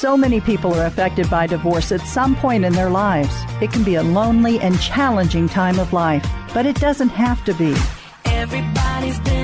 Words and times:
So 0.00 0.16
many 0.16 0.40
people 0.40 0.72
are 0.76 0.86
affected 0.86 1.28
by 1.28 1.46
divorce 1.46 1.92
at 1.92 2.00
some 2.00 2.34
point 2.34 2.64
in 2.64 2.72
their 2.72 2.88
lives. 2.88 3.34
It 3.60 3.70
can 3.70 3.84
be 3.84 3.96
a 3.96 4.02
lonely 4.02 4.58
and 4.58 4.80
challenging 4.80 5.46
time 5.46 5.78
of 5.78 5.92
life, 5.92 6.26
but 6.54 6.64
it 6.64 6.76
doesn't 6.76 7.10
have 7.10 7.44
to 7.44 7.52
be. 7.52 7.76
Everybody's 8.24 9.20
been 9.20 9.39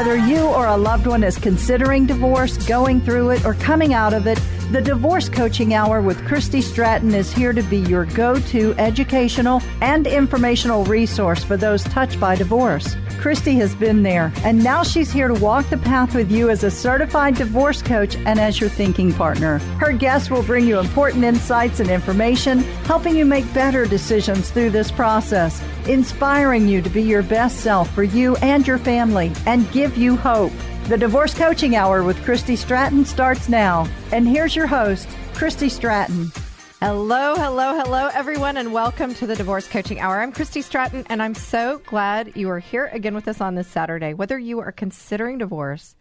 Whether 0.00 0.16
you 0.16 0.40
or 0.40 0.66
a 0.66 0.78
loved 0.78 1.06
one 1.06 1.22
is 1.22 1.36
considering 1.36 2.06
divorce, 2.06 2.56
going 2.66 3.02
through 3.02 3.32
it, 3.32 3.44
or 3.44 3.52
coming 3.52 3.92
out 3.92 4.14
of 4.14 4.26
it, 4.26 4.40
the 4.70 4.80
Divorce 4.80 5.28
Coaching 5.28 5.74
Hour 5.74 6.00
with 6.00 6.24
Christy 6.28 6.60
Stratton 6.60 7.12
is 7.12 7.32
here 7.32 7.52
to 7.52 7.62
be 7.64 7.78
your 7.78 8.04
go 8.04 8.38
to 8.38 8.72
educational 8.78 9.60
and 9.80 10.06
informational 10.06 10.84
resource 10.84 11.42
for 11.42 11.56
those 11.56 11.82
touched 11.82 12.20
by 12.20 12.36
divorce. 12.36 12.96
Christy 13.18 13.54
has 13.56 13.74
been 13.74 14.04
there, 14.04 14.32
and 14.44 14.62
now 14.62 14.84
she's 14.84 15.10
here 15.10 15.26
to 15.26 15.34
walk 15.34 15.68
the 15.70 15.76
path 15.78 16.14
with 16.14 16.30
you 16.30 16.50
as 16.50 16.62
a 16.62 16.70
certified 16.70 17.34
divorce 17.34 17.82
coach 17.82 18.14
and 18.14 18.38
as 18.38 18.60
your 18.60 18.70
thinking 18.70 19.12
partner. 19.12 19.58
Her 19.80 19.92
guests 19.92 20.30
will 20.30 20.44
bring 20.44 20.68
you 20.68 20.78
important 20.78 21.24
insights 21.24 21.80
and 21.80 21.90
information, 21.90 22.60
helping 22.84 23.16
you 23.16 23.24
make 23.24 23.52
better 23.52 23.86
decisions 23.86 24.50
through 24.50 24.70
this 24.70 24.92
process, 24.92 25.60
inspiring 25.88 26.68
you 26.68 26.80
to 26.80 26.90
be 26.90 27.02
your 27.02 27.24
best 27.24 27.58
self 27.58 27.90
for 27.90 28.04
you 28.04 28.36
and 28.36 28.64
your 28.68 28.78
family, 28.78 29.32
and 29.46 29.70
give 29.72 29.96
you 29.96 30.16
hope. 30.16 30.52
The 30.88 30.98
Divorce 30.98 31.34
Coaching 31.34 31.76
Hour 31.76 32.02
with 32.02 32.22
Christy 32.24 32.56
Stratton 32.56 33.04
starts 33.04 33.48
now. 33.48 33.86
And 34.12 34.26
here's 34.26 34.56
your 34.56 34.66
host, 34.66 35.08
Christy 35.34 35.68
Stratton. 35.68 36.32
Hello, 36.80 37.36
hello, 37.36 37.78
hello, 37.78 38.08
everyone, 38.12 38.56
and 38.56 38.72
welcome 38.72 39.14
to 39.14 39.26
the 39.26 39.36
Divorce 39.36 39.68
Coaching 39.68 40.00
Hour. 40.00 40.20
I'm 40.20 40.32
Christy 40.32 40.62
Stratton, 40.62 41.06
and 41.08 41.22
I'm 41.22 41.34
so 41.34 41.80
glad 41.86 42.36
you 42.36 42.50
are 42.50 42.58
here 42.58 42.86
again 42.86 43.14
with 43.14 43.28
us 43.28 43.40
on 43.40 43.54
this 43.54 43.68
Saturday. 43.68 44.14
Whether 44.14 44.38
you 44.38 44.58
are 44.60 44.72
considering 44.72 45.38
divorce, 45.38 45.94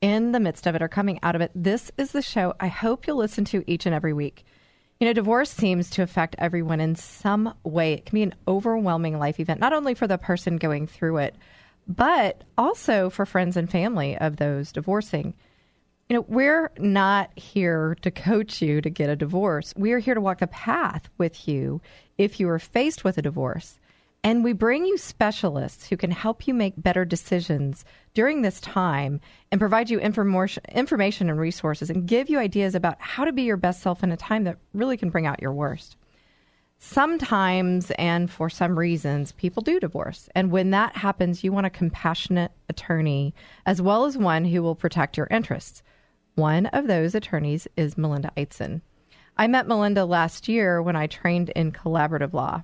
in 0.00 0.32
the 0.32 0.40
midst 0.40 0.66
of 0.66 0.74
it, 0.74 0.82
or 0.82 0.88
coming 0.88 1.18
out 1.22 1.34
of 1.34 1.40
it, 1.40 1.50
this 1.54 1.90
is 1.98 2.12
the 2.12 2.22
show 2.22 2.54
I 2.60 2.68
hope 2.68 3.06
you'll 3.06 3.16
listen 3.16 3.44
to 3.46 3.64
each 3.66 3.86
and 3.86 3.94
every 3.94 4.12
week. 4.12 4.44
You 5.00 5.06
know, 5.06 5.12
divorce 5.12 5.50
seems 5.50 5.90
to 5.90 6.02
affect 6.02 6.36
everyone 6.38 6.80
in 6.80 6.94
some 6.96 7.54
way. 7.64 7.94
It 7.94 8.06
can 8.06 8.16
be 8.16 8.22
an 8.22 8.34
overwhelming 8.46 9.18
life 9.18 9.40
event, 9.40 9.60
not 9.60 9.72
only 9.72 9.94
for 9.94 10.06
the 10.06 10.18
person 10.18 10.56
going 10.56 10.86
through 10.86 11.18
it, 11.18 11.36
but 11.88 12.44
also 12.58 13.08
for 13.08 13.24
friends 13.24 13.56
and 13.56 13.70
family 13.70 14.16
of 14.18 14.36
those 14.36 14.72
divorcing. 14.72 15.34
You 16.08 16.16
know, 16.16 16.24
we're 16.28 16.70
not 16.78 17.36
here 17.36 17.96
to 18.02 18.10
coach 18.10 18.62
you 18.62 18.80
to 18.80 18.90
get 18.90 19.10
a 19.10 19.16
divorce. 19.16 19.74
We 19.76 19.92
are 19.92 19.98
here 19.98 20.14
to 20.14 20.20
walk 20.20 20.38
the 20.38 20.46
path 20.46 21.08
with 21.18 21.48
you 21.48 21.80
if 22.18 22.38
you 22.38 22.48
are 22.50 22.58
faced 22.58 23.04
with 23.04 23.18
a 23.18 23.22
divorce. 23.22 23.78
And 24.24 24.42
we 24.42 24.52
bring 24.52 24.84
you 24.84 24.98
specialists 24.98 25.86
who 25.86 25.96
can 25.96 26.10
help 26.10 26.46
you 26.46 26.52
make 26.52 26.74
better 26.76 27.04
decisions 27.04 27.84
during 28.14 28.42
this 28.42 28.60
time 28.60 29.20
and 29.52 29.60
provide 29.60 29.90
you 29.90 30.00
information, 30.00 30.62
information 30.70 31.30
and 31.30 31.38
resources 31.38 31.88
and 31.88 32.06
give 32.06 32.28
you 32.28 32.38
ideas 32.38 32.74
about 32.74 33.00
how 33.00 33.24
to 33.24 33.32
be 33.32 33.42
your 33.42 33.56
best 33.56 33.80
self 33.80 34.02
in 34.02 34.10
a 34.10 34.16
time 34.16 34.44
that 34.44 34.58
really 34.74 34.96
can 34.96 35.10
bring 35.10 35.26
out 35.26 35.40
your 35.40 35.52
worst. 35.52 35.96
Sometimes, 36.80 37.90
and 37.92 38.30
for 38.30 38.48
some 38.48 38.78
reasons, 38.78 39.32
people 39.32 39.62
do 39.62 39.80
divorce. 39.80 40.28
And 40.34 40.52
when 40.52 40.70
that 40.70 40.96
happens, 40.96 41.42
you 41.42 41.50
want 41.50 41.66
a 41.66 41.70
compassionate 41.70 42.52
attorney 42.68 43.34
as 43.66 43.82
well 43.82 44.04
as 44.04 44.16
one 44.16 44.44
who 44.44 44.62
will 44.62 44.76
protect 44.76 45.16
your 45.16 45.26
interests. 45.28 45.82
One 46.36 46.66
of 46.66 46.86
those 46.86 47.16
attorneys 47.16 47.66
is 47.76 47.98
Melinda 47.98 48.30
Eitzen. 48.36 48.80
I 49.36 49.48
met 49.48 49.66
Melinda 49.66 50.04
last 50.04 50.46
year 50.46 50.80
when 50.80 50.94
I 50.94 51.08
trained 51.08 51.50
in 51.50 51.72
collaborative 51.72 52.32
law. 52.32 52.62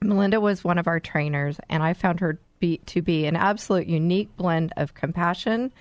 Melinda 0.00 0.40
was 0.40 0.62
one 0.62 0.78
of 0.78 0.86
our 0.86 1.00
trainers, 1.00 1.58
and 1.68 1.82
I 1.82 1.92
found 1.94 2.20
her 2.20 2.38
be, 2.60 2.78
to 2.86 3.02
be 3.02 3.26
an 3.26 3.36
absolute 3.36 3.88
unique 3.88 4.34
blend 4.36 4.72
of 4.76 4.94
compassion 4.94 5.72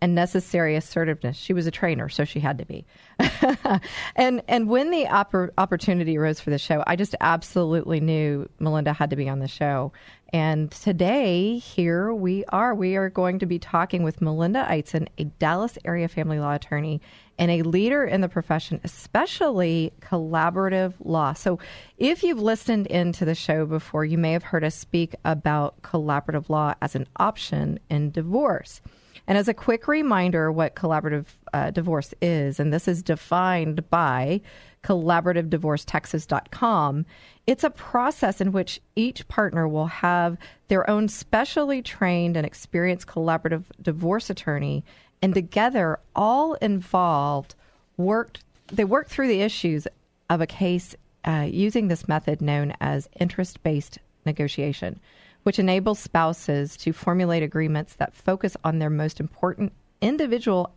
and 0.00 0.14
necessary 0.14 0.76
assertiveness. 0.76 1.36
She 1.36 1.52
was 1.52 1.66
a 1.66 1.70
trainer, 1.70 2.08
so 2.08 2.24
she 2.24 2.40
had 2.40 2.58
to 2.58 2.64
be. 2.64 2.86
and 4.16 4.42
and 4.46 4.68
when 4.68 4.90
the 4.90 5.04
oppor- 5.06 5.50
opportunity 5.58 6.16
arose 6.16 6.40
for 6.40 6.50
the 6.50 6.58
show, 6.58 6.84
I 6.86 6.96
just 6.96 7.14
absolutely 7.20 8.00
knew 8.00 8.48
Melinda 8.58 8.92
had 8.92 9.10
to 9.10 9.16
be 9.16 9.28
on 9.28 9.40
the 9.40 9.48
show. 9.48 9.92
And 10.32 10.70
today, 10.70 11.56
here 11.56 12.12
we 12.12 12.44
are. 12.46 12.74
We 12.74 12.96
are 12.96 13.08
going 13.08 13.38
to 13.38 13.46
be 13.46 13.58
talking 13.58 14.02
with 14.02 14.20
Melinda 14.20 14.66
Eitzen, 14.68 15.08
a 15.16 15.24
Dallas 15.24 15.78
area 15.84 16.06
family 16.06 16.38
law 16.38 16.54
attorney 16.54 17.00
and 17.38 17.50
a 17.50 17.62
leader 17.62 18.04
in 18.04 18.20
the 18.20 18.28
profession, 18.28 18.80
especially 18.84 19.92
collaborative 20.00 20.94
law. 21.00 21.32
So, 21.32 21.58
if 21.96 22.22
you've 22.22 22.40
listened 22.40 22.88
into 22.88 23.24
the 23.24 23.34
show 23.34 23.64
before, 23.64 24.04
you 24.04 24.18
may 24.18 24.32
have 24.32 24.42
heard 24.42 24.64
us 24.64 24.74
speak 24.74 25.14
about 25.24 25.80
collaborative 25.82 26.48
law 26.48 26.74
as 26.82 26.94
an 26.94 27.06
option 27.16 27.78
in 27.88 28.10
divorce. 28.10 28.80
And 29.28 29.36
as 29.36 29.46
a 29.46 29.54
quick 29.54 29.86
reminder, 29.86 30.50
what 30.50 30.74
collaborative 30.74 31.26
uh, 31.52 31.70
divorce 31.70 32.14
is, 32.22 32.58
and 32.58 32.72
this 32.72 32.88
is 32.88 33.02
defined 33.02 33.90
by 33.90 34.40
collaborativedivorcetexas.com, 34.82 37.04
it's 37.46 37.62
a 37.62 37.68
process 37.68 38.40
in 38.40 38.52
which 38.52 38.80
each 38.96 39.28
partner 39.28 39.68
will 39.68 39.88
have 39.88 40.38
their 40.68 40.88
own 40.88 41.08
specially 41.08 41.82
trained 41.82 42.38
and 42.38 42.46
experienced 42.46 43.06
collaborative 43.06 43.64
divorce 43.82 44.30
attorney, 44.30 44.82
and 45.20 45.34
together, 45.34 45.98
all 46.16 46.54
involved 46.54 47.54
worked. 47.98 48.42
They 48.68 48.86
work 48.86 49.08
through 49.08 49.28
the 49.28 49.42
issues 49.42 49.86
of 50.30 50.40
a 50.40 50.46
case 50.46 50.96
uh, 51.26 51.46
using 51.50 51.88
this 51.88 52.08
method 52.08 52.40
known 52.40 52.72
as 52.80 53.10
interest-based 53.20 53.98
negotiation 54.24 54.98
which 55.48 55.58
enables 55.58 55.98
spouses 55.98 56.76
to 56.76 56.92
formulate 56.92 57.42
agreements 57.42 57.94
that 57.94 58.14
focus 58.14 58.54
on 58.64 58.78
their 58.78 58.90
most 58.90 59.18
important 59.18 59.72
individual 60.02 60.74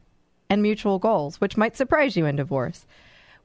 and 0.50 0.62
mutual 0.62 0.98
goals, 0.98 1.42
which 1.42 1.58
might 1.58 1.76
surprise 1.76 2.16
you 2.16 2.26
in 2.26 2.38
divorce. 2.38 2.86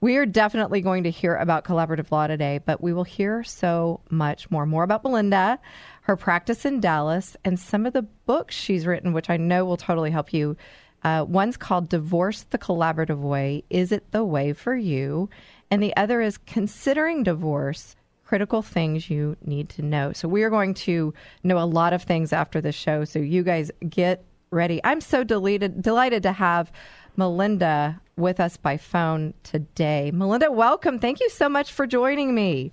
We 0.01 0.19
are 0.19 0.25
definitely 0.25 0.83
going 0.83 1.03
to 1.03 1.11
hear 1.11 1.35
about 1.35 1.65
collaborative 1.65 2.13
law 2.13 2.29
today, 2.29 2.61
but 2.65 2.81
we 2.81 2.93
will 2.93 3.03
hear 3.03 3.43
so 3.43 4.03
much 4.09 4.49
more. 4.53 4.67
More 4.67 4.85
about 4.85 5.03
Melinda, 5.03 5.59
her 6.03 6.15
practice 6.15 6.65
in 6.65 6.79
Dallas, 6.79 7.37
and 7.45 7.59
some 7.59 7.87
of 7.87 7.93
the 7.93 8.03
books 8.03 8.55
she's 8.55 8.87
written, 8.87 9.13
which 9.13 9.29
I 9.29 9.37
know 9.37 9.65
will 9.65 9.77
totally 9.77 10.13
help 10.13 10.33
you. 10.33 10.57
Uh, 11.03 11.25
one's 11.27 11.57
called 11.57 11.89
Divorce 11.89 12.45
the 12.51 12.59
Collaborative 12.59 13.19
Way 13.19 13.65
Is 13.69 13.91
It 13.91 14.13
the 14.13 14.25
Way 14.25 14.53
for 14.53 14.77
You? 14.77 15.29
And 15.73 15.83
the 15.83 15.97
other 15.97 16.21
is 16.21 16.39
Considering 16.39 17.25
Divorce 17.25 17.97
critical 18.27 18.61
things 18.61 19.09
you 19.09 19.37
need 19.45 19.69
to 19.71 19.83
know. 19.83 20.13
So 20.13 20.29
we 20.29 20.43
are 20.43 20.51
going 20.51 20.75
to 20.75 21.15
know 21.45 21.59
a 21.59 21.65
lot 21.65 21.93
of 21.93 22.03
things 22.03 22.33
after 22.33 22.61
the 22.61 22.73
show. 22.73 23.05
So 23.05 23.19
you 23.21 23.43
guys 23.43 23.71
get 23.89 24.25
ready. 24.51 24.81
I'm 24.85 25.01
so 25.01 25.25
delighted 25.25 25.81
delighted 25.81 26.25
to 26.25 26.33
have 26.33 26.73
Melinda 27.17 28.01
with 28.17 28.41
us 28.41 28.57
by 28.57 28.77
phone 28.77 29.35
today. 29.43 30.11
Melinda, 30.13 30.51
welcome. 30.51 30.99
Thank 30.99 31.21
you 31.21 31.31
so 31.31 31.49
much 31.49 31.73
for 31.73 31.87
joining 31.87 32.35
me. 32.35 32.73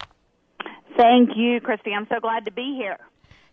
Thank 0.97 1.31
you, 1.35 1.59
Christy. 1.61 1.91
I'm 1.93 2.07
so 2.09 2.19
glad 2.19 2.45
to 2.45 2.51
be 2.51 2.75
here. 2.77 2.97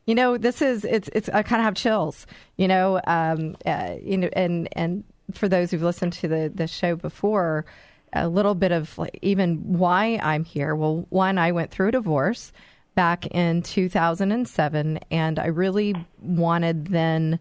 You 0.06 0.14
know, 0.14 0.38
this 0.38 0.62
is 0.62 0.85
it's 0.85 1.08
it's 1.12 1.29
I 1.29 1.43
kind 1.43 1.61
of 1.61 1.64
have 1.64 1.75
chills. 1.75 2.26
You 2.56 2.69
know, 2.69 3.00
um, 3.06 3.56
uh, 3.67 3.97
you 4.02 4.17
know, 4.17 4.31
and 4.32 4.69
and 4.73 5.05
for 5.32 5.49
those 5.49 5.70
who've 5.70 5.82
listened 5.82 6.14
to 6.14 6.29
the 6.29 6.50
the 6.55 6.67
show 6.67 6.97
before, 6.97 7.67
a 8.12 8.29
little 8.29 8.55
bit 8.55 8.73
of 8.73 8.97
like 8.99 9.19
even 9.23 9.57
why 9.79 10.19
I'm 10.23 10.45
here. 10.45 10.75
Well, 10.75 11.07
one, 11.11 11.39
I 11.39 11.53
went 11.53 11.71
through 11.71 11.89
a 11.89 11.93
divorce 11.93 12.53
back 12.95 13.27
in 13.29 13.62
2007, 13.62 14.99
and 15.11 15.39
I 15.39 15.47
really 15.47 15.95
wanted 16.21 16.87
then. 16.89 17.39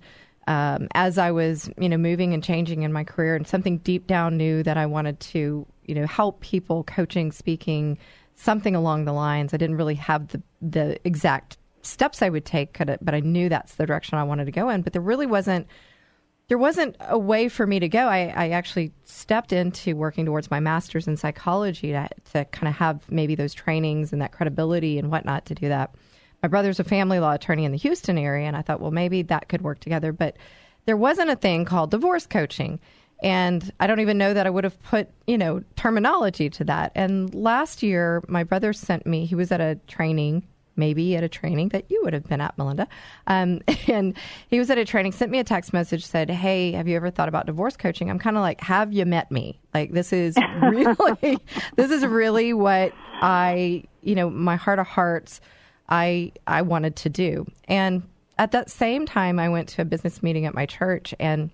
Um, 0.47 0.87
as 0.95 1.19
I 1.19 1.29
was, 1.29 1.69
you 1.77 1.87
know, 1.87 1.97
moving 1.97 2.33
and 2.33 2.43
changing 2.43 2.81
in 2.81 2.91
my 2.91 3.03
career, 3.03 3.35
and 3.35 3.45
something 3.47 3.77
deep 3.79 4.07
down 4.07 4.35
knew 4.35 4.63
that 4.63 4.77
I 4.77 4.87
wanted 4.87 5.19
to, 5.19 5.63
you 5.85 5.93
know, 5.93 6.07
help 6.07 6.39
people, 6.41 6.83
coaching, 6.85 7.31
speaking, 7.31 7.99
something 8.35 8.75
along 8.75 9.05
the 9.05 9.13
lines. 9.13 9.53
I 9.53 9.57
didn't 9.57 9.75
really 9.75 9.93
have 9.95 10.29
the 10.29 10.41
the 10.59 10.99
exact 11.05 11.57
steps 11.81 12.21
I 12.21 12.29
would 12.29 12.45
take, 12.45 12.77
but 12.79 13.13
I 13.13 13.19
knew 13.19 13.49
that's 13.49 13.75
the 13.75 13.85
direction 13.85 14.17
I 14.17 14.23
wanted 14.23 14.45
to 14.45 14.51
go 14.51 14.69
in. 14.69 14.81
But 14.81 14.93
there 14.93 15.01
really 15.01 15.25
wasn't 15.25 15.67
there 16.49 16.57
wasn't 16.57 16.97
a 16.99 17.17
way 17.17 17.47
for 17.47 17.65
me 17.65 17.79
to 17.79 17.87
go. 17.87 18.07
I, 18.07 18.33
I 18.35 18.49
actually 18.49 18.91
stepped 19.05 19.53
into 19.53 19.95
working 19.95 20.25
towards 20.25 20.49
my 20.49 20.59
master's 20.59 21.07
in 21.07 21.15
psychology 21.15 21.91
to, 21.91 22.09
to 22.33 22.45
kind 22.45 22.67
of 22.67 22.73
have 22.75 23.09
maybe 23.09 23.35
those 23.35 23.53
trainings 23.53 24.11
and 24.11 24.21
that 24.21 24.31
credibility 24.31 24.97
and 24.97 25.11
whatnot 25.11 25.45
to 25.45 25.55
do 25.55 25.69
that. 25.69 25.93
My 26.41 26.49
brother's 26.49 26.79
a 26.79 26.83
family 26.83 27.19
law 27.19 27.33
attorney 27.33 27.65
in 27.65 27.71
the 27.71 27.77
Houston 27.77 28.17
area, 28.17 28.47
and 28.47 28.57
I 28.57 28.63
thought, 28.63 28.81
well, 28.81 28.91
maybe 28.91 29.21
that 29.23 29.47
could 29.47 29.61
work 29.61 29.79
together. 29.79 30.11
But 30.11 30.37
there 30.85 30.97
wasn't 30.97 31.29
a 31.29 31.35
thing 31.35 31.65
called 31.65 31.91
divorce 31.91 32.25
coaching. 32.25 32.79
And 33.21 33.71
I 33.79 33.85
don't 33.85 33.99
even 33.99 34.17
know 34.17 34.33
that 34.33 34.47
I 34.47 34.49
would 34.49 34.63
have 34.63 34.81
put, 34.81 35.09
you 35.27 35.37
know, 35.37 35.61
terminology 35.75 36.49
to 36.51 36.63
that. 36.63 36.93
And 36.95 37.33
last 37.35 37.83
year, 37.83 38.23
my 38.27 38.43
brother 38.43 38.73
sent 38.73 39.05
me, 39.05 39.25
he 39.25 39.35
was 39.35 39.51
at 39.51 39.61
a 39.61 39.75
training 39.87 40.47
maybe 40.79 41.15
at 41.15 41.23
a 41.23 41.29
training 41.29 41.69
that 41.69 41.85
you 41.89 42.01
would 42.03 42.13
have 42.13 42.27
been 42.27 42.41
at, 42.41 42.57
Melinda. 42.57 42.87
Um, 43.27 43.61
and 43.87 44.17
he 44.49 44.57
was 44.57 44.69
at 44.69 44.77
a 44.77 44.85
training, 44.85 45.11
sent 45.11 45.29
me 45.29 45.39
a 45.39 45.43
text 45.43 45.73
message, 45.73 46.05
said, 46.05 46.29
Hey, 46.29 46.71
have 46.71 46.87
you 46.87 46.95
ever 46.95 47.11
thought 47.11 47.29
about 47.29 47.45
divorce 47.45 47.77
coaching? 47.77 48.09
I'm 48.09 48.17
kind 48.19 48.37
of 48.37 48.41
like, 48.41 48.61
Have 48.61 48.93
you 48.93 49.05
met 49.05 49.29
me? 49.29 49.59
Like, 49.73 49.91
this 49.91 50.11
is 50.11 50.35
really, 50.61 51.37
this 51.75 51.91
is 51.91 52.05
really 52.05 52.53
what 52.53 52.93
I, 53.21 53.83
you 54.01 54.15
know, 54.15 54.29
my 54.29 54.55
heart 54.55 54.79
of 54.79 54.87
hearts, 54.87 55.41
I, 55.89 56.31
I 56.47 56.61
wanted 56.61 56.95
to 56.97 57.09
do. 57.09 57.45
And 57.67 58.03
at 58.37 58.51
that 58.51 58.69
same 58.69 59.05
time, 59.05 59.37
I 59.37 59.49
went 59.49 59.67
to 59.69 59.81
a 59.81 59.85
business 59.85 60.23
meeting 60.23 60.45
at 60.45 60.53
my 60.53 60.65
church 60.65 61.13
and 61.19 61.49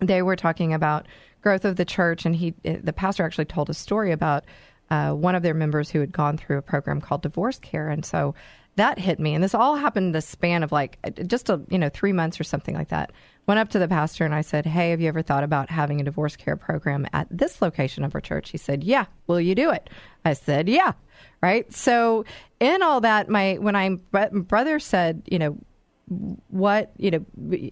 they 0.00 0.22
were 0.22 0.36
talking 0.36 0.74
about 0.74 1.06
growth 1.40 1.64
of 1.64 1.76
the 1.76 1.84
church. 1.84 2.26
And 2.26 2.34
he, 2.34 2.54
the 2.62 2.92
pastor 2.92 3.24
actually 3.24 3.44
told 3.44 3.70
a 3.70 3.74
story 3.74 4.10
about 4.12 4.44
uh, 4.90 5.12
one 5.12 5.34
of 5.34 5.42
their 5.42 5.54
members 5.54 5.90
who 5.90 6.00
had 6.00 6.12
gone 6.12 6.36
through 6.36 6.58
a 6.58 6.62
program 6.62 7.00
called 7.00 7.22
divorce 7.22 7.58
care, 7.58 7.88
and 7.88 8.04
so 8.04 8.34
that 8.76 8.98
hit 8.98 9.18
me. 9.18 9.34
And 9.34 9.42
this 9.42 9.54
all 9.54 9.76
happened 9.76 10.06
in 10.06 10.12
the 10.12 10.20
span 10.20 10.62
of 10.62 10.70
like 10.70 10.98
just 11.26 11.48
a 11.48 11.60
you 11.68 11.78
know 11.78 11.88
three 11.88 12.12
months 12.12 12.38
or 12.38 12.44
something 12.44 12.74
like 12.74 12.88
that. 12.88 13.12
Went 13.46 13.60
up 13.60 13.68
to 13.70 13.78
the 13.78 13.88
pastor 13.88 14.24
and 14.24 14.34
I 14.34 14.42
said, 14.42 14.66
"Hey, 14.66 14.90
have 14.90 15.00
you 15.00 15.08
ever 15.08 15.22
thought 15.22 15.44
about 15.44 15.70
having 15.70 16.00
a 16.00 16.04
divorce 16.04 16.36
care 16.36 16.56
program 16.56 17.06
at 17.12 17.26
this 17.30 17.62
location 17.62 18.04
of 18.04 18.14
our 18.14 18.20
church?" 18.20 18.50
He 18.50 18.58
said, 18.58 18.84
"Yeah. 18.84 19.06
Will 19.26 19.40
you 19.40 19.54
do 19.54 19.70
it?" 19.70 19.90
I 20.24 20.34
said, 20.34 20.68
"Yeah." 20.68 20.92
Right. 21.42 21.72
So 21.72 22.24
in 22.60 22.82
all 22.82 23.00
that, 23.02 23.28
my 23.28 23.54
when 23.54 23.76
I 23.76 23.96
brother 24.10 24.78
said, 24.78 25.22
you 25.26 25.38
know, 25.38 25.58
what 26.08 26.92
you 26.98 27.10
know 27.10 27.24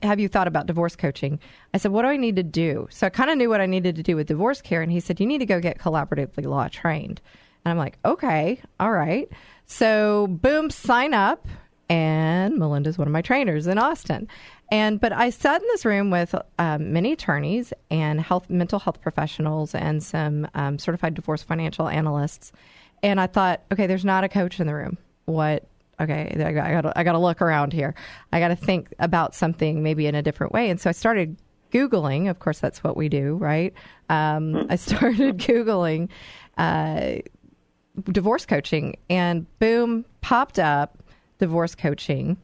have 0.03 0.19
you 0.19 0.29
thought 0.29 0.49
about 0.49 0.67
divorce 0.67 0.97
coaching? 0.97 1.39
I 1.73 1.79
said 1.79 1.93
what 1.93 2.03
do 2.03 2.09
i 2.09 2.17
need 2.17 2.37
to 2.37 2.43
do? 2.43 2.89
So 2.91 3.07
i 3.07 3.11
kind 3.11 3.31
of 3.31 3.39
knew 3.39 3.49
what 3.49 3.61
i 3.61 3.67
needed 3.67 3.97
to 3.97 4.03
do 4.03 4.17
with 4.17 4.27
divorce 4.27 4.61
care 4.61 4.83
and 4.83 4.91
he 4.91 5.01
said 5.01 5.21
you 5.21 5.27
need 5.27 5.39
to 5.39 5.47
go 5.47 5.61
get 5.61 5.79
collaboratively 5.79 6.45
law 6.45 6.69
trained. 6.69 7.21
And 7.65 7.71
i'm 7.71 7.79
like 7.79 7.99
okay 8.05 8.61
all 8.81 8.91
right. 8.91 9.29
So 9.67 10.27
boom 10.29 10.71
sign 10.71 11.15
up 11.15 11.47
and 11.89 12.57
melinda's 12.57 12.99
one 12.99 13.07
of 13.07 13.13
my 13.13 13.23
trainers 13.23 13.67
in 13.67 13.79
austin. 13.79 14.27
And 14.71 14.99
but 14.99 15.13
i 15.13 15.31
sat 15.31 15.63
in 15.63 15.69
this 15.69 15.85
room 15.85 16.11
with 16.11 16.35
um, 16.59 16.93
many 16.93 17.13
attorneys 17.13 17.73
and 17.91 18.21
health 18.21 18.51
mental 18.51 18.81
health 18.81 19.01
professionals 19.01 19.77
and 19.77 20.03
some 20.03 20.49
um, 20.55 20.79
certified 20.81 21.15
divorce 21.15 21.45
financial 21.45 21.89
analysts 21.89 22.51
and 23.05 23.21
i 23.21 23.29
thought 23.29 23.63
okay 23.71 23.87
there's 23.87 24.05
not 24.05 24.25
a 24.25 24.29
coach 24.29 24.59
in 24.59 24.67
the 24.67 24.75
room. 24.75 24.99
What 25.27 25.69
okay, 26.01 26.35
I 26.45 26.53
got 26.53 26.97
I 26.97 27.05
got 27.05 27.13
to 27.13 27.19
look 27.19 27.43
around 27.43 27.73
here. 27.73 27.95
I 28.33 28.41
got 28.41 28.49
to 28.49 28.57
think 28.57 28.93
about 28.99 29.35
something 29.35 29.83
maybe 29.83 30.07
in 30.07 30.15
a 30.15 30.23
different 30.23 30.53
way. 30.53 30.71
And 30.71 30.81
so 30.81 30.91
I 30.91 30.93
started 30.93 31.37
googling. 31.73 32.31
Of 32.31 32.39
course, 32.39 32.61
that's 32.61 32.83
what 32.85 32.97
we 32.97 33.09
do, 33.09 33.35
right? 33.37 33.75
Um, 34.09 34.67
I 34.71 34.77
started 34.77 35.39
googling 35.39 36.09
uh, 36.57 37.17
divorce 38.11 38.47
coaching, 38.47 38.97
and 39.11 39.47
boom, 39.59 40.05
popped 40.21 40.59
up 40.59 40.99
divorce 41.39 41.75
coaching. 41.75 42.37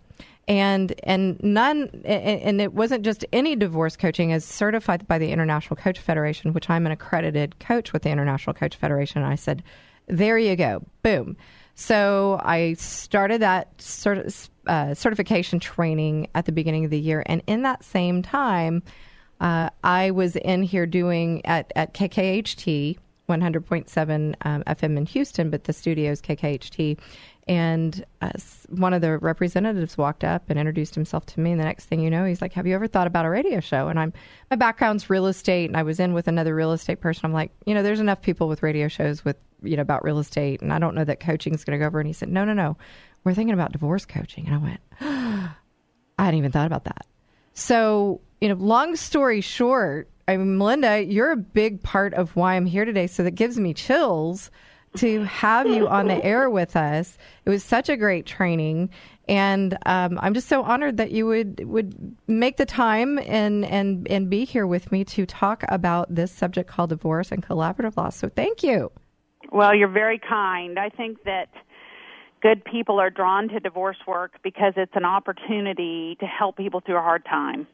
And 0.48 0.92
and 1.04 1.40
none 1.44 2.02
and 2.04 2.60
it 2.60 2.72
wasn't 2.72 3.04
just 3.04 3.24
any 3.32 3.54
divorce 3.54 3.96
coaching 3.96 4.32
as 4.32 4.44
certified 4.44 5.06
by 5.06 5.16
the 5.16 5.30
International 5.30 5.76
Coach 5.76 6.00
Federation, 6.00 6.52
which 6.52 6.68
I'm 6.68 6.86
an 6.86 6.92
accredited 6.92 7.60
coach 7.60 7.92
with 7.92 8.02
the 8.02 8.10
International 8.10 8.52
Coach 8.52 8.74
Federation. 8.74 9.22
And 9.22 9.30
I 9.30 9.36
said, 9.36 9.62
there 10.08 10.38
you 10.38 10.56
go, 10.56 10.82
boom. 11.02 11.36
So 11.80 12.38
I 12.44 12.74
started 12.74 13.40
that 13.40 13.78
cert- 13.78 14.50
uh, 14.66 14.92
certification 14.92 15.60
training 15.60 16.28
at 16.34 16.44
the 16.44 16.52
beginning 16.52 16.84
of 16.84 16.90
the 16.90 17.00
year, 17.00 17.22
and 17.24 17.40
in 17.46 17.62
that 17.62 17.82
same 17.82 18.20
time, 18.20 18.82
uh, 19.40 19.70
I 19.82 20.10
was 20.10 20.36
in 20.36 20.62
here 20.62 20.84
doing 20.84 21.40
at 21.46 21.72
at 21.74 21.94
KKHT 21.94 22.98
100.7 23.30 24.34
um, 24.42 24.62
FM 24.64 24.98
in 24.98 25.06
Houston, 25.06 25.48
but 25.48 25.64
the 25.64 25.72
studio's 25.72 26.20
KKHT. 26.20 26.98
And 27.50 28.04
uh, 28.20 28.30
one 28.68 28.94
of 28.94 29.00
the 29.00 29.18
representatives 29.18 29.98
walked 29.98 30.22
up 30.22 30.48
and 30.48 30.56
introduced 30.56 30.94
himself 30.94 31.26
to 31.26 31.40
me. 31.40 31.50
And 31.50 31.58
the 31.58 31.64
next 31.64 31.86
thing 31.86 31.98
you 31.98 32.08
know, 32.08 32.24
he's 32.24 32.40
like, 32.40 32.52
"Have 32.52 32.64
you 32.64 32.76
ever 32.76 32.86
thought 32.86 33.08
about 33.08 33.24
a 33.24 33.28
radio 33.28 33.58
show?" 33.58 33.88
And 33.88 33.98
I'm 33.98 34.12
my 34.52 34.56
background's 34.56 35.10
real 35.10 35.26
estate, 35.26 35.68
and 35.68 35.76
I 35.76 35.82
was 35.82 35.98
in 35.98 36.14
with 36.14 36.28
another 36.28 36.54
real 36.54 36.70
estate 36.70 37.00
person. 37.00 37.22
I'm 37.24 37.32
like, 37.32 37.50
you 37.66 37.74
know, 37.74 37.82
there's 37.82 37.98
enough 37.98 38.22
people 38.22 38.46
with 38.46 38.62
radio 38.62 38.86
shows 38.86 39.24
with 39.24 39.36
you 39.64 39.74
know 39.74 39.82
about 39.82 40.04
real 40.04 40.20
estate, 40.20 40.62
and 40.62 40.72
I 40.72 40.78
don't 40.78 40.94
know 40.94 41.02
that 41.02 41.18
coaching 41.18 41.52
is 41.52 41.64
going 41.64 41.76
to 41.76 41.82
go 41.82 41.88
over. 41.88 41.98
And 41.98 42.06
he 42.06 42.12
said, 42.12 42.28
"No, 42.28 42.44
no, 42.44 42.52
no, 42.52 42.76
we're 43.24 43.34
thinking 43.34 43.54
about 43.54 43.72
divorce 43.72 44.06
coaching." 44.06 44.46
And 44.46 44.54
I 44.54 44.58
went, 44.58 44.80
I 46.20 46.24
hadn't 46.24 46.38
even 46.38 46.52
thought 46.52 46.68
about 46.68 46.84
that. 46.84 47.04
So 47.54 48.20
you 48.40 48.48
know, 48.48 48.54
long 48.54 48.94
story 48.94 49.40
short, 49.40 50.08
I 50.28 50.36
mean, 50.36 50.56
Melinda, 50.56 51.02
you're 51.02 51.32
a 51.32 51.36
big 51.36 51.82
part 51.82 52.14
of 52.14 52.36
why 52.36 52.54
I'm 52.54 52.66
here 52.66 52.84
today. 52.84 53.08
So 53.08 53.24
that 53.24 53.32
gives 53.32 53.58
me 53.58 53.74
chills 53.74 54.52
to 54.96 55.22
have 55.24 55.66
you 55.68 55.86
on 55.88 56.08
the 56.08 56.24
air 56.24 56.50
with 56.50 56.76
us. 56.76 57.16
It 57.44 57.50
was 57.50 57.62
such 57.62 57.88
a 57.88 57.96
great 57.96 58.26
training, 58.26 58.90
and 59.28 59.78
um, 59.86 60.18
I'm 60.20 60.34
just 60.34 60.48
so 60.48 60.62
honored 60.62 60.96
that 60.96 61.12
you 61.12 61.26
would 61.26 61.64
would 61.64 62.16
make 62.26 62.56
the 62.56 62.66
time 62.66 63.18
and 63.18 63.64
and 63.64 64.08
and 64.08 64.28
be 64.28 64.44
here 64.44 64.66
with 64.66 64.90
me 64.90 65.04
to 65.04 65.26
talk 65.26 65.64
about 65.68 66.12
this 66.14 66.32
subject 66.32 66.68
called 66.68 66.90
divorce 66.90 67.30
and 67.30 67.46
collaborative 67.46 67.96
law. 67.96 68.10
So 68.10 68.28
thank 68.28 68.62
you. 68.62 68.90
Well, 69.52 69.74
you're 69.74 69.88
very 69.88 70.18
kind. 70.18 70.78
I 70.78 70.88
think 70.88 71.22
that 71.24 71.48
good 72.40 72.64
people 72.64 72.98
are 72.98 73.10
drawn 73.10 73.48
to 73.48 73.60
divorce 73.60 73.98
work 74.06 74.32
because 74.42 74.74
it's 74.76 74.94
an 74.94 75.04
opportunity 75.04 76.16
to 76.20 76.26
help 76.26 76.56
people 76.56 76.80
through 76.80 76.98
a 76.98 77.02
hard 77.02 77.24
time. 77.24 77.66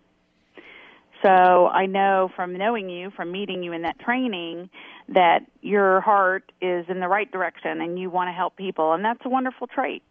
So 1.27 1.67
I 1.67 1.87
know 1.87 2.31
from 2.37 2.57
knowing 2.57 2.89
you, 2.89 3.11
from 3.11 3.33
meeting 3.33 3.65
you 3.65 3.73
in 3.73 3.83
that 3.83 3.99
training, 3.99 4.71
that 5.09 5.41
your 5.61 6.01
heart 6.01 6.53
is 6.61 6.85
in 6.89 7.01
the 7.01 7.09
right 7.09 7.29
direction 7.33 7.81
and 7.81 7.99
you 7.99 8.11
want 8.11 8.29
to 8.29 8.33
help 8.33 8.55
people, 8.57 8.93
and 8.93 9.05
that's 9.05 9.19
a 9.25 9.29
wonderful 9.29 9.67
trait. 9.67 10.05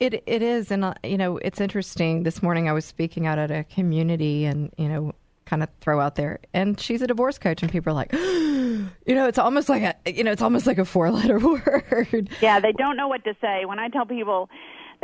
It 0.00 0.24
it 0.26 0.42
is, 0.42 0.72
and 0.72 0.86
uh, 0.86 0.94
you 1.04 1.16
know, 1.16 1.36
it's 1.36 1.60
interesting. 1.60 2.24
This 2.24 2.42
morning, 2.42 2.68
I 2.68 2.72
was 2.72 2.84
speaking 2.84 3.28
out 3.28 3.38
at 3.38 3.52
a 3.52 3.62
community, 3.62 4.44
and 4.44 4.72
you 4.76 4.88
know, 4.88 5.12
kind 5.44 5.62
of 5.62 5.68
throw 5.80 6.00
out 6.00 6.16
there, 6.16 6.40
and 6.52 6.80
she's 6.80 7.00
a 7.00 7.06
divorce 7.06 7.38
coach, 7.38 7.62
and 7.62 7.70
people 7.70 7.92
are 7.92 7.94
like, 7.94 8.12
you 8.12 9.14
know, 9.14 9.28
it's 9.28 9.38
almost 9.38 9.68
like 9.68 9.82
a, 9.84 10.12
you 10.12 10.24
know, 10.24 10.32
it's 10.32 10.42
almost 10.42 10.66
like 10.66 10.78
a 10.78 10.84
four 10.84 11.12
letter 11.12 11.38
word. 11.38 12.28
Yeah, 12.40 12.58
they 12.58 12.72
don't 12.72 12.96
know 12.96 13.06
what 13.06 13.22
to 13.22 13.36
say. 13.40 13.66
When 13.66 13.78
I 13.78 13.88
tell 13.88 14.04
people 14.04 14.50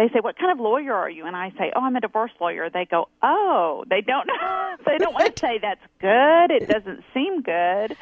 they 0.01 0.09
say, 0.15 0.21
"What 0.21 0.39
kind 0.39 0.51
of 0.51 0.59
lawyer 0.59 0.95
are 0.95 1.11
you?" 1.11 1.27
And 1.27 1.37
I 1.37 1.51
say, 1.59 1.73
"Oh, 1.77 1.83
I'm 1.83 1.95
a 1.95 2.01
divorce 2.01 2.33
lawyer." 2.41 2.71
They 2.71 2.87
go, 2.87 3.09
"Oh, 3.23 3.85
they 3.89 4.01
don't 4.01 4.27
know. 4.27 4.77
they 4.87 4.97
don't 4.97 5.13
want 5.13 5.37
to 5.37 5.41
say 5.41 5.59
that's 5.59 5.85
good. 6.01 6.51
It 6.51 6.69
doesn't 6.69 7.05
seem 7.13 7.43
good." 7.43 7.97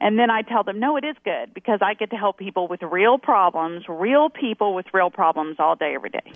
And 0.00 0.16
then 0.16 0.30
I 0.30 0.42
tell 0.42 0.62
them, 0.62 0.78
"No, 0.78 0.96
it 0.96 1.04
is 1.04 1.16
good 1.24 1.52
because 1.54 1.80
I 1.82 1.94
get 1.94 2.10
to 2.10 2.16
help 2.16 2.38
people 2.38 2.68
with 2.68 2.82
real 2.82 3.18
problems, 3.18 3.84
real 3.88 4.30
people 4.30 4.74
with 4.74 4.86
real 4.94 5.10
problems 5.10 5.56
all 5.58 5.74
day 5.74 5.94
every 5.94 6.10
day." 6.10 6.32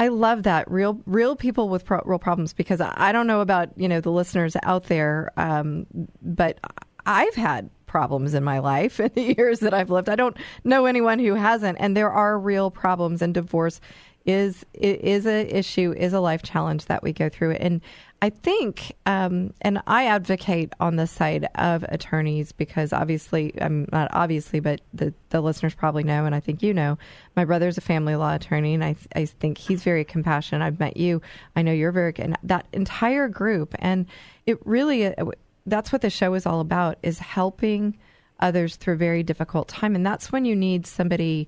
I 0.00 0.08
love 0.08 0.42
that 0.42 0.68
real 0.68 1.00
real 1.06 1.36
people 1.36 1.68
with 1.68 1.84
pro- 1.84 2.02
real 2.04 2.18
problems 2.18 2.52
because 2.52 2.80
I 2.80 3.12
don't 3.12 3.28
know 3.28 3.40
about 3.40 3.70
you 3.76 3.88
know 3.88 4.00
the 4.00 4.10
listeners 4.10 4.56
out 4.64 4.84
there, 4.84 5.30
um, 5.36 5.86
but 6.20 6.58
I've 7.06 7.34
had 7.36 7.70
problems 7.86 8.34
in 8.34 8.42
my 8.42 8.58
life 8.58 8.98
in 9.00 9.12
the 9.14 9.34
years 9.36 9.60
that 9.60 9.72
I've 9.72 9.90
lived. 9.90 10.08
I 10.08 10.16
don't 10.16 10.36
know 10.64 10.86
anyone 10.86 11.20
who 11.20 11.34
hasn't, 11.34 11.78
and 11.80 11.96
there 11.96 12.10
are 12.10 12.36
real 12.36 12.72
problems, 12.72 13.22
and 13.22 13.32
divorce 13.32 13.80
is 14.26 14.64
is 14.72 15.26
a 15.26 15.46
issue, 15.54 15.92
is 15.92 16.12
a 16.12 16.20
life 16.20 16.42
challenge 16.42 16.86
that 16.86 17.02
we 17.02 17.12
go 17.12 17.28
through. 17.28 17.52
And 17.52 17.80
I 18.22 18.30
think, 18.30 18.94
um, 19.04 19.52
and 19.60 19.82
I 19.86 20.06
advocate 20.06 20.72
on 20.80 20.96
the 20.96 21.06
side 21.06 21.46
of 21.56 21.82
attorneys 21.90 22.52
because 22.52 22.94
obviously, 22.94 23.52
I'm 23.60 23.86
not 23.92 24.08
obviously, 24.12 24.60
but 24.60 24.80
the, 24.94 25.12
the 25.28 25.42
listeners 25.42 25.74
probably 25.74 26.04
know, 26.04 26.24
and 26.24 26.34
I 26.34 26.40
think 26.40 26.62
you 26.62 26.72
know, 26.72 26.96
my 27.36 27.44
brother's 27.44 27.76
a 27.76 27.82
family 27.82 28.16
law 28.16 28.34
attorney, 28.34 28.72
and 28.72 28.82
I, 28.82 28.96
I 29.14 29.26
think 29.26 29.58
he's 29.58 29.82
very 29.82 30.06
compassionate. 30.06 30.62
I've 30.62 30.80
met 30.80 30.96
you. 30.96 31.20
I 31.54 31.60
know 31.60 31.72
you're 31.72 31.92
very, 31.92 32.14
and 32.18 32.38
that 32.44 32.66
entire 32.72 33.28
group. 33.28 33.74
And 33.78 34.06
it 34.46 34.58
really, 34.66 35.06
uh, 35.06 35.26
that's 35.66 35.92
what 35.92 36.00
the 36.00 36.08
show 36.08 36.32
is 36.32 36.46
all 36.46 36.60
about, 36.60 36.96
is 37.02 37.18
helping 37.18 37.98
others 38.40 38.76
through 38.76 38.94
a 38.94 38.98
very 38.98 39.22
difficult 39.22 39.68
time. 39.68 39.94
And 39.94 40.06
that's 40.06 40.32
when 40.32 40.46
you 40.46 40.56
need 40.56 40.86
somebody 40.86 41.46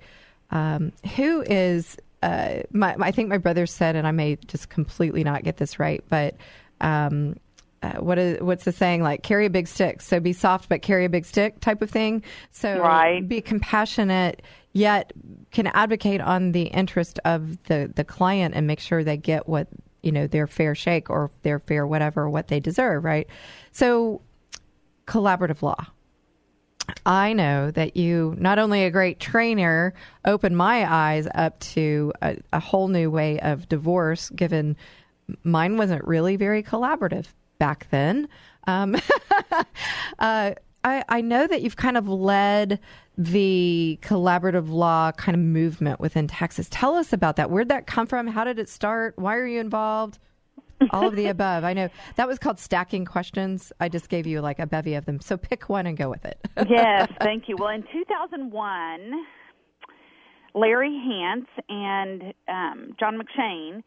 um, 0.51 0.93
who 1.17 1.41
is 1.41 1.97
uh, 2.23 2.63
my, 2.73 2.97
I 2.99 3.11
think 3.11 3.29
my 3.29 3.39
brother 3.39 3.67
said, 3.67 3.97
and 3.97 4.07
I 4.07 4.11
may 4.11 4.37
just 4.47 4.69
completely 4.69 5.25
not 5.25 5.45
get 5.45 5.57
this 5.57 5.79
right, 5.79 6.03
but 6.09 6.37
um, 6.81 7.37
uh, 7.83 7.95
what 8.01 8.19
is 8.19 8.41
what's 8.41 8.65
the 8.65 8.73
saying 8.73 9.03
like 9.03 9.23
carry 9.23 9.47
a 9.47 9.51
big 9.51 9.69
stick 9.69 10.01
so 10.01 10.19
be 10.19 10.33
soft 10.33 10.69
but 10.69 10.81
carry 10.81 11.05
a 11.05 11.11
big 11.11 11.27
stick 11.27 11.61
type 11.61 11.83
of 11.83 11.91
thing 11.91 12.23
so 12.51 12.81
right. 12.81 13.29
be 13.29 13.41
compassionate 13.41 14.43
yet 14.73 15.13
can 15.53 15.67
advocate 15.69 16.21
on 16.21 16.53
the 16.53 16.65
interest 16.65 17.21
of 17.25 17.63
the 17.65 17.93
the 17.95 18.03
client 18.03 18.55
and 18.55 18.67
make 18.67 18.81
sure 18.81 19.05
they 19.05 19.17
get 19.17 19.47
what 19.47 19.69
you 20.07 20.13
know 20.13 20.29
their 20.29 20.47
fair 20.47 20.75
shake 20.75 21.11
or 21.11 21.31
their 21.43 21.59
fair 21.59 21.85
whatever 21.85 22.31
what 22.31 22.47
they 22.47 22.61
deserve, 22.61 23.03
right? 23.03 23.27
So 23.73 24.23
collaborative 25.07 25.63
law. 25.63 25.85
I 27.05 27.33
know 27.33 27.71
that 27.73 27.97
you, 27.97 28.35
not 28.39 28.59
only 28.59 28.85
a 28.85 28.91
great 28.91 29.21
trainer, 29.21 29.95
opened 30.25 30.57
my 30.57 30.91
eyes 30.93 31.29
up 31.35 31.59
to 31.61 32.13
a, 32.23 32.37
a 32.53 32.61
whole 32.61 32.89
new 32.89 33.11
way 33.11 33.39
of 33.41 33.69
divorce, 33.69 34.31
given 34.31 34.77
mine 35.45 35.77
wasn't 35.77 36.05
really 36.05 36.37
very 36.37 36.63
collaborative 36.63 37.27
back 37.59 37.89
then. 37.91 38.29
Um, 38.67 38.97
uh, 40.19 40.53
I, 40.85 41.05
I 41.09 41.21
know 41.21 41.47
that 41.47 41.63
you've 41.63 41.77
kind 41.77 41.97
of 41.97 42.09
led 42.09 42.79
the 43.19 43.99
collaborative 44.03 44.69
law 44.69 45.11
kind 45.13 45.35
of 45.35 45.41
movement 45.43 46.01
within 46.01 46.29
Texas. 46.29 46.69
Tell 46.71 46.95
us 46.95 47.13
about 47.13 47.37
that. 47.37 47.51
Where'd 47.51 47.71
that 47.71 47.87
come 47.87 48.07
from? 48.07 48.27
How 48.27 48.45
did 48.45 48.59
it 48.59 48.69
start? 48.69 49.15
Why 49.17 49.37
are 49.37 49.47
you 49.47 49.61
involved? 49.61 50.19
All 50.91 51.07
of 51.07 51.17
the 51.17 51.27
above. 51.27 51.65
I 51.65 51.73
know 51.73 51.89
that 52.17 52.29
was 52.29 52.39
called 52.39 52.59
stacking 52.59 53.05
questions. 53.05 53.73
I 53.81 53.89
just 53.89 54.09
gave 54.09 54.27
you 54.27 54.41
like 54.41 54.59
a 54.59 54.67
bevy 54.67 54.95
of 54.95 55.05
them. 55.05 55.21
So 55.21 55.37
pick 55.37 55.69
one 55.69 55.87
and 55.87 55.97
go 55.97 56.09
with 56.11 56.25
it. 56.25 56.39
yes, 56.69 57.09
thank 57.21 57.49
you. 57.49 57.57
Well, 57.59 57.71
in 57.71 57.83
2001, 57.93 59.13
Larry 60.55 60.95
Hance 60.95 61.49
and 61.69 62.35
um, 62.49 62.97
John 62.99 63.19
McShane, 63.19 63.83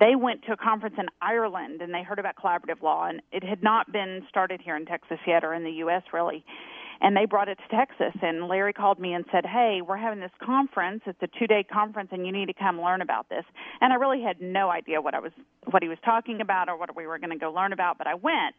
they 0.00 0.14
went 0.16 0.44
to 0.44 0.52
a 0.52 0.56
conference 0.56 0.96
in 0.98 1.06
Ireland 1.20 1.82
and 1.82 1.92
they 1.92 2.02
heard 2.02 2.18
about 2.18 2.36
collaborative 2.36 2.82
law, 2.82 3.06
and 3.08 3.20
it 3.32 3.42
had 3.42 3.62
not 3.62 3.92
been 3.92 4.22
started 4.28 4.60
here 4.64 4.76
in 4.76 4.86
Texas 4.86 5.18
yet 5.26 5.44
or 5.44 5.54
in 5.54 5.64
the 5.64 5.72
U.S. 5.72 6.02
really 6.12 6.44
and 7.00 7.16
they 7.16 7.24
brought 7.24 7.48
it 7.48 7.58
to 7.58 7.76
Texas. 7.76 8.14
And 8.22 8.48
Larry 8.48 8.72
called 8.72 8.98
me 8.98 9.14
and 9.14 9.24
said, 9.32 9.46
"Hey, 9.46 9.80
we're 9.86 9.96
having 9.96 10.20
this 10.20 10.32
conference. 10.42 11.02
It's 11.06 11.22
a 11.22 11.28
two-day 11.38 11.64
conference, 11.64 12.10
and 12.12 12.26
you 12.26 12.32
need 12.32 12.46
to 12.46 12.54
come 12.54 12.80
learn 12.80 13.02
about 13.02 13.28
this." 13.28 13.44
And 13.80 13.92
I 13.92 13.96
really 13.96 14.22
had 14.22 14.40
no 14.40 14.70
idea 14.70 15.00
what 15.00 15.14
I 15.14 15.20
was, 15.20 15.32
what 15.70 15.82
he 15.82 15.88
was 15.88 15.98
talking 16.04 16.40
about, 16.40 16.68
or 16.68 16.76
what 16.76 16.94
we 16.96 17.06
were 17.06 17.18
going 17.18 17.30
to 17.30 17.38
go 17.38 17.52
learn 17.52 17.72
about. 17.72 17.98
But 17.98 18.06
I 18.06 18.14
went, 18.14 18.56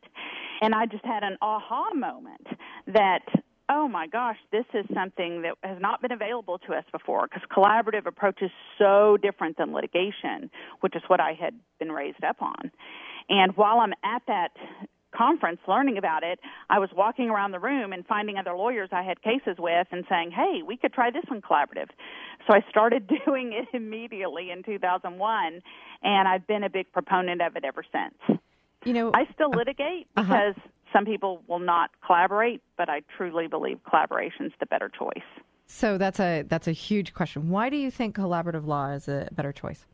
and 0.62 0.74
I 0.74 0.86
just 0.86 1.06
had 1.06 1.24
an 1.24 1.38
aha 1.42 1.94
moment 1.94 2.48
that 2.88 3.22
oh 3.70 3.88
my 3.88 4.08
gosh, 4.08 4.38
this 4.52 4.66
is 4.74 4.84
something 4.94 5.44
that 5.44 5.54
has 5.64 5.78
not 5.80 6.02
been 6.02 6.12
available 6.12 6.58
to 6.58 6.74
us 6.74 6.84
before 6.92 7.28
because 7.28 7.48
collaborative 7.56 8.08
approach 8.08 8.42
is 8.42 8.50
so 8.80 9.16
different 9.22 9.58
than 9.58 9.72
litigation, 9.72 10.50
which 10.82 10.96
is 10.96 11.04
what 11.08 11.20
I 11.20 11.34
had 11.40 11.54
been 11.78 11.92
raised 11.92 12.24
up 12.24 12.42
on. 12.42 12.72
And 13.30 13.56
while 13.56 13.80
I'm 13.80 13.94
at 14.04 14.24
that 14.28 14.50
conference 15.16 15.60
learning 15.68 15.98
about 15.98 16.24
it, 16.24 16.40
I 16.70 16.80
was 16.80 16.90
walking 16.96 17.30
around 17.30 17.52
the 17.52 17.60
room 17.60 17.94
and 17.94 18.06
finding 18.06 18.38
other 18.38 18.56
lawyers 18.56 18.90
I 18.92 19.04
had 19.04 19.22
cases 19.22 19.58
with 19.58 19.88
and 19.92 20.06
saying, 20.10 20.32
hey, 20.32 20.62
we 20.66 20.78
could 20.78 20.94
try 20.94 21.12
this 21.12 21.24
one 21.28 21.42
collaborative. 21.42 21.90
So 22.48 22.54
I 22.54 22.62
started 22.70 23.10
doing 23.26 23.54
it 23.54 23.76
immediately 23.76 24.52
in 24.52 24.64
2001, 24.64 25.62
and 26.04 26.28
I've 26.28 26.48
been 26.48 26.64
a 26.64 26.70
big 26.70 26.92
proponent 26.92 27.42
of 27.42 27.56
it 27.56 27.64
ever 27.66 27.84
since. 27.92 28.40
You 28.86 28.94
know, 28.94 29.12
I 29.14 29.26
still 29.34 29.52
litigate 29.52 30.08
uh-huh. 30.16 30.24
because 30.24 30.56
some 30.94 31.06
people 31.06 31.44
will 31.48 31.60
not 31.60 31.92
collaborate, 32.06 32.62
but 32.78 32.90
I 32.90 33.02
truly 33.18 33.48
believe 33.48 33.80
collaboration 33.88 34.46
is 34.46 34.54
the 34.60 34.66
better 34.66 34.90
choice. 34.90 35.28
So 35.68 35.98
that's 35.98 36.20
a 36.20 36.44
that's 36.48 36.68
a 36.68 36.72
huge 36.72 37.14
question. 37.14 37.50
Why 37.50 37.70
do 37.70 37.78
you 37.78 37.92
think 37.92 38.16
collaborative 38.16 38.66
law 38.66 38.90
is 38.90 39.08
a 39.08 39.30
better 39.32 39.52
choice? 39.52 39.86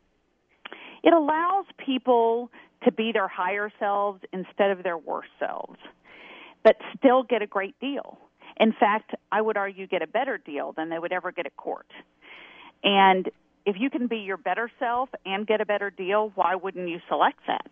It 1.02 1.12
allows 1.12 1.66
people 1.76 2.50
to 2.84 2.92
be 2.92 3.12
their 3.12 3.28
higher 3.28 3.70
selves 3.78 4.20
instead 4.32 4.70
of 4.70 4.82
their 4.82 4.98
worst 4.98 5.30
selves, 5.38 5.78
but 6.62 6.76
still 6.96 7.22
get 7.22 7.42
a 7.42 7.46
great 7.46 7.78
deal. 7.80 8.18
In 8.58 8.72
fact, 8.72 9.12
I 9.30 9.40
would 9.42 9.56
argue 9.56 9.86
get 9.86 10.02
a 10.02 10.06
better 10.06 10.38
deal 10.38 10.72
than 10.72 10.88
they 10.88 10.98
would 10.98 11.12
ever 11.12 11.32
get 11.32 11.46
at 11.46 11.56
court. 11.56 11.90
And 12.82 13.28
if 13.66 13.76
you 13.78 13.90
can 13.90 14.06
be 14.06 14.18
your 14.18 14.36
better 14.36 14.70
self 14.78 15.08
and 15.24 15.46
get 15.46 15.60
a 15.60 15.66
better 15.66 15.90
deal, 15.90 16.32
why 16.34 16.54
wouldn't 16.54 16.88
you 16.88 17.00
select 17.08 17.40
that? 17.46 17.70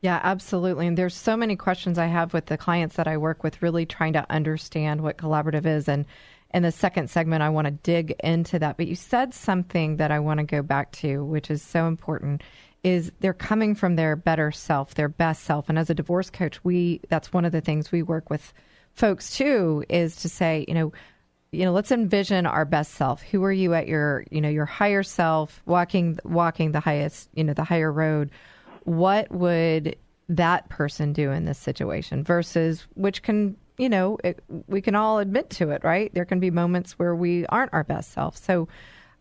Yeah, 0.00 0.20
absolutely. 0.22 0.88
And 0.88 0.98
there's 0.98 1.14
so 1.14 1.36
many 1.36 1.54
questions 1.54 1.96
I 1.96 2.06
have 2.06 2.32
with 2.32 2.46
the 2.46 2.58
clients 2.58 2.96
that 2.96 3.06
I 3.06 3.16
work 3.18 3.44
with, 3.44 3.62
really 3.62 3.86
trying 3.86 4.14
to 4.14 4.26
understand 4.28 5.00
what 5.00 5.16
collaborative 5.16 5.64
is. 5.64 5.88
And 5.88 6.06
in 6.52 6.64
the 6.64 6.72
second 6.72 7.08
segment, 7.08 7.42
I 7.42 7.50
want 7.50 7.66
to 7.66 7.70
dig 7.70 8.16
into 8.24 8.58
that. 8.58 8.76
But 8.76 8.88
you 8.88 8.96
said 8.96 9.32
something 9.32 9.98
that 9.98 10.10
I 10.10 10.18
want 10.18 10.38
to 10.38 10.44
go 10.44 10.60
back 10.60 10.90
to, 10.92 11.24
which 11.24 11.50
is 11.50 11.62
so 11.62 11.86
important 11.86 12.42
is 12.84 13.12
they're 13.20 13.32
coming 13.32 13.74
from 13.74 13.96
their 13.96 14.16
better 14.16 14.50
self, 14.50 14.94
their 14.94 15.08
best 15.08 15.44
self. 15.44 15.68
And 15.68 15.78
as 15.78 15.90
a 15.90 15.94
divorce 15.94 16.30
coach, 16.30 16.62
we 16.64 17.00
that's 17.08 17.32
one 17.32 17.44
of 17.44 17.52
the 17.52 17.60
things 17.60 17.92
we 17.92 18.02
work 18.02 18.30
with 18.30 18.52
folks 18.94 19.36
too 19.36 19.84
is 19.88 20.16
to 20.16 20.28
say, 20.28 20.64
you 20.68 20.74
know, 20.74 20.92
you 21.52 21.64
know, 21.64 21.72
let's 21.72 21.92
envision 21.92 22.46
our 22.46 22.64
best 22.64 22.92
self. 22.94 23.22
Who 23.22 23.44
are 23.44 23.52
you 23.52 23.74
at 23.74 23.86
your, 23.86 24.24
you 24.30 24.40
know, 24.40 24.48
your 24.48 24.64
higher 24.64 25.02
self, 25.02 25.62
walking 25.66 26.18
walking 26.24 26.72
the 26.72 26.80
highest, 26.80 27.28
you 27.34 27.44
know, 27.44 27.52
the 27.52 27.64
higher 27.64 27.92
road? 27.92 28.30
What 28.84 29.30
would 29.30 29.96
that 30.28 30.68
person 30.68 31.12
do 31.12 31.30
in 31.30 31.44
this 31.44 31.58
situation 31.58 32.24
versus 32.24 32.86
which 32.94 33.22
can, 33.22 33.56
you 33.76 33.88
know, 33.88 34.18
it, 34.24 34.42
we 34.66 34.80
can 34.80 34.94
all 34.94 35.18
admit 35.18 35.50
to 35.50 35.70
it, 35.70 35.84
right? 35.84 36.12
There 36.14 36.24
can 36.24 36.40
be 36.40 36.50
moments 36.50 36.98
where 36.98 37.14
we 37.14 37.44
aren't 37.46 37.74
our 37.74 37.84
best 37.84 38.12
self. 38.12 38.36
So, 38.36 38.66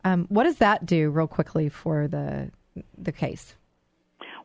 um, 0.04 0.26
what 0.30 0.46
does 0.46 0.56
that 0.58 0.86
do, 0.86 1.12
real 1.12 1.28
quickly, 1.28 1.70
for 1.70 2.08
the 2.08 2.50
the 2.98 3.12
case? 3.12 3.56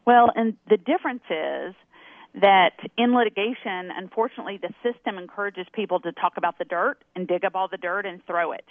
Well, 0.06 0.30
and 0.34 0.56
the 0.68 0.76
difference 0.76 1.24
is 1.30 1.74
that 2.40 2.74
in 2.96 3.14
litigation, 3.14 3.90
unfortunately, 3.96 4.60
the 4.60 4.72
system 4.82 5.18
encourages 5.18 5.66
people 5.72 6.00
to 6.00 6.12
talk 6.12 6.34
about 6.36 6.58
the 6.58 6.64
dirt 6.64 6.98
and 7.14 7.26
dig 7.26 7.44
up 7.44 7.54
all 7.54 7.68
the 7.68 7.78
dirt 7.78 8.06
and 8.06 8.24
throw 8.26 8.52
it. 8.52 8.64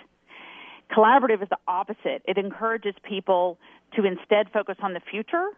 Collaborative 0.96 1.42
is 1.42 1.50
the 1.50 1.58
opposite. 1.68 2.22
It 2.26 2.38
encourages 2.38 2.94
people 3.04 3.58
to 3.96 4.06
instead 4.06 4.52
focus 4.54 4.78
on 4.82 4.94
the 4.94 5.02
future 5.10 5.50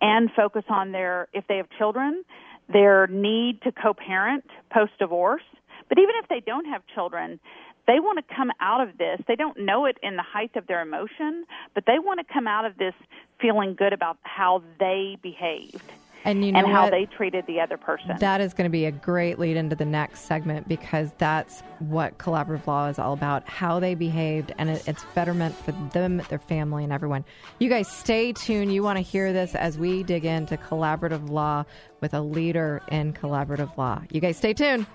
and 0.00 0.30
focus 0.36 0.64
on 0.68 0.92
their, 0.92 1.28
if 1.32 1.46
they 1.48 1.56
have 1.56 1.68
children, 1.78 2.24
their 2.68 3.06
need 3.06 3.62
to 3.62 3.72
co 3.72 3.94
parent 3.94 4.44
post 4.70 4.92
divorce. 4.98 5.42
But 5.88 5.98
even 5.98 6.14
if 6.22 6.28
they 6.28 6.40
don't 6.40 6.66
have 6.66 6.82
children, 6.94 7.40
they 7.86 8.00
want 8.00 8.18
to 8.18 8.34
come 8.34 8.50
out 8.60 8.80
of 8.80 8.98
this. 8.98 9.20
They 9.28 9.36
don't 9.36 9.58
know 9.60 9.86
it 9.86 9.98
in 10.02 10.16
the 10.16 10.22
height 10.22 10.56
of 10.56 10.66
their 10.66 10.82
emotion, 10.82 11.44
but 11.74 11.84
they 11.86 11.98
want 11.98 12.26
to 12.26 12.32
come 12.32 12.46
out 12.46 12.64
of 12.64 12.76
this 12.78 12.94
feeling 13.40 13.74
good 13.74 13.92
about 13.92 14.18
how 14.22 14.62
they 14.78 15.18
behaved 15.22 15.92
and, 16.26 16.44
you 16.44 16.52
know 16.52 16.58
and 16.58 16.68
how 16.68 16.84
what? 16.84 16.90
they 16.90 17.06
treated 17.06 17.46
the 17.46 17.60
other 17.60 17.76
person. 17.76 18.16
That 18.18 18.40
is 18.40 18.52
going 18.52 18.64
to 18.64 18.70
be 18.70 18.84
a 18.84 18.90
great 18.90 19.38
lead 19.38 19.56
into 19.56 19.76
the 19.76 19.84
next 19.84 20.22
segment 20.22 20.68
because 20.68 21.12
that's 21.18 21.62
what 21.78 22.18
collaborative 22.18 22.66
law 22.66 22.88
is 22.88 22.98
all 22.98 23.12
about 23.12 23.48
how 23.48 23.78
they 23.78 23.94
behaved, 23.94 24.52
and 24.58 24.68
it, 24.68 24.86
it's 24.88 25.04
betterment 25.14 25.54
for 25.54 25.72
them, 25.92 26.20
their 26.28 26.40
family, 26.40 26.84
and 26.84 26.92
everyone. 26.92 27.24
You 27.60 27.68
guys 27.68 27.88
stay 27.88 28.32
tuned. 28.32 28.74
You 28.74 28.82
want 28.82 28.96
to 28.96 29.02
hear 29.02 29.32
this 29.32 29.54
as 29.54 29.78
we 29.78 30.02
dig 30.02 30.24
into 30.24 30.56
collaborative 30.56 31.30
law 31.30 31.64
with 32.00 32.12
a 32.12 32.20
leader 32.20 32.82
in 32.90 33.12
collaborative 33.12 33.76
law. 33.76 34.02
You 34.10 34.20
guys 34.20 34.36
stay 34.36 34.52
tuned. 34.52 34.86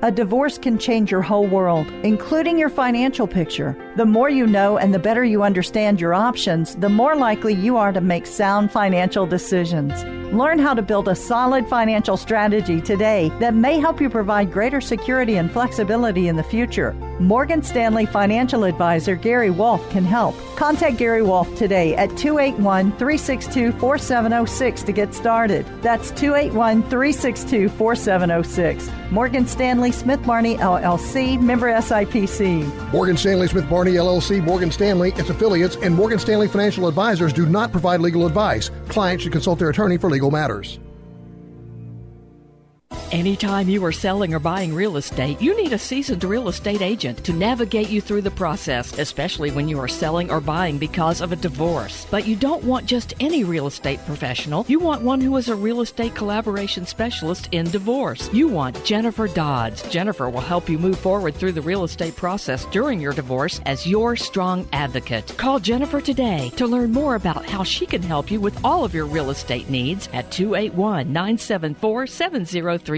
A 0.00 0.12
divorce 0.12 0.58
can 0.58 0.78
change 0.78 1.10
your 1.10 1.22
whole 1.22 1.48
world, 1.48 1.88
including 2.04 2.56
your 2.56 2.68
financial 2.68 3.26
picture. 3.26 3.76
The 3.98 4.06
more 4.06 4.30
you 4.30 4.46
know 4.46 4.78
and 4.78 4.94
the 4.94 5.00
better 5.00 5.24
you 5.24 5.42
understand 5.42 6.00
your 6.00 6.14
options, 6.14 6.76
the 6.76 6.88
more 6.88 7.16
likely 7.16 7.52
you 7.52 7.76
are 7.76 7.90
to 7.90 8.00
make 8.00 8.28
sound 8.28 8.70
financial 8.70 9.26
decisions. 9.26 10.04
Learn 10.32 10.58
how 10.58 10.74
to 10.74 10.82
build 10.82 11.08
a 11.08 11.16
solid 11.16 11.66
financial 11.66 12.16
strategy 12.16 12.80
today 12.80 13.32
that 13.40 13.54
may 13.54 13.80
help 13.80 14.00
you 14.00 14.10
provide 14.10 14.52
greater 14.52 14.80
security 14.80 15.36
and 15.36 15.50
flexibility 15.50 16.28
in 16.28 16.36
the 16.36 16.42
future. 16.42 16.92
Morgan 17.18 17.62
Stanley 17.62 18.06
financial 18.06 18.64
advisor 18.64 19.16
Gary 19.16 19.50
Wolf 19.50 19.88
can 19.90 20.04
help. 20.04 20.36
Contact 20.54 20.98
Gary 20.98 21.22
Wolf 21.22 21.52
today 21.56 21.96
at 21.96 22.16
281 22.16 22.92
362 22.92 23.72
4706 23.72 24.82
to 24.82 24.92
get 24.92 25.14
started. 25.14 25.66
That's 25.82 26.10
281 26.10 26.82
362 26.82 27.70
4706. 27.70 28.90
Morgan 29.10 29.46
Stanley 29.46 29.90
Smith 29.90 30.22
Barney 30.24 30.56
LLC, 30.56 31.40
member 31.40 31.72
SIPC. 31.72 32.92
Morgan 32.92 33.16
Stanley 33.16 33.48
Smith 33.48 33.68
Barney 33.68 33.87
LLC, 33.96 34.42
Morgan 34.42 34.70
Stanley, 34.70 35.12
its 35.16 35.30
affiliates, 35.30 35.76
and 35.76 35.94
Morgan 35.94 36.18
Stanley 36.18 36.48
Financial 36.48 36.88
Advisors 36.88 37.32
do 37.32 37.46
not 37.46 37.72
provide 37.72 38.00
legal 38.00 38.26
advice. 38.26 38.70
Clients 38.88 39.22
should 39.22 39.32
consult 39.32 39.58
their 39.58 39.70
attorney 39.70 39.96
for 39.96 40.10
legal 40.10 40.30
matters. 40.30 40.78
Anytime 43.10 43.70
you 43.70 43.82
are 43.86 43.92
selling 43.92 44.34
or 44.34 44.38
buying 44.38 44.74
real 44.74 44.98
estate, 44.98 45.40
you 45.40 45.56
need 45.56 45.72
a 45.72 45.78
seasoned 45.78 46.22
real 46.24 46.48
estate 46.48 46.82
agent 46.82 47.24
to 47.24 47.32
navigate 47.32 47.88
you 47.88 48.02
through 48.02 48.20
the 48.20 48.30
process, 48.30 48.98
especially 48.98 49.50
when 49.50 49.66
you 49.66 49.78
are 49.78 49.88
selling 49.88 50.30
or 50.30 50.42
buying 50.42 50.76
because 50.76 51.22
of 51.22 51.32
a 51.32 51.36
divorce. 51.36 52.06
But 52.10 52.26
you 52.26 52.36
don't 52.36 52.62
want 52.64 52.84
just 52.84 53.14
any 53.18 53.44
real 53.44 53.66
estate 53.66 54.04
professional. 54.04 54.66
You 54.68 54.78
want 54.78 55.00
one 55.00 55.22
who 55.22 55.38
is 55.38 55.48
a 55.48 55.54
real 55.56 55.80
estate 55.80 56.14
collaboration 56.14 56.84
specialist 56.84 57.48
in 57.50 57.70
divorce. 57.70 58.30
You 58.30 58.46
want 58.46 58.84
Jennifer 58.84 59.26
Dodds. 59.26 59.88
Jennifer 59.88 60.28
will 60.28 60.42
help 60.42 60.68
you 60.68 60.78
move 60.78 60.98
forward 60.98 61.34
through 61.34 61.52
the 61.52 61.62
real 61.62 61.84
estate 61.84 62.14
process 62.14 62.66
during 62.66 63.00
your 63.00 63.14
divorce 63.14 63.62
as 63.64 63.86
your 63.86 64.16
strong 64.16 64.68
advocate. 64.74 65.34
Call 65.38 65.60
Jennifer 65.60 66.02
today 66.02 66.52
to 66.56 66.66
learn 66.66 66.92
more 66.92 67.14
about 67.14 67.46
how 67.46 67.64
she 67.64 67.86
can 67.86 68.02
help 68.02 68.30
you 68.30 68.38
with 68.38 68.62
all 68.62 68.84
of 68.84 68.92
your 68.92 69.06
real 69.06 69.30
estate 69.30 69.70
needs 69.70 70.10
at 70.12 70.30
281 70.30 71.10
974 71.10 72.06
7033. 72.06 72.97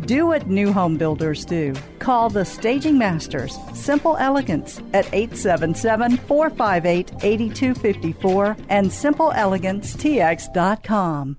Do 0.00 0.26
what 0.26 0.46
new 0.46 0.72
home 0.72 0.98
builders 0.98 1.44
do. 1.44 1.74
Call 1.98 2.28
the 2.28 2.44
Staging 2.44 2.98
Masters, 2.98 3.58
Simple 3.72 4.16
Elegance, 4.18 4.82
at 4.92 5.06
877 5.12 6.18
458 6.18 7.12
8254 7.22 8.56
and 8.68 8.88
simpleelegancetx.com. 8.88 11.38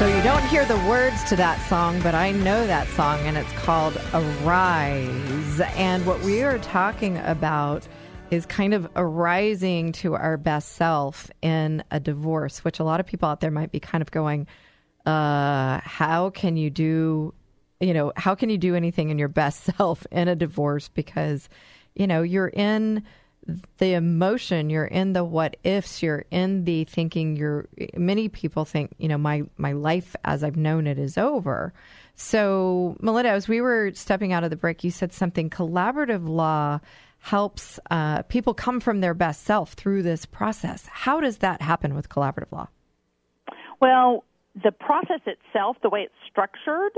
So 0.00 0.06
you 0.06 0.22
don't 0.22 0.42
hear 0.46 0.64
the 0.64 0.78
words 0.88 1.22
to 1.24 1.36
that 1.36 1.60
song, 1.68 2.00
but 2.00 2.14
I 2.14 2.32
know 2.32 2.66
that 2.66 2.88
song, 2.88 3.20
and 3.26 3.36
it's 3.36 3.52
called 3.52 4.00
Arise. 4.14 5.60
And 5.76 6.06
what 6.06 6.22
we 6.22 6.42
are 6.42 6.58
talking 6.58 7.18
about 7.18 7.86
is 8.30 8.46
kind 8.46 8.72
of 8.72 8.88
arising 8.96 9.92
to 9.92 10.14
our 10.14 10.38
best 10.38 10.72
self 10.72 11.30
in 11.42 11.84
a 11.90 12.00
divorce, 12.00 12.64
which 12.64 12.80
a 12.80 12.82
lot 12.82 12.98
of 12.98 13.04
people 13.04 13.28
out 13.28 13.40
there 13.40 13.50
might 13.50 13.72
be 13.72 13.78
kind 13.78 14.00
of 14.00 14.10
going, 14.10 14.46
uh, 15.04 15.80
how 15.84 16.30
can 16.30 16.56
you 16.56 16.70
do, 16.70 17.34
you 17.78 17.92
know, 17.92 18.10
how 18.16 18.34
can 18.34 18.48
you 18.48 18.56
do 18.56 18.74
anything 18.74 19.10
in 19.10 19.18
your 19.18 19.28
best 19.28 19.64
self 19.76 20.06
in 20.10 20.28
a 20.28 20.34
divorce? 20.34 20.88
Because, 20.88 21.50
you 21.94 22.06
know, 22.06 22.22
you're 22.22 22.48
in 22.48 23.04
the 23.78 23.94
emotion 23.94 24.70
you're 24.70 24.84
in 24.84 25.12
the 25.12 25.24
what 25.24 25.56
ifs 25.64 26.02
you're 26.02 26.24
in 26.30 26.64
the 26.64 26.84
thinking 26.84 27.36
you're 27.36 27.66
many 27.96 28.28
people 28.28 28.64
think 28.64 28.92
you 28.98 29.08
know 29.08 29.18
my 29.18 29.42
my 29.56 29.72
life 29.72 30.14
as 30.24 30.44
i've 30.44 30.56
known 30.56 30.86
it 30.86 30.98
is 30.98 31.18
over. 31.18 31.72
So 32.14 32.96
melinda 33.00 33.30
as 33.30 33.48
we 33.48 33.60
were 33.60 33.92
stepping 33.94 34.32
out 34.32 34.44
of 34.44 34.50
the 34.50 34.56
break 34.56 34.84
you 34.84 34.90
said 34.90 35.12
something. 35.12 35.50
Collaborative 35.50 36.28
law 36.28 36.80
helps 37.20 37.78
uh, 37.90 38.22
people 38.22 38.54
come 38.54 38.80
from 38.80 39.00
their 39.00 39.14
best 39.14 39.44
self 39.44 39.74
through 39.74 40.02
this 40.02 40.24
process. 40.24 40.86
How 40.90 41.20
does 41.20 41.38
that 41.38 41.60
happen 41.60 41.94
with 41.94 42.08
collaborative 42.08 42.50
law? 42.50 42.68
Well, 43.80 44.24
the 44.54 44.72
process 44.72 45.20
itself, 45.26 45.76
the 45.82 45.90
way 45.90 46.00
it's 46.00 46.14
structured, 46.30 46.92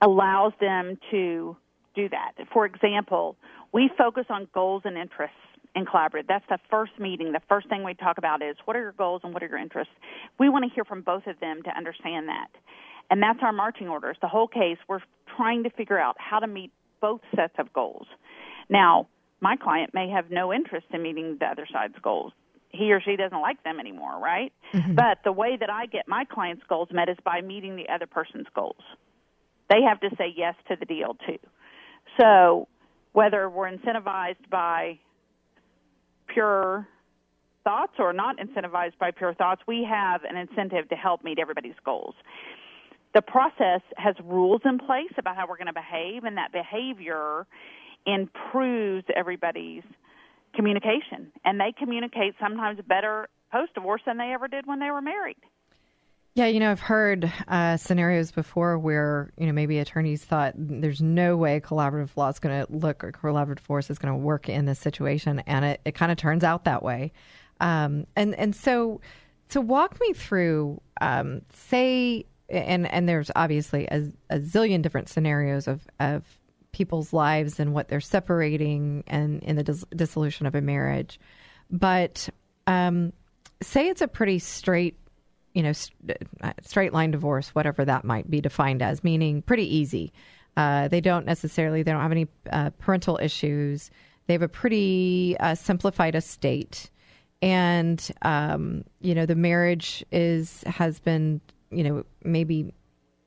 allows 0.00 0.52
them 0.60 0.98
to 1.10 1.56
do 1.94 2.08
that. 2.08 2.32
For 2.52 2.64
example, 2.66 3.36
we 3.72 3.90
focus 3.96 4.26
on 4.30 4.48
goals 4.54 4.82
and 4.84 4.96
interests 4.96 5.36
in 5.74 5.86
collaborative. 5.86 6.26
That's 6.28 6.44
the 6.48 6.58
first 6.70 6.92
meeting. 6.98 7.32
The 7.32 7.40
first 7.48 7.68
thing 7.68 7.84
we 7.84 7.94
talk 7.94 8.18
about 8.18 8.42
is 8.42 8.56
what 8.64 8.76
are 8.76 8.80
your 8.80 8.92
goals 8.92 9.22
and 9.24 9.32
what 9.32 9.42
are 9.42 9.48
your 9.48 9.58
interests. 9.58 9.92
We 10.38 10.48
want 10.48 10.64
to 10.64 10.74
hear 10.74 10.84
from 10.84 11.02
both 11.02 11.26
of 11.26 11.40
them 11.40 11.62
to 11.62 11.70
understand 11.76 12.28
that. 12.28 12.48
And 13.10 13.22
that's 13.22 13.40
our 13.42 13.52
marching 13.52 13.88
orders. 13.88 14.16
The 14.20 14.28
whole 14.28 14.48
case, 14.48 14.78
we're 14.88 15.00
trying 15.36 15.64
to 15.64 15.70
figure 15.70 15.98
out 15.98 16.16
how 16.18 16.38
to 16.38 16.46
meet 16.46 16.72
both 17.00 17.20
sets 17.34 17.54
of 17.58 17.72
goals. 17.72 18.06
Now, 18.68 19.08
my 19.40 19.56
client 19.56 19.92
may 19.92 20.08
have 20.08 20.30
no 20.30 20.52
interest 20.52 20.86
in 20.92 21.02
meeting 21.02 21.36
the 21.40 21.46
other 21.46 21.66
side's 21.70 21.98
goals. 22.02 22.32
He 22.70 22.92
or 22.92 23.00
she 23.02 23.16
doesn't 23.16 23.40
like 23.40 23.62
them 23.64 23.80
anymore, 23.80 24.18
right? 24.18 24.52
Mm-hmm. 24.72 24.94
But 24.94 25.18
the 25.24 25.32
way 25.32 25.56
that 25.58 25.68
I 25.68 25.86
get 25.86 26.08
my 26.08 26.24
client's 26.24 26.62
goals 26.68 26.88
met 26.90 27.08
is 27.08 27.18
by 27.24 27.42
meeting 27.42 27.76
the 27.76 27.88
other 27.92 28.06
person's 28.06 28.46
goals. 28.54 28.80
They 29.68 29.82
have 29.82 30.00
to 30.00 30.10
say 30.16 30.32
yes 30.34 30.54
to 30.68 30.76
the 30.76 30.86
deal 30.86 31.16
too. 31.26 31.38
So 32.18 32.68
whether 33.12 33.48
we're 33.50 33.70
incentivized 33.70 34.48
by 34.50 34.98
pure 36.32 36.86
thoughts 37.64 37.92
or 37.98 38.12
not 38.12 38.36
incentivized 38.38 38.98
by 38.98 39.10
pure 39.10 39.34
thoughts, 39.34 39.62
we 39.66 39.86
have 39.88 40.22
an 40.24 40.36
incentive 40.36 40.88
to 40.88 40.96
help 40.96 41.22
meet 41.24 41.38
everybody's 41.38 41.74
goals. 41.84 42.14
The 43.14 43.22
process 43.22 43.82
has 43.96 44.14
rules 44.24 44.62
in 44.64 44.78
place 44.78 45.12
about 45.18 45.36
how 45.36 45.46
we're 45.46 45.58
going 45.58 45.66
to 45.66 45.72
behave, 45.72 46.24
and 46.24 46.36
that 46.38 46.52
behavior 46.52 47.46
improves 48.06 49.04
everybody's 49.14 49.82
communication. 50.54 51.30
And 51.44 51.60
they 51.60 51.72
communicate 51.78 52.34
sometimes 52.40 52.80
better 52.86 53.28
post 53.50 53.74
divorce 53.74 54.02
than 54.06 54.16
they 54.16 54.32
ever 54.32 54.48
did 54.48 54.66
when 54.66 54.80
they 54.80 54.90
were 54.90 55.02
married. 55.02 55.36
Yeah, 56.34 56.46
you 56.46 56.60
know, 56.60 56.70
I've 56.70 56.80
heard 56.80 57.30
uh, 57.46 57.76
scenarios 57.76 58.30
before 58.30 58.78
where 58.78 59.30
you 59.36 59.46
know 59.46 59.52
maybe 59.52 59.78
attorneys 59.78 60.24
thought 60.24 60.54
there's 60.56 61.02
no 61.02 61.36
way 61.36 61.60
collaborative 61.60 62.16
law 62.16 62.28
is 62.28 62.38
going 62.38 62.64
to 62.64 62.72
look 62.72 63.04
or 63.04 63.12
collaborative 63.12 63.60
force 63.60 63.90
is 63.90 63.98
going 63.98 64.14
to 64.14 64.18
work 64.18 64.48
in 64.48 64.64
this 64.64 64.78
situation, 64.78 65.40
and 65.40 65.64
it, 65.64 65.80
it 65.84 65.94
kind 65.94 66.10
of 66.10 66.16
turns 66.16 66.42
out 66.42 66.64
that 66.64 66.82
way. 66.82 67.12
Um, 67.60 68.06
and 68.16 68.34
and 68.36 68.56
so 68.56 69.02
to 69.50 69.60
walk 69.60 70.00
me 70.00 70.14
through, 70.14 70.80
um, 71.02 71.42
say, 71.52 72.24
and 72.48 72.90
and 72.90 73.06
there's 73.06 73.30
obviously 73.36 73.86
a, 73.88 74.10
a 74.30 74.38
zillion 74.38 74.80
different 74.80 75.10
scenarios 75.10 75.68
of 75.68 75.86
of 76.00 76.24
people's 76.72 77.12
lives 77.12 77.60
and 77.60 77.74
what 77.74 77.88
they're 77.88 78.00
separating 78.00 79.04
and 79.06 79.42
in 79.42 79.56
the 79.56 79.62
dis- 79.62 79.84
dissolution 79.94 80.46
of 80.46 80.54
a 80.54 80.62
marriage, 80.62 81.20
but 81.70 82.30
um, 82.66 83.12
say 83.60 83.88
it's 83.88 84.00
a 84.00 84.08
pretty 84.08 84.38
straight 84.38 84.96
you 85.54 85.62
know, 85.62 85.72
st- 85.72 86.16
uh, 86.42 86.52
straight 86.62 86.92
line 86.92 87.10
divorce, 87.10 87.54
whatever 87.54 87.84
that 87.84 88.04
might 88.04 88.30
be 88.30 88.40
defined 88.40 88.82
as, 88.82 89.04
meaning 89.04 89.42
pretty 89.42 89.76
easy. 89.76 90.12
Uh, 90.56 90.88
they 90.88 91.00
don't 91.00 91.26
necessarily, 91.26 91.82
they 91.82 91.92
don't 91.92 92.02
have 92.02 92.12
any 92.12 92.28
uh, 92.50 92.70
parental 92.78 93.18
issues. 93.22 93.90
They 94.26 94.34
have 94.34 94.42
a 94.42 94.48
pretty 94.48 95.36
uh, 95.40 95.54
simplified 95.54 96.14
estate, 96.14 96.90
and 97.40 98.06
um, 98.22 98.84
you 99.00 99.14
know, 99.14 99.26
the 99.26 99.34
marriage 99.34 100.04
is 100.12 100.62
has 100.66 101.00
been, 101.00 101.40
you 101.70 101.82
know, 101.82 102.04
maybe 102.22 102.72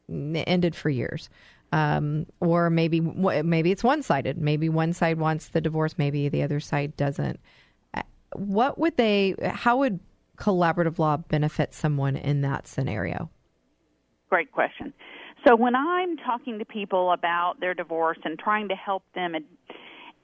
ended 0.07 0.75
for 0.75 0.89
years. 0.89 1.29
Um, 1.71 2.27
or 2.39 2.69
maybe 2.69 3.01
maybe 3.01 3.71
it's 3.71 3.83
one 3.83 4.01
sided. 4.03 4.37
Maybe 4.37 4.69
one 4.69 4.93
side 4.93 5.17
wants 5.17 5.49
the 5.49 5.59
divorce, 5.59 5.95
maybe 5.97 6.29
the 6.29 6.43
other 6.43 6.61
side 6.61 6.95
doesn't. 6.95 7.39
Uh, 7.93 8.03
What 8.33 8.77
would 8.77 8.95
they? 8.95 9.35
How 9.43 9.77
would 9.79 9.99
collaborative 10.37 10.99
law 10.99 11.17
benefit 11.17 11.73
someone 11.73 12.15
in 12.15 12.41
that 12.41 12.67
scenario? 12.67 13.29
Great 14.29 14.51
question. 14.51 14.93
So 15.47 15.55
when 15.55 15.75
I'm 15.75 16.17
talking 16.17 16.59
to 16.59 16.65
people 16.65 17.11
about 17.11 17.59
their 17.59 17.73
divorce 17.73 18.17
and 18.23 18.37
trying 18.39 18.69
to 18.69 18.75
help 18.75 19.03
them 19.13 19.35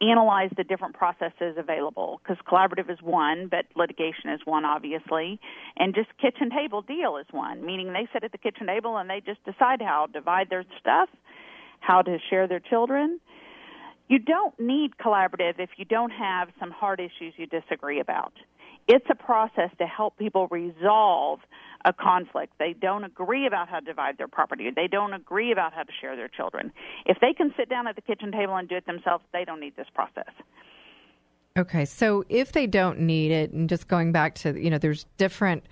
analyze 0.02 0.50
the 0.58 0.64
different 0.64 0.96
processes 0.96 1.56
available, 1.58 2.20
because 2.24 2.38
collaborative 2.52 2.90
is 2.90 2.98
one, 3.04 3.48
but 3.48 3.66
litigation 3.76 4.32
is 4.32 4.42
one, 4.46 4.66
obviously, 4.66 5.40
and 5.78 5.94
just 5.94 6.10
kitchen 6.18 6.50
table 6.50 6.82
deal 6.82 7.18
is 7.18 7.28
one, 7.30 7.64
meaning 7.64 7.94
they 7.94 8.08
sit 8.12 8.24
at 8.24 8.32
the 8.32 8.38
kitchen 8.40 8.66
table 8.66 8.98
and 8.98 9.08
they 9.08 9.22
just 9.24 9.44
decide 9.46 9.80
how 9.80 10.08
to 10.08 10.12
divide 10.12 10.50
their 10.50 10.66
stuff, 10.80 11.08
how 11.82 12.02
to 12.02 12.18
share 12.30 12.48
their 12.48 12.60
children. 12.60 13.20
You 14.12 14.20
don't 14.20 14.54
need 14.60 14.98
collaborative 14.98 15.54
if 15.58 15.70
you 15.78 15.86
don't 15.86 16.12
have 16.12 16.50
some 16.60 16.70
hard 16.70 17.00
issues 17.00 17.34
you 17.38 17.46
disagree 17.46 18.02
about. 18.02 18.34
It's 18.90 19.06
a 19.10 19.16
process 19.16 19.70
to 19.78 19.86
help 19.86 20.18
people 20.18 20.50
resolve 20.52 21.40
a 21.86 21.94
conflict. 21.94 22.52
They 22.60 22.74
don't 22.74 23.06
agree 23.06 23.48
about 23.48 23.70
how 23.70 23.80
to 23.80 23.86
divide 23.86 24.18
their 24.18 24.28
property. 24.28 24.70
They 24.76 24.88
don't 24.88 25.14
agree 25.14 25.54
about 25.54 25.72
how 25.72 25.84
to 25.84 25.92
share 26.02 26.18
their 26.18 26.28
children. 26.28 26.74
If 27.06 27.20
they 27.22 27.32
can 27.32 27.54
sit 27.56 27.70
down 27.70 27.88
at 27.88 27.96
the 27.96 28.02
kitchen 28.02 28.34
table 28.34 28.54
and 28.58 28.68
do 28.68 28.76
it 28.76 28.86
themselves, 28.86 29.24
they 29.32 29.46
don't 29.46 29.62
need 29.62 29.78
this 29.78 29.88
process. 29.96 30.34
Okay, 31.58 31.86
so 31.86 32.26
if 32.28 32.52
they 32.52 32.68
don't 32.68 33.00
need 33.00 33.32
it, 33.32 33.52
and 33.52 33.70
just 33.70 33.88
going 33.88 34.12
back 34.12 34.36
to 34.36 34.62
you 34.62 34.70
know, 34.70 34.78
there's 34.78 35.06
different 35.16 35.64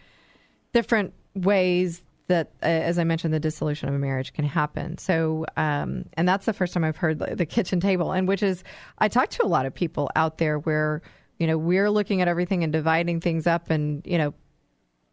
different 0.72 1.14
ways 1.36 2.04
that, 2.30 2.52
uh, 2.64 2.68
as 2.68 2.98
I 2.98 3.04
mentioned, 3.04 3.34
the 3.34 3.40
dissolution 3.40 3.90
of 3.90 3.96
a 3.96 4.00
marriage 4.00 4.34
can 4.34 4.46
happen. 4.46 4.98
So, 4.98 5.46
um, 5.58 6.06
and 6.14 6.28
that's 6.28 6.46
the 6.46 6.54
first 6.54 6.74
time 6.74 6.84
I've 6.84 6.98
heard 6.98 7.20
the, 7.20 7.36
the 7.36 7.46
kitchen 7.46 7.80
table, 7.80 8.12
and 8.12 8.28
which 8.28 8.42
is 8.42 8.64
I 9.00 9.10
talk 9.10 9.30
to 9.32 9.46
a 9.46 9.48
lot 9.48 9.66
of 9.66 9.74
people 9.74 10.10
out 10.16 10.38
there 10.38 10.60
where 10.60 11.02
you 11.38 11.48
know 11.48 11.58
we're 11.58 11.92
looking 11.92 12.22
at 12.22 12.28
everything 12.28 12.64
and 12.64 12.72
dividing 12.72 13.20
things 13.20 13.46
up, 13.46 13.70
and 13.70 14.02
you 14.06 14.18
know, 14.18 14.34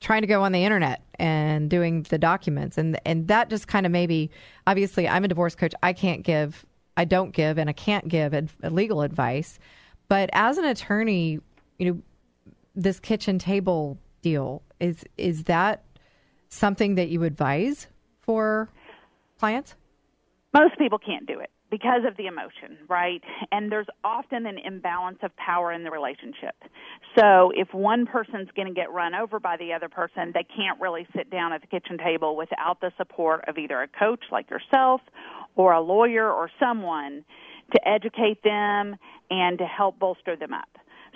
trying 0.01 0.21
to 0.21 0.27
go 0.29 0.43
on 0.43 0.53
the 0.53 0.65
internet 0.65 1.03
and 1.19 1.69
doing 1.69 2.03
the 2.05 2.19
documents, 2.19 2.79
and 2.79 3.01
and 3.05 3.29
that 3.29 3.51
just 3.51 3.67
kind 3.67 3.87
of 3.87 3.93
maybe 3.93 4.31
obviously 4.67 5.09
I'm 5.09 5.25
a 5.25 5.29
divorce 5.29 5.55
coach, 5.55 5.75
I 5.83 5.93
can't 5.93 6.23
give 6.23 6.65
I 6.97 7.05
don't 7.05 7.33
give 7.33 7.59
and 7.59 7.69
I 7.69 7.73
can't 7.73 8.09
give 8.09 8.35
ad- 8.35 8.51
legal 8.63 9.03
advice. 9.03 9.59
But 10.09 10.31
as 10.33 10.59
an 10.59 10.65
attorney, 10.65 11.41
you 11.79 11.93
know, 11.93 12.03
this 12.75 13.01
kitchen 13.01 13.39
table 13.39 13.99
deal 14.23 14.63
is 14.81 15.05
is 15.17 15.45
that 15.45 15.83
something 16.57 16.95
that 16.97 17.09
you 17.09 17.23
advise 17.25 17.89
for 18.21 18.69
clients? 19.39 19.75
Most 20.55 20.79
people 20.79 20.99
can't 20.99 21.27
do 21.27 21.39
it 21.41 21.51
because 21.71 22.03
of 22.07 22.17
the 22.17 22.27
emotion, 22.27 22.79
right? 22.89 23.23
And 23.51 23.71
there's 23.71 23.89
often 24.05 24.47
an 24.47 24.59
imbalance 24.65 25.19
of 25.23 25.37
power 25.37 25.73
in 25.73 25.85
the 25.85 25.91
relationship. 25.91 26.55
So 27.19 27.51
if 27.55 27.75
one 27.75 28.07
person's 28.07 28.49
going 28.55 28.69
to 28.69 28.75
get 28.75 28.93
run 28.93 29.15
over 29.15 29.41
by 29.41 29.57
the 29.57 29.73
other 29.73 29.89
person, 29.89 30.33
they 30.33 30.45
can't 30.45 30.81
really 30.81 31.07
sit 31.15 31.31
down 31.31 31.53
at 31.53 31.61
the 31.61 31.67
kitchen 31.67 31.99
table 31.99 32.37
without 32.37 32.81
the 32.81 32.93
support 32.97 33.45
of 33.49 33.59
either 33.59 33.83
a 33.83 33.89
coach 33.89 34.25
like 34.31 34.49
yourself 34.51 35.01
or 35.57 35.73
a 35.73 35.81
lawyer 35.81 36.31
or 36.31 36.51
someone 36.61 37.25
to 37.73 37.89
educate 37.89 38.43
them 38.45 38.97
and 39.31 39.59
to 39.59 39.65
help 39.65 39.99
bolster 39.99 40.37
them 40.37 40.53
up. 40.53 40.69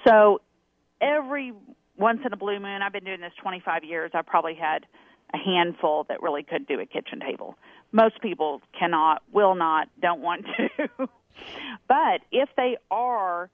So 0.06 0.40
every 1.00 1.52
once 1.96 2.20
in 2.24 2.32
a 2.32 2.36
blue 2.36 2.58
moon, 2.58 2.82
I've 2.82 2.92
been 2.92 3.04
doing 3.04 3.20
this 3.20 3.32
25 3.40 3.84
years, 3.84 4.10
I've 4.14 4.26
probably 4.26 4.54
had 4.54 4.86
a 5.32 5.38
handful 5.38 6.04
that 6.08 6.22
really 6.22 6.42
could 6.42 6.66
do 6.66 6.80
a 6.80 6.86
kitchen 6.86 7.20
table. 7.20 7.56
Most 7.92 8.20
people 8.20 8.62
cannot, 8.78 9.22
will 9.32 9.54
not, 9.54 9.88
don't 10.00 10.20
want 10.20 10.46
to. 10.56 10.88
but 11.88 12.20
if 12.32 12.48
they 12.56 12.76
are 12.90 13.50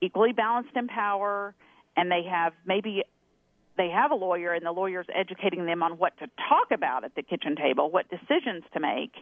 equally 0.00 0.32
balanced 0.32 0.76
in 0.76 0.88
power 0.88 1.54
and 1.96 2.10
they 2.10 2.22
have 2.28 2.52
maybe 2.66 3.02
they 3.76 3.88
have 3.88 4.10
a 4.10 4.14
lawyer 4.14 4.52
and 4.52 4.64
the 4.64 4.72
lawyer's 4.72 5.06
educating 5.14 5.64
them 5.66 5.82
on 5.82 5.92
what 5.92 6.16
to 6.18 6.26
talk 6.48 6.70
about 6.70 7.04
at 7.04 7.14
the 7.14 7.22
kitchen 7.22 7.56
table, 7.56 7.90
what 7.90 8.06
decisions 8.10 8.62
to 8.74 8.80
make, 8.80 9.12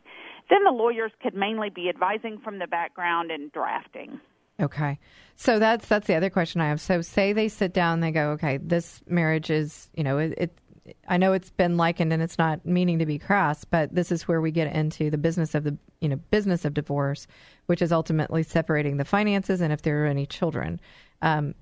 then 0.51 0.65
the 0.65 0.73
lawyers 0.73 1.13
could 1.23 1.35
mainly 1.35 1.71
be 1.71 1.89
advising 1.89 2.41
from 2.43 2.59
the 2.59 2.67
background 2.67 3.31
and 3.31 3.53
drafting. 3.53 4.21
Okay. 4.61 4.99
So 5.37 5.61
that's 5.61 5.87
that's 5.87 6.09
the 6.09 6.17
other 6.17 6.31
question 6.31 6.61
I 6.61 6.69
have. 6.69 6.81
So 6.81 7.03
say 7.03 7.33
they 7.33 7.49
sit 7.49 7.73
down, 7.73 8.01
they 8.01 8.11
go, 8.11 8.31
okay, 8.31 8.57
this 8.57 9.01
marriage 9.07 9.51
is, 9.51 9.89
you 9.95 10.03
know, 10.03 10.19
it, 10.19 10.35
it 10.37 10.59
I 11.09 11.17
know 11.17 11.33
it's 11.33 11.51
been 11.51 11.77
likened 11.77 12.13
and 12.13 12.23
it's 12.23 12.39
not 12.39 12.65
meaning 12.65 12.99
to 12.99 13.07
be 13.07 13.19
crass, 13.19 13.65
but 13.65 13.95
this 13.95 14.13
is 14.13 14.27
where 14.27 14.41
we 14.41 14.51
get 14.51 14.75
into 14.75 15.11
the 15.11 15.19
business 15.19 15.55
of 15.55 15.65
the, 15.65 15.77
you 16.01 16.09
know, 16.09 16.17
business 16.31 16.65
of 16.65 16.75
divorce, 16.75 17.27
which 17.67 17.83
is 17.83 17.93
ultimately 17.93 18.43
separating 18.43 18.97
the 18.97 19.05
finances 19.05 19.61
and 19.61 19.73
if 19.73 19.83
there 19.83 20.05
are 20.05 20.07
any 20.07 20.27
children. 20.27 20.81
Um, 21.23 21.55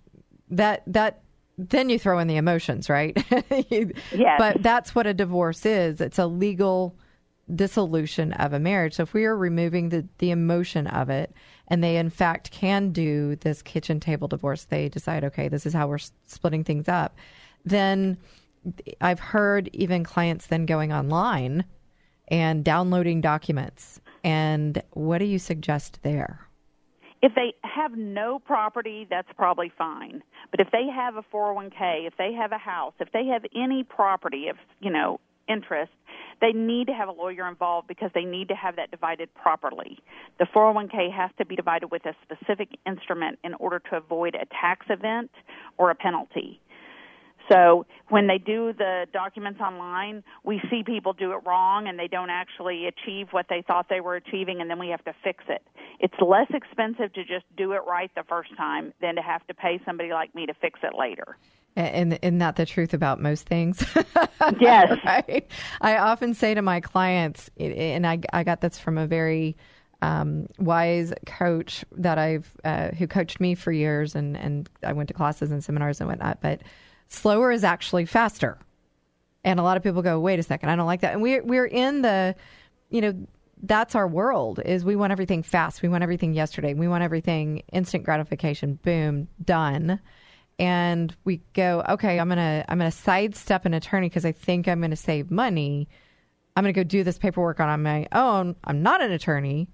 that 0.51 0.83
that 0.87 1.23
then 1.59 1.89
you 1.89 1.99
throw 1.99 2.19
in 2.19 2.29
the 2.29 2.37
emotions, 2.37 2.91
right? 2.91 3.17
yes. 3.71 4.39
But 4.39 4.63
that's 4.63 4.95
what 4.95 5.07
a 5.07 5.15
divorce 5.15 5.65
is. 5.65 6.01
It's 6.01 6.19
a 6.19 6.27
legal 6.27 6.95
dissolution 7.55 8.33
of 8.35 8.53
a 8.53 8.59
marriage. 8.59 8.95
So 8.95 9.05
if 9.05 9.15
we 9.15 9.25
are 9.25 9.37
removing 9.37 9.89
the, 9.89 10.07
the 10.19 10.31
emotion 10.31 10.87
of 10.87 11.11
it, 11.11 11.33
and 11.69 11.83
they 11.83 11.97
in 11.97 12.11
fact 12.11 12.51
can 12.51 12.93
do 12.93 13.37
this 13.37 13.63
kitchen 13.63 14.01
table 14.01 14.29
divorce, 14.29 14.65
they 14.65 14.89
decide, 14.89 15.25
okay, 15.25 15.49
this 15.49 15.67
is 15.67 15.73
how 15.73 15.89
we're 15.89 15.99
splitting 16.27 16.65
things 16.65 16.89
up, 16.89 17.17
then 17.65 18.19
I've 19.01 19.21
heard 19.21 19.69
even 19.73 20.05
clients 20.05 20.47
then 20.47 20.67
going 20.67 20.93
online 20.93 21.65
and 22.29 22.65
downloading 22.65 23.21
documents. 23.21 24.01
And 24.25 24.83
what 24.91 25.19
do 25.19 25.25
you 25.25 25.39
suggest 25.39 26.03
there? 26.03 26.41
If 27.23 27.35
they 27.35 27.55
have 27.63 27.97
no 27.97 28.39
property, 28.39 29.07
that's 29.09 29.29
probably 29.37 29.73
fine. 29.77 30.23
But 30.51 30.61
if 30.61 30.69
they 30.71 30.87
have 30.95 31.17
a 31.17 31.23
401k, 31.23 32.07
if 32.07 32.15
they 32.19 32.33
have 32.33 32.53
a 32.53 32.59
house, 32.59 32.93
if 33.01 33.11
they 33.13 33.27
have 33.27 33.45
any 33.55 33.85
property 33.85 34.49
of, 34.49 34.57
you 34.81 34.91
know, 34.91 35.21
interest, 35.49 35.93
they 36.41 36.53
need 36.53 36.89
to 36.89 36.93
have 36.93 37.09
a 37.09 37.13
lawyer 37.13 37.49
involved 37.49 37.89
because 37.89 38.11
they 38.15 38.25
need 38.25 38.49
to 38.49 38.55
have 38.55 38.77
that 38.77 38.91
divided 38.91 39.33
properly. 39.35 39.99
The 40.39 40.47
401k 40.55 41.13
has 41.13 41.31
to 41.39 41.47
be 41.47 41.57
divided 41.57 41.91
with 41.91 42.05
a 42.05 42.15
specific 42.23 42.69
instrument 42.87 43.39
in 43.43 43.55
order 43.55 43.79
to 43.91 43.97
avoid 43.97 44.35
a 44.35 44.45
tax 44.61 44.87
event 44.91 45.31
or 45.79 45.91
a 45.91 45.95
penalty. 45.95 46.61
So 47.51 47.87
when 48.09 48.27
they 48.27 48.39
do 48.39 48.73
the 48.73 49.07
documents 49.13 49.61
online, 49.61 50.23
we 50.45 50.61
see 50.71 50.83
people 50.85 51.13
do 51.13 51.33
it 51.33 51.41
wrong 51.47 51.87
and 51.89 51.99
they 51.99 52.09
don't 52.09 52.31
actually 52.31 52.87
achieve 52.87 53.29
what 53.31 53.47
they 53.49 53.63
thought 53.67 53.87
they 53.89 54.01
were 54.01 54.17
achieving 54.17 54.61
and 54.61 54.71
then 54.71 54.79
we 54.79 54.89
have 54.89 55.05
to 55.05 55.15
fix 55.23 55.45
it. 55.49 55.63
It's 56.01 56.15
less 56.21 56.49
expensive 56.51 57.13
to 57.15 57.25
just 57.25 57.45
do 57.57 57.73
it 57.73 57.83
right 57.87 58.11
the 58.15 58.25
first 58.29 58.57
time 58.57 58.93
than 59.01 59.17
to 59.17 59.23
have 59.23 59.47
to 59.47 59.55
pay 59.55 59.81
somebody 59.85 60.11
like 60.13 60.35
me 60.35 60.47
to 60.47 60.55
fix 60.55 60.81
it 60.83 60.93
later. 60.99 61.37
And 61.77 62.19
isn't 62.23 62.39
that 62.39 62.57
the 62.57 62.65
truth 62.65 62.95
about 62.95 63.21
most 63.21 63.47
things? 63.47 63.85
Yes. 64.61 64.99
right? 65.05 65.47
I 65.81 65.97
often 65.99 66.35
say 66.35 66.55
to 66.55 66.63
my 66.63 66.81
clients, 66.81 67.51
and 67.59 68.07
I, 68.07 68.21
I 68.33 68.45
got 68.45 68.61
this 68.61 68.79
from 68.79 68.97
a 68.97 69.07
very 69.07 69.57
um, 70.03 70.47
wise 70.59 71.13
coach 71.27 71.85
that 71.93 72.19
I've 72.19 72.55
uh, 72.65 72.91
who 72.91 73.07
coached 73.07 73.41
me 73.41 73.55
for 73.55 73.73
years, 73.73 74.15
and 74.15 74.37
and 74.37 74.69
I 74.85 74.93
went 74.93 75.09
to 75.09 75.15
classes 75.15 75.51
and 75.51 75.65
seminars 75.65 76.01
and 76.01 76.09
whatnot. 76.09 76.41
But 76.41 76.63
slower 77.09 77.53
is 77.53 77.65
actually 77.65 78.07
faster, 78.07 78.59
and 79.45 79.61
a 79.61 79.63
lot 79.63 79.77
of 79.77 79.83
people 79.83 80.03
go, 80.03 80.19
"Wait 80.21 80.39
a 80.39 80.43
second, 80.43 80.69
I 80.69 80.77
don't 80.77 80.87
like 80.87 81.01
that." 81.01 81.13
And 81.13 81.23
we're 81.23 81.43
we're 81.43 81.67
in 81.67 82.03
the, 82.03 82.35
you 82.91 83.01
know, 83.01 83.27
that's 83.63 83.95
our 83.95 84.09
world 84.09 84.61
is 84.65 84.85
we 84.85 84.97
want 84.97 85.13
everything 85.13 85.43
fast, 85.43 85.83
we 85.83 85.89
want 85.89 86.03
everything 86.03 86.35
yesterday, 86.35 86.75
we 86.75 86.89
want 86.89 87.03
everything 87.03 87.63
instant 87.73 88.05
gratification, 88.05 88.79
boom, 88.83 89.29
done 89.45 90.01
and 90.59 91.15
we 91.25 91.43
go, 91.53 91.85
okay, 91.89 92.19
I'm 92.19 92.29
gonna 92.29 92.65
I'm 92.69 92.79
gonna 92.79 92.91
sidestep 92.91 93.67
an 93.67 93.75
attorney 93.75 94.09
because 94.09 94.25
I 94.25 94.33
think 94.33 94.69
I'm 94.69 94.81
gonna 94.81 94.97
save 94.97 95.31
money. 95.31 95.89
I'm 96.55 96.65
gonna 96.65 96.73
go 96.73 96.85
do 96.85 97.05
this 97.05 97.19
paperwork 97.19 97.61
on 97.61 97.83
my 97.83 98.07
own. 98.13 98.57
I'm 98.65 98.83
not 98.83 99.03
an 99.03 99.13
attorney, 99.13 99.69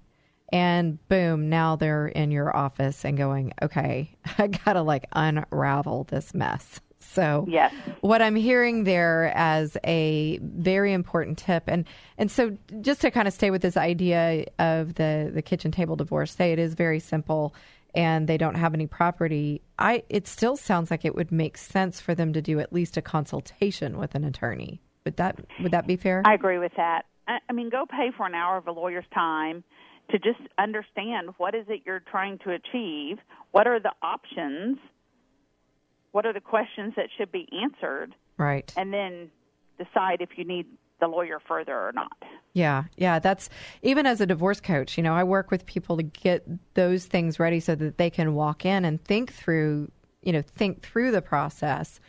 and 0.51 1.05
boom, 1.07 1.49
now 1.49 1.77
they're 1.77 2.07
in 2.07 2.31
your 2.31 2.55
office 2.55 3.05
and 3.05 3.17
going, 3.17 3.53
okay, 3.61 4.15
I 4.37 4.47
gotta 4.47 4.81
like 4.81 5.07
unravel 5.13 6.05
this 6.05 6.33
mess. 6.33 6.81
So 7.03 7.45
yes. 7.49 7.73
what 8.01 8.21
I'm 8.21 8.35
hearing 8.35 8.83
there 8.83 9.31
as 9.35 9.77
a 9.83 10.39
very 10.41 10.93
important 10.93 11.37
tip, 11.37 11.63
and 11.67 11.85
and 12.17 12.31
so 12.31 12.57
just 12.81 13.01
to 13.01 13.11
kind 13.11 13.27
of 13.27 13.33
stay 13.33 13.51
with 13.51 13.61
this 13.61 13.77
idea 13.77 14.45
of 14.59 14.95
the 14.95 15.31
the 15.33 15.41
kitchen 15.41 15.71
table 15.71 15.95
divorce, 15.95 16.33
say 16.33 16.51
it 16.51 16.59
is 16.59 16.73
very 16.73 16.99
simple 16.99 17.53
and 17.95 18.27
they 18.27 18.37
don't 18.37 18.55
have 18.55 18.73
any 18.73 18.87
property, 18.87 19.61
I 19.77 20.03
it 20.09 20.27
still 20.27 20.57
sounds 20.57 20.89
like 20.89 21.05
it 21.05 21.15
would 21.15 21.31
make 21.31 21.57
sense 21.57 22.01
for 22.01 22.15
them 22.15 22.33
to 22.33 22.41
do 22.41 22.59
at 22.59 22.73
least 22.73 22.97
a 22.97 23.01
consultation 23.01 23.97
with 23.97 24.15
an 24.15 24.23
attorney. 24.23 24.81
Would 25.05 25.17
that 25.17 25.39
would 25.61 25.71
that 25.71 25.87
be 25.87 25.95
fair? 25.95 26.23
I 26.25 26.33
agree 26.33 26.57
with 26.57 26.71
that. 26.77 27.03
I, 27.27 27.37
I 27.49 27.53
mean, 27.53 27.69
go 27.69 27.85
pay 27.85 28.11
for 28.15 28.25
an 28.25 28.35
hour 28.35 28.57
of 28.57 28.67
a 28.67 28.71
lawyer's 28.71 29.05
time 29.13 29.63
to 30.09 30.17
just 30.17 30.39
understand 30.57 31.29
what 31.37 31.55
is 31.55 31.65
it 31.69 31.81
you're 31.85 32.03
trying 32.11 32.37
to 32.39 32.51
achieve, 32.51 33.17
what 33.51 33.67
are 33.67 33.79
the 33.79 33.93
options, 34.01 34.77
what 36.13 36.25
are 36.25 36.31
the 36.31 36.39
questions 36.39 36.93
that 36.95 37.09
should 37.17 37.31
be 37.31 37.49
answered, 37.61 38.15
right, 38.37 38.73
and 38.77 38.93
then 38.93 39.29
decide 39.77 40.21
if 40.21 40.37
you 40.37 40.45
need 40.45 40.65
the 41.01 41.07
lawyer 41.07 41.41
further 41.45 41.73
or 41.73 41.91
not. 41.91 42.15
Yeah, 42.53 42.85
yeah, 42.95 43.19
that's 43.19 43.49
even 43.81 44.05
as 44.05 44.21
a 44.21 44.25
divorce 44.25 44.61
coach, 44.61 44.95
you 44.97 45.03
know, 45.03 45.13
I 45.13 45.23
work 45.25 45.51
with 45.51 45.65
people 45.65 45.97
to 45.97 46.03
get 46.03 46.47
those 46.75 47.05
things 47.05 47.39
ready 47.39 47.59
so 47.59 47.75
that 47.75 47.97
they 47.97 48.09
can 48.09 48.35
walk 48.35 48.65
in 48.65 48.85
and 48.85 49.03
think 49.03 49.33
through, 49.33 49.91
you 50.21 50.31
know, 50.31 50.41
think 50.41 50.81
through 50.81 51.11
the 51.11 51.21
process. 51.21 51.99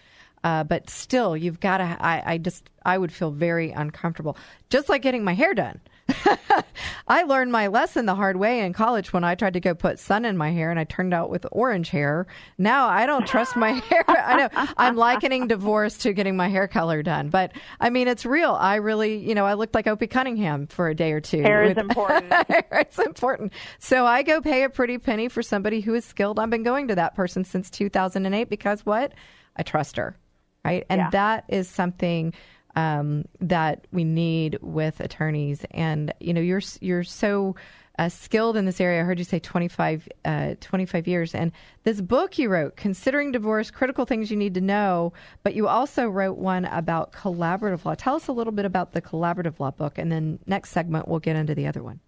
Uh, 0.44 0.62
but 0.62 0.90
still, 0.90 1.34
you've 1.36 1.58
got 1.58 1.78
to. 1.78 1.96
I, 1.98 2.34
I 2.34 2.38
just, 2.38 2.68
I 2.84 2.98
would 2.98 3.10
feel 3.10 3.30
very 3.30 3.70
uncomfortable, 3.70 4.36
just 4.68 4.90
like 4.90 5.00
getting 5.00 5.24
my 5.24 5.32
hair 5.32 5.54
done. 5.54 5.80
I 7.08 7.22
learned 7.24 7.52
my 7.52 7.66
lesson 7.66 8.06
the 8.06 8.14
hard 8.14 8.36
way 8.36 8.60
in 8.60 8.72
college 8.72 9.12
when 9.12 9.24
I 9.24 9.34
tried 9.34 9.54
to 9.54 9.60
go 9.60 9.74
put 9.74 9.98
sun 9.98 10.24
in 10.24 10.36
my 10.36 10.50
hair 10.50 10.70
and 10.70 10.78
I 10.80 10.84
turned 10.84 11.12
out 11.12 11.30
with 11.30 11.46
orange 11.52 11.90
hair. 11.90 12.26
Now 12.58 12.88
I 12.88 13.06
don't 13.06 13.26
trust 13.26 13.56
my 13.56 13.70
hair. 13.90 14.04
I 14.08 14.36
know 14.36 14.48
I'm 14.76 14.96
likening 14.96 15.46
divorce 15.48 15.98
to 15.98 16.12
getting 16.12 16.36
my 16.36 16.48
hair 16.48 16.66
color 16.68 17.02
done, 17.02 17.28
but 17.28 17.52
I 17.80 17.90
mean 17.90 18.08
it's 18.08 18.24
real. 18.26 18.52
I 18.52 18.76
really, 18.76 19.16
you 19.16 19.34
know, 19.34 19.44
I 19.44 19.54
looked 19.54 19.74
like 19.74 19.86
Opie 19.86 20.06
Cunningham 20.06 20.66
for 20.66 20.88
a 20.88 20.94
day 20.94 21.12
or 21.12 21.20
two. 21.20 21.42
Hair 21.42 21.64
is 21.64 21.76
important. 21.78 22.32
it's 22.48 22.98
important. 22.98 23.52
So 23.78 24.06
I 24.06 24.22
go 24.22 24.40
pay 24.40 24.64
a 24.64 24.70
pretty 24.70 24.98
penny 24.98 25.28
for 25.28 25.42
somebody 25.42 25.80
who 25.80 25.94
is 25.94 26.04
skilled. 26.04 26.38
I've 26.38 26.50
been 26.50 26.62
going 26.62 26.88
to 26.88 26.94
that 26.94 27.14
person 27.14 27.44
since 27.44 27.70
2008 27.70 28.48
because 28.48 28.84
what? 28.86 29.12
I 29.56 29.62
trust 29.62 29.96
her. 29.96 30.16
Right? 30.64 30.86
And 30.88 30.98
Yeah. 30.98 31.10
that 31.10 31.44
is 31.48 31.68
something 31.68 32.32
um, 32.76 33.24
that 33.40 33.86
we 33.92 34.04
need 34.04 34.58
with 34.60 35.00
attorneys. 35.00 35.64
And 35.70 36.12
you 36.20 36.34
know, 36.34 36.40
you're 36.40 36.62
you're 36.80 37.04
so 37.04 37.56
uh, 37.98 38.08
skilled 38.08 38.56
in 38.56 38.64
this 38.64 38.80
area. 38.80 39.00
I 39.00 39.04
heard 39.04 39.18
you 39.18 39.24
say 39.24 39.38
25, 39.38 40.08
uh, 40.24 40.54
25 40.60 41.06
years. 41.06 41.34
And 41.34 41.52
this 41.84 42.00
book 42.00 42.38
you 42.38 42.48
wrote, 42.48 42.76
Considering 42.76 43.32
Divorce: 43.32 43.70
Critical 43.70 44.04
Things 44.04 44.30
You 44.30 44.36
Need 44.36 44.54
to 44.54 44.60
Know, 44.60 45.12
but 45.42 45.54
you 45.54 45.68
also 45.68 46.08
wrote 46.08 46.36
one 46.36 46.64
about 46.66 47.12
collaborative 47.12 47.84
law. 47.84 47.94
Tell 47.94 48.16
us 48.16 48.28
a 48.28 48.32
little 48.32 48.52
bit 48.52 48.64
about 48.64 48.92
the 48.92 49.02
collaborative 49.02 49.60
law 49.60 49.70
book, 49.70 49.98
and 49.98 50.10
then 50.10 50.38
next 50.46 50.70
segment 50.70 51.08
we'll 51.08 51.20
get 51.20 51.36
into 51.36 51.54
the 51.54 51.66
other 51.66 51.82
one. 51.82 52.00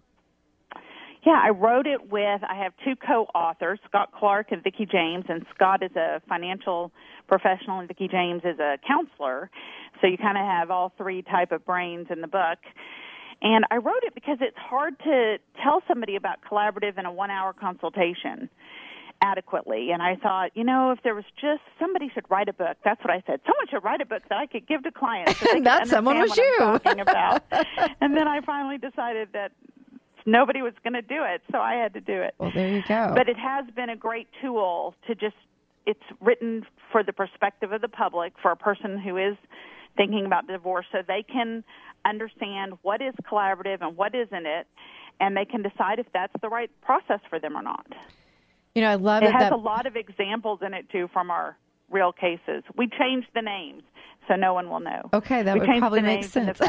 Yeah, 1.25 1.39
I 1.43 1.49
wrote 1.49 1.87
it 1.87 2.09
with, 2.11 2.41
I 2.43 2.55
have 2.63 2.73
two 2.85 2.95
co-authors, 2.95 3.79
Scott 3.87 4.11
Clark 4.17 4.51
and 4.51 4.63
Vicki 4.63 4.85
James, 4.85 5.25
and 5.27 5.45
Scott 5.53 5.83
is 5.83 5.95
a 5.95 6.21
financial 6.29 6.91
professional 7.27 7.79
and 7.79 7.87
Vicki 7.87 8.07
James 8.07 8.41
is 8.45 8.59
a 8.59 8.77
counselor. 8.87 9.49
So 9.99 10.07
you 10.07 10.17
kind 10.17 10.37
of 10.37 10.45
have 10.45 10.71
all 10.71 10.93
three 10.97 11.23
type 11.23 11.51
of 11.51 11.65
brains 11.65 12.07
in 12.09 12.21
the 12.21 12.27
book. 12.27 12.59
And 13.41 13.65
I 13.69 13.77
wrote 13.77 14.03
it 14.03 14.15
because 14.15 14.37
it's 14.41 14.57
hard 14.57 14.97
to 14.99 15.37
tell 15.61 15.81
somebody 15.87 16.15
about 16.15 16.37
collaborative 16.49 16.97
in 16.97 17.05
a 17.05 17.11
one 17.11 17.29
hour 17.29 17.53
consultation 17.53 18.49
adequately. 19.21 19.89
And 19.91 20.01
I 20.01 20.15
thought, 20.15 20.51
you 20.55 20.63
know, 20.63 20.91
if 20.91 21.01
there 21.03 21.15
was 21.15 21.25
just 21.41 21.61
somebody 21.79 22.09
should 22.13 22.25
write 22.29 22.49
a 22.49 22.53
book. 22.53 22.77
That's 22.83 23.01
what 23.03 23.11
I 23.11 23.23
said. 23.27 23.41
Someone 23.45 23.67
should 23.69 23.83
write 23.83 24.01
a 24.01 24.05
book 24.05 24.23
that 24.29 24.37
I 24.37 24.45
could 24.47 24.67
give 24.67 24.83
to 24.83 24.91
clients. 24.91 25.39
So 25.39 25.47
And 25.55 25.65
that 25.65 25.87
someone 25.87 26.19
was 26.19 26.31
understand 26.31 26.71
what 26.73 26.87
I'm 26.87 26.97
you. 26.97 27.03
about. 27.03 27.43
and 28.01 28.15
then 28.15 28.27
I 28.27 28.41
finally 28.41 28.77
decided 28.77 29.29
that 29.33 29.51
nobody 30.27 30.61
was 30.61 30.73
going 30.83 30.93
to 30.93 31.01
do 31.01 31.23
it, 31.23 31.41
so 31.51 31.57
I 31.57 31.73
had 31.73 31.93
to 31.95 32.01
do 32.01 32.21
it. 32.21 32.35
Well, 32.37 32.51
there 32.53 32.67
you 32.69 32.83
go. 32.87 33.13
But 33.15 33.27
it 33.29 33.37
has 33.37 33.65
been 33.75 33.89
a 33.89 33.95
great 33.95 34.27
tool 34.41 34.93
to 35.07 35.15
just, 35.15 35.35
it's 35.87 36.03
written 36.21 36.67
for 36.91 37.01
the 37.03 37.13
perspective 37.13 37.71
of 37.71 37.81
the 37.81 37.87
public, 37.87 38.33
for 38.41 38.51
a 38.51 38.55
person 38.55 38.99
who 38.99 39.17
is 39.17 39.35
thinking 39.95 40.25
about 40.27 40.45
divorce, 40.47 40.85
so 40.91 40.99
they 41.07 41.23
can 41.23 41.63
understand 42.05 42.73
what 42.83 43.01
is 43.01 43.15
collaborative 43.29 43.81
and 43.81 43.97
what 43.97 44.13
isn't 44.13 44.45
it, 44.45 44.67
and 45.19 45.35
they 45.35 45.45
can 45.45 45.63
decide 45.63 45.97
if 45.97 46.05
that's 46.13 46.33
the 46.41 46.49
right 46.49 46.69
process 46.83 47.19
for 47.29 47.39
them 47.39 47.57
or 47.57 47.63
not. 47.63 47.87
you 48.75 48.81
know, 48.83 48.89
I 48.91 48.95
love 48.95 49.23
It 49.23 49.27
it. 49.29 49.31
has 49.31 49.41
that, 49.43 49.53
a 49.53 49.57
lot 49.57 49.87
of 49.87 49.95
examples 49.95 50.59
in 50.61 50.73
it, 50.75 50.89
too, 50.91 51.09
from 51.11 51.31
our 51.31 51.57
real 51.89 52.11
cases. 52.11 52.63
We 52.75 52.87
changed 52.87 53.27
the 53.33 53.41
names, 53.41 53.83
so 54.27 54.35
no 54.35 54.53
one 54.53 54.69
will 54.69 54.79
know. 54.79 55.09
Okay, 55.13 55.43
that 55.43 55.53
we 55.53 55.61
would 55.61 55.79
probably 55.79 56.01
make 56.01 56.23
and 56.35 56.57
sense. 56.57 56.61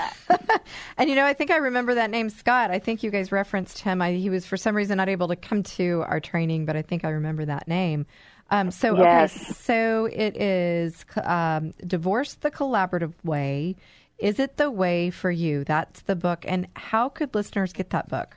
and 0.99 1.09
you 1.11 1.17
know, 1.17 1.25
I 1.25 1.35
think 1.35 1.51
I 1.51 1.57
remember 1.57 1.95
that 1.95 2.11
name, 2.11 2.31
Scott. 2.31 2.71
I 2.71 2.79
think 2.79 3.03
you 3.03 3.11
guys 3.11 3.33
referenced 3.33 3.81
him. 3.81 4.01
I, 4.01 4.13
he 4.13 4.31
was 4.31 4.47
for 4.47 4.57
some 4.57 4.75
reason 4.77 4.97
not 4.97 5.09
able 5.09 5.29
to 5.29 5.37
come 5.37 5.63
to 5.65 6.05
our 6.07 6.21
training, 6.21 6.67
but 6.67 6.77
I 6.77 6.83
think 6.83 7.05
I 7.05 7.11
remember 7.11 7.45
that 7.45 7.69
name. 7.69 8.07
Um, 8.51 8.71
so 8.71 8.97
Yes. 8.97 9.35
okay, 9.35 9.53
so 9.53 10.07
it 10.07 10.37
is 10.37 11.05
um, 11.23 11.75
divorce 11.87 12.35
the 12.35 12.51
collaborative 12.51 13.13
way. 13.23 13.77
Is 14.19 14.39
it 14.39 14.57
the 14.57 14.71
way 14.71 15.11
for 15.11 15.31
you? 15.31 15.65
That's 15.65 16.01
the 16.03 16.17
book. 16.17 16.45
And 16.49 16.67
how 16.75 17.09
could 17.09 17.35
listeners 17.35 17.73
get 17.73 17.91
that 17.91 18.09
book? 18.09 18.37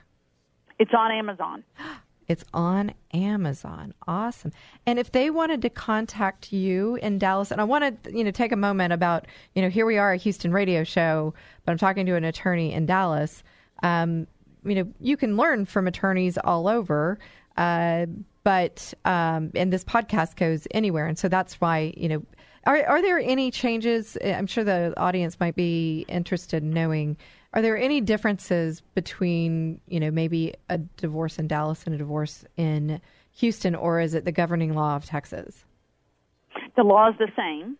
It's 0.78 0.92
on 0.96 1.10
Amazon. 1.12 1.64
It's 2.28 2.44
on 2.54 2.92
Amazon. 3.12 3.94
Awesome. 4.06 4.52
And 4.86 4.98
if 4.98 5.12
they 5.12 5.30
wanted 5.30 5.62
to 5.62 5.70
contact 5.70 6.52
you 6.52 6.96
in 6.96 7.18
Dallas, 7.18 7.50
and 7.50 7.60
I 7.60 7.64
want 7.64 8.04
to, 8.04 8.16
you 8.16 8.24
know, 8.24 8.30
take 8.30 8.52
a 8.52 8.56
moment 8.56 8.92
about, 8.92 9.26
you 9.54 9.62
know, 9.62 9.68
here 9.68 9.86
we 9.86 9.98
are, 9.98 10.12
a 10.12 10.16
Houston 10.16 10.52
radio 10.52 10.84
show, 10.84 11.34
but 11.64 11.72
I'm 11.72 11.78
talking 11.78 12.06
to 12.06 12.14
an 12.14 12.24
attorney 12.24 12.72
in 12.72 12.86
Dallas. 12.86 13.42
Um, 13.82 14.26
you 14.64 14.76
know, 14.76 14.92
you 15.00 15.16
can 15.16 15.36
learn 15.36 15.66
from 15.66 15.86
attorneys 15.86 16.38
all 16.38 16.68
over, 16.68 17.18
uh, 17.56 18.06
but 18.44 18.94
um, 19.04 19.50
and 19.54 19.72
this 19.72 19.84
podcast 19.84 20.36
goes 20.36 20.66
anywhere, 20.70 21.06
and 21.06 21.18
so 21.18 21.28
that's 21.28 21.60
why, 21.60 21.92
you 21.96 22.08
know, 22.08 22.22
are 22.64 22.84
are 22.86 23.02
there 23.02 23.18
any 23.18 23.50
changes? 23.50 24.16
I'm 24.24 24.46
sure 24.46 24.64
the 24.64 24.94
audience 24.96 25.38
might 25.40 25.56
be 25.56 26.04
interested 26.08 26.62
in 26.62 26.70
knowing. 26.70 27.16
Are 27.54 27.60
there 27.60 27.76
any 27.76 28.00
differences 28.00 28.82
between, 28.94 29.80
you 29.86 30.00
know, 30.00 30.10
maybe 30.10 30.54
a 30.70 30.78
divorce 30.78 31.38
in 31.38 31.48
Dallas 31.48 31.84
and 31.84 31.94
a 31.94 31.98
divorce 31.98 32.44
in 32.56 33.00
Houston, 33.36 33.74
or 33.74 34.00
is 34.00 34.14
it 34.14 34.24
the 34.24 34.32
governing 34.32 34.74
law 34.74 34.96
of 34.96 35.04
Texas? 35.04 35.64
The 36.76 36.82
law 36.82 37.10
is 37.10 37.14
the 37.18 37.28
same. 37.36 37.76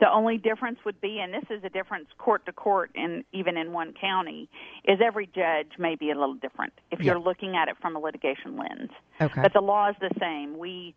The 0.00 0.10
only 0.10 0.38
difference 0.38 0.78
would 0.86 0.98
be, 1.02 1.20
and 1.22 1.34
this 1.34 1.44
is 1.50 1.62
a 1.62 1.68
difference 1.68 2.06
court 2.16 2.46
to 2.46 2.52
court, 2.52 2.90
and 2.94 3.22
even 3.32 3.58
in 3.58 3.72
one 3.72 3.92
county, 4.00 4.48
is 4.86 4.98
every 5.04 5.26
judge 5.26 5.78
may 5.78 5.94
be 5.94 6.10
a 6.10 6.14
little 6.14 6.36
different 6.36 6.72
if 6.90 7.00
you're 7.00 7.20
looking 7.20 7.54
at 7.54 7.68
it 7.68 7.76
from 7.82 7.96
a 7.96 7.98
litigation 7.98 8.56
lens. 8.56 8.90
Okay. 9.20 9.42
But 9.42 9.52
the 9.52 9.60
law 9.60 9.90
is 9.90 9.96
the 10.00 10.10
same. 10.18 10.56
We, 10.56 10.94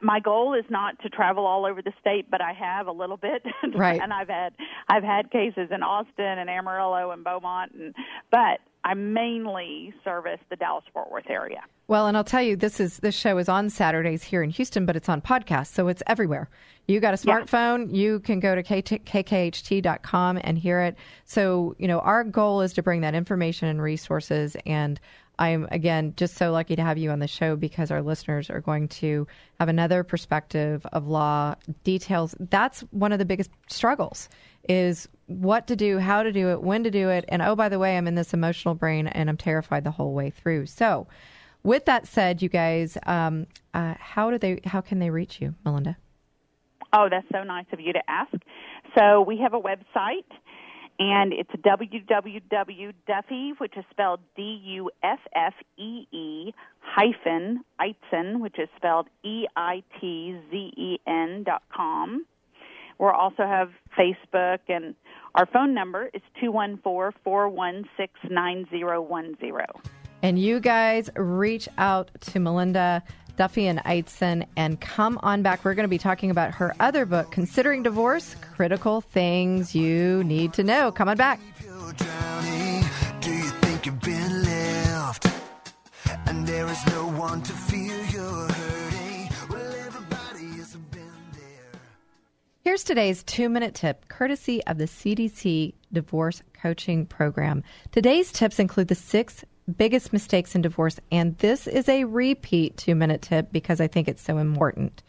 my 0.00 0.20
goal 0.20 0.54
is 0.54 0.64
not 0.70 0.98
to 1.02 1.08
travel 1.08 1.46
all 1.46 1.64
over 1.66 1.80
the 1.82 1.92
state, 2.00 2.30
but 2.30 2.40
I 2.40 2.52
have 2.52 2.86
a 2.86 2.92
little 2.92 3.16
bit, 3.16 3.42
Right. 3.74 4.00
and 4.00 4.12
I've 4.12 4.28
had 4.28 4.52
I've 4.88 5.04
had 5.04 5.30
cases 5.30 5.68
in 5.70 5.82
Austin 5.82 6.38
and 6.38 6.48
Amarillo 6.50 7.10
and 7.10 7.24
Beaumont, 7.24 7.72
and 7.72 7.94
but 8.30 8.60
I 8.84 8.94
mainly 8.94 9.92
service 10.04 10.40
the 10.50 10.56
Dallas 10.56 10.84
Fort 10.92 11.10
Worth 11.10 11.28
area. 11.28 11.60
Well, 11.88 12.06
and 12.06 12.16
I'll 12.16 12.24
tell 12.24 12.42
you, 12.42 12.54
this 12.56 12.80
is 12.80 12.98
this 12.98 13.14
show 13.14 13.38
is 13.38 13.48
on 13.48 13.70
Saturdays 13.70 14.22
here 14.22 14.42
in 14.42 14.50
Houston, 14.50 14.86
but 14.86 14.94
it's 14.96 15.08
on 15.08 15.20
podcast, 15.20 15.68
so 15.68 15.88
it's 15.88 16.02
everywhere. 16.06 16.48
You 16.86 17.00
got 17.00 17.12
a 17.12 17.26
Yeah. 17.26 17.40
smartphone, 17.40 17.94
you 17.94 18.20
can 18.20 18.40
go 18.40 18.54
to 18.54 18.62
kkht.com 18.62 20.38
and 20.42 20.58
hear 20.58 20.80
it. 20.80 20.96
So, 21.24 21.74
you 21.78 21.88
know, 21.88 21.98
our 22.00 22.24
goal 22.24 22.60
is 22.62 22.72
to 22.74 22.82
bring 22.82 23.00
that 23.02 23.14
information 23.14 23.68
and 23.68 23.80
resources. 23.82 24.56
And 24.66 25.00
I'm, 25.38 25.68
again, 25.70 26.14
just 26.16 26.36
so 26.36 26.50
lucky 26.52 26.76
to 26.76 26.82
have 26.82 26.98
you 26.98 27.10
on 27.10 27.18
the 27.18 27.28
show 27.28 27.56
because 27.56 27.90
our 27.90 28.02
listeners 28.02 28.50
are 28.50 28.60
going 28.60 28.88
to 28.88 29.26
have 29.60 29.68
another 29.68 30.04
perspective 30.04 30.84
of 30.92 31.06
law 31.06 31.54
details. 31.84 32.34
That's 32.38 32.80
one 32.90 33.12
of 33.12 33.18
the 33.18 33.24
biggest 33.24 33.50
struggles 33.68 34.28
is 34.68 35.08
what 35.26 35.66
to 35.68 35.76
do, 35.76 35.98
how 35.98 36.22
to 36.22 36.32
do 36.32 36.50
it, 36.50 36.62
when 36.62 36.84
to 36.84 36.90
do 36.90 37.08
it. 37.08 37.24
And 37.28 37.42
oh, 37.42 37.54
by 37.54 37.68
the 37.68 37.78
way, 37.78 37.96
I'm 37.96 38.06
in 38.06 38.14
this 38.14 38.34
emotional 38.34 38.74
brain 38.74 39.06
and 39.06 39.28
I'm 39.30 39.36
terrified 39.36 39.84
the 39.84 39.90
whole 39.90 40.12
way 40.12 40.30
through. 40.30 40.66
So, 40.66 41.06
with 41.62 41.84
that 41.86 42.06
said, 42.06 42.40
you 42.40 42.48
guys, 42.48 42.96
um, 43.06 43.46
uh, 43.74 43.94
how 43.98 44.30
do 44.30 44.38
they? 44.38 44.60
How 44.64 44.80
can 44.80 45.00
they 45.00 45.10
reach 45.10 45.40
you, 45.40 45.54
Melinda? 45.64 45.96
Oh, 46.92 47.08
that's 47.10 47.26
so 47.32 47.42
nice 47.42 47.66
of 47.72 47.80
you 47.80 47.92
to 47.92 48.02
ask. 48.08 48.32
So 48.96 49.20
we 49.20 49.38
have 49.38 49.54
a 49.54 49.60
website, 49.60 50.24
and 50.98 51.32
it's 51.32 51.50
www.duffee, 51.50 53.52
which 53.58 53.76
is 53.76 53.84
spelled 53.90 54.18
D-U-F-F-E-E 54.36 54.92
hyphen 56.80 57.64
Eitzen, 57.80 58.40
which 58.40 58.58
is 58.58 58.68
spelled 58.76 59.06
E-I-T-Z-E-N 59.22 59.84
dot 61.44 61.62
com. 61.72 62.26
We 62.98 63.06
also 63.06 63.46
have 63.46 63.70
Facebook, 63.96 64.58
and 64.68 64.96
our 65.36 65.46
phone 65.46 65.72
number 65.72 66.10
is 66.12 66.22
two 66.40 66.50
one 66.50 66.78
four 66.82 67.14
four 67.22 67.48
one 67.48 67.88
six 67.96 68.14
nine 68.28 68.66
zero 68.70 69.00
one 69.00 69.36
zero. 69.38 69.66
And 70.20 70.36
you 70.36 70.58
guys 70.58 71.08
reach 71.14 71.68
out 71.78 72.10
to 72.22 72.40
Melinda 72.40 73.04
Duffee 73.38 73.66
and 73.66 73.78
Eitzen 73.84 74.46
and 74.56 74.80
come 74.80 75.18
on 75.22 75.42
back. 75.42 75.64
We're 75.64 75.74
going 75.74 75.84
to 75.84 75.88
be 75.88 75.96
talking 75.96 76.30
about 76.30 76.52
her 76.54 76.74
other 76.80 77.06
book, 77.06 77.30
Considering 77.30 77.84
Divorce 77.84 78.34
Critical 78.54 79.00
Things 79.00 79.76
You 79.76 80.24
Need 80.24 80.52
to 80.54 80.64
Know. 80.64 80.90
Come 80.90 81.08
on 81.08 81.16
back. 81.16 81.38
Do 83.20 83.30
you 83.30 83.48
think 83.62 83.86
you've 83.86 84.00
been 84.00 84.42
left? 84.42 85.26
And 86.26 86.46
there 86.48 86.66
is 86.66 86.86
no 86.88 87.08
one 87.12 87.40
to 87.42 87.52
feel 87.52 87.96
you're 88.06 88.48
hurting. 88.48 89.30
Well, 89.48 89.74
everybody 89.86 90.56
has 90.58 90.74
been 90.90 91.12
there. 91.32 91.80
Here's 92.64 92.82
today's 92.82 93.22
two 93.22 93.48
minute 93.48 93.74
tip, 93.74 94.08
courtesy 94.08 94.64
of 94.66 94.78
the 94.78 94.86
CDC 94.86 95.74
Divorce 95.92 96.42
Coaching 96.60 97.06
Program. 97.06 97.62
Today's 97.92 98.32
tips 98.32 98.58
include 98.58 98.88
the 98.88 98.96
six 98.96 99.44
biggest 99.68 100.12
mistakes 100.12 100.54
in 100.54 100.62
divorce, 100.62 100.98
and 101.12 101.36
this 101.38 101.66
is 101.66 101.88
a 101.88 102.04
repeat 102.04 102.76
two 102.76 102.94
minute 102.94 103.22
tip 103.22 103.52
because 103.52 103.80
I 103.80 103.86
think 103.86 104.08
it's 104.08 104.22
so 104.22 104.38
important. 104.38 105.02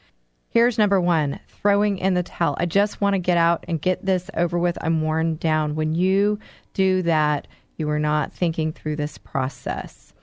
Here's 0.49 0.77
number 0.77 0.99
one 0.99 1.39
throwing 1.47 1.99
in 1.99 2.15
the 2.15 2.23
towel. 2.23 2.55
I 2.59 2.65
just 2.65 3.01
want 3.01 3.13
to 3.13 3.19
get 3.19 3.37
out 3.37 3.65
and 3.67 3.81
get 3.81 4.05
this 4.05 4.29
over 4.35 4.57
with. 4.57 4.77
I'm 4.81 5.01
worn 5.01 5.35
down. 5.35 5.75
When 5.75 5.93
you 5.93 6.39
do 6.73 7.01
that, 7.03 7.47
you 7.77 7.89
are 7.89 7.99
not 7.99 8.33
thinking 8.33 8.73
through 8.73 8.95
this 8.95 9.17
process. 9.17 10.13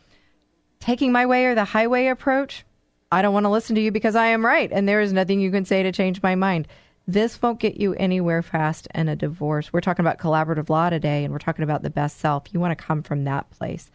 Taking 0.80 1.12
my 1.12 1.26
way 1.26 1.46
or 1.46 1.54
the 1.54 1.64
highway 1.64 2.08
approach, 2.08 2.64
I 3.10 3.22
don't 3.22 3.32
want 3.32 3.44
to 3.44 3.50
listen 3.50 3.76
to 3.76 3.80
you 3.80 3.92
because 3.92 4.16
I 4.16 4.26
am 4.26 4.44
right, 4.44 4.70
and 4.72 4.88
there 4.88 5.00
is 5.00 5.12
nothing 5.12 5.40
you 5.40 5.50
can 5.50 5.64
say 5.64 5.82
to 5.82 5.92
change 5.92 6.22
my 6.22 6.34
mind. 6.34 6.68
This 7.06 7.40
won't 7.40 7.60
get 7.60 7.76
you 7.76 7.94
anywhere 7.94 8.42
fast 8.42 8.88
in 8.94 9.08
a 9.08 9.14
divorce. 9.14 9.72
We're 9.72 9.80
talking 9.80 10.04
about 10.04 10.18
collaborative 10.18 10.68
law 10.68 10.90
today, 10.90 11.22
and 11.22 11.32
we're 11.32 11.38
talking 11.38 11.62
about 11.62 11.82
the 11.82 11.90
best 11.90 12.18
self. 12.18 12.52
You 12.52 12.58
want 12.58 12.76
to 12.76 12.84
come 12.84 13.02
from 13.02 13.24
that 13.24 13.48
place. 13.50 13.90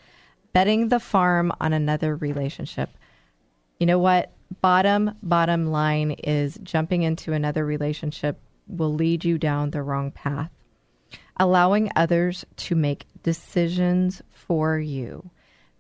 Betting 0.54 0.90
the 0.90 1.00
farm 1.00 1.52
on 1.62 1.74
another 1.74 2.16
relationship. 2.16 2.90
You 3.80 3.86
know 3.86 4.00
what? 4.00 4.32
Bottom, 4.62 5.16
bottom 5.24 5.68
line 5.72 6.12
is 6.12 6.60
jumping 6.62 7.04
into 7.04 7.34
another 7.34 7.66
relationship 7.66 8.40
will 8.68 8.94
lead 8.94 9.24
you 9.24 9.38
down 9.38 9.72
the 9.72 9.82
wrong 9.82 10.12
path. 10.12 10.52
Allowing 11.38 11.92
others 11.96 12.46
to 12.58 12.76
make 12.76 13.06
decisions 13.24 14.22
for 14.30 14.78
you. 14.78 15.30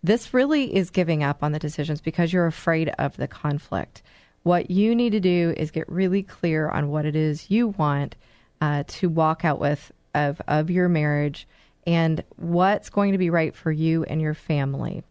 This 0.03 0.33
really 0.33 0.75
is 0.75 0.89
giving 0.89 1.23
up 1.23 1.43
on 1.43 1.51
the 1.51 1.59
decisions 1.59 2.01
because 2.01 2.33
you're 2.33 2.47
afraid 2.47 2.89
of 2.97 3.17
the 3.17 3.27
conflict. 3.27 4.01
What 4.43 4.71
you 4.71 4.95
need 4.95 5.11
to 5.11 5.19
do 5.19 5.53
is 5.55 5.69
get 5.69 5.87
really 5.87 6.23
clear 6.23 6.69
on 6.69 6.89
what 6.89 7.05
it 7.05 7.15
is 7.15 7.51
you 7.51 7.67
want 7.67 8.15
uh, 8.59 8.83
to 8.87 9.09
walk 9.09 9.45
out 9.45 9.59
with 9.59 9.91
of, 10.15 10.41
of 10.47 10.69
your 10.69 10.89
marriage 10.89 11.47
and 11.85 12.23
what's 12.35 12.89
going 12.89 13.11
to 13.11 13.17
be 13.17 13.29
right 13.29 13.55
for 13.55 13.71
you 13.71 14.03
and 14.03 14.21
your 14.21 14.33
family. 14.33 15.03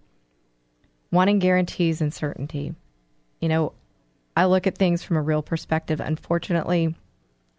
Wanting 1.10 1.38
guarantees 1.38 2.00
and 2.00 2.14
certainty. 2.14 2.74
You 3.40 3.48
know, 3.48 3.72
I 4.36 4.44
look 4.44 4.66
at 4.66 4.78
things 4.78 5.02
from 5.02 5.16
a 5.16 5.22
real 5.22 5.42
perspective. 5.42 6.00
Unfortunately, 6.00 6.94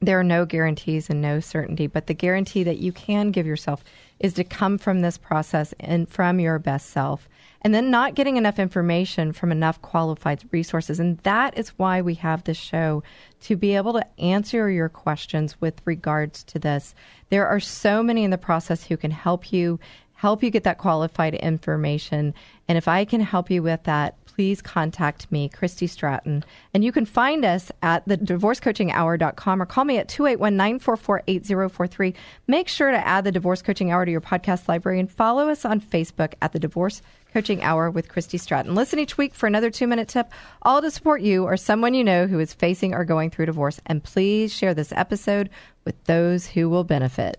there 0.02 0.20
are 0.20 0.24
no 0.24 0.46
guarantees 0.46 1.10
and 1.10 1.22
no 1.22 1.40
certainty, 1.40 1.86
but 1.88 2.08
the 2.08 2.14
guarantee 2.14 2.64
that 2.64 2.80
you 2.80 2.92
can 2.92 3.30
give 3.32 3.46
yourself 3.46 3.84
is 4.20 4.34
to 4.34 4.44
come 4.44 4.78
from 4.78 5.02
this 5.02 5.18
process 5.18 5.74
and 5.80 6.10
from 6.10 6.40
your 6.40 6.58
best 6.60 6.90
self. 6.90 7.30
And 7.64 7.76
then 7.76 7.92
not 7.92 8.16
getting 8.16 8.38
enough 8.38 8.58
information 8.58 9.34
from 9.34 9.52
enough 9.52 9.80
qualified 9.84 10.44
resources. 10.52 11.00
And 11.00 11.20
that 11.20 11.56
is 11.56 11.70
why 11.78 12.02
we 12.02 12.16
have 12.16 12.44
this 12.44 12.58
show 12.58 13.04
to 13.42 13.56
be 13.56 13.76
able 13.76 13.94
to 13.94 14.20
answer 14.20 14.72
your 14.72 14.90
questions 14.90 15.62
with 15.62 15.80
regards 15.86 16.44
to 16.46 16.58
this. 16.58 16.96
There 17.30 17.48
are 17.48 17.60
so 17.60 18.02
many 18.02 18.24
in 18.24 18.32
the 18.32 18.40
process 18.40 18.84
who 18.84 18.98
can 18.98 19.12
help 19.12 19.54
you 19.54 19.80
help 20.22 20.44
you 20.44 20.52
get 20.52 20.64
that 20.64 20.78
qualified 20.78 21.34
information. 21.34 22.32
And 22.68 22.78
if 22.78 22.88
I 22.88 23.06
can 23.06 23.22
help 23.22 23.50
you 23.50 23.64
with 23.64 23.82
that, 23.86 24.16
please 24.36 24.62
contact 24.62 25.32
me, 25.32 25.50
Christy 25.50 25.88
Stratton. 25.88 26.44
And 26.74 26.84
you 26.84 26.92
can 26.92 27.06
find 27.06 27.44
us 27.44 27.72
at 27.82 28.08
the 28.08 28.18
divorcecoachinghour.com 28.18 29.62
or 29.62 29.66
call 29.66 29.86
me 29.86 29.98
at 29.98 30.08
281 30.08 30.56
944 30.56 31.24
8043. 31.28 32.14
Make 32.48 32.68
sure 32.68 32.92
to 32.92 33.08
add 33.08 33.24
the 33.24 33.32
Divorce 33.32 33.62
Coaching 33.62 33.92
Hour 33.92 34.06
to 34.06 34.12
your 34.12 34.22
podcast 34.22 34.68
library 34.68 35.00
and 35.00 35.12
follow 35.12 35.50
us 35.50 35.66
on 35.66 35.82
Facebook 35.82 36.34
at 36.42 36.54
the 36.54 36.60
Divorce 36.60 37.02
Coaching 37.34 37.62
Hour 37.64 37.90
with 37.90 38.10
Christy 38.10 38.38
Stratton. 38.38 38.76
Listen 38.76 39.00
each 39.00 39.18
week 39.18 39.34
for 39.34 39.48
another 39.48 39.70
two 39.70 39.88
minute 39.88 40.08
tip, 40.08 40.32
all 40.62 40.82
to 40.82 40.92
support 40.92 41.22
you 41.22 41.44
or 41.44 41.58
someone 41.58 41.94
you 41.94 42.04
know 42.04 42.28
who 42.28 42.40
is 42.40 42.54
facing 42.54 42.94
or 42.94 43.06
going 43.06 43.30
through 43.30 43.48
divorce. 43.48 43.80
And 43.86 44.04
please 44.04 44.54
share 44.54 44.74
this 44.74 44.92
episode 44.94 45.50
with 45.86 46.02
those 46.06 46.48
who 46.48 46.70
will 46.70 46.84
benefit. 46.84 47.38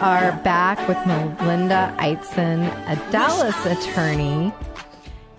Are 0.00 0.32
back 0.42 0.78
with 0.88 0.96
Melinda 1.06 1.94
Eitzen, 1.98 2.64
a 2.88 3.12
Dallas 3.12 3.66
attorney, 3.66 4.50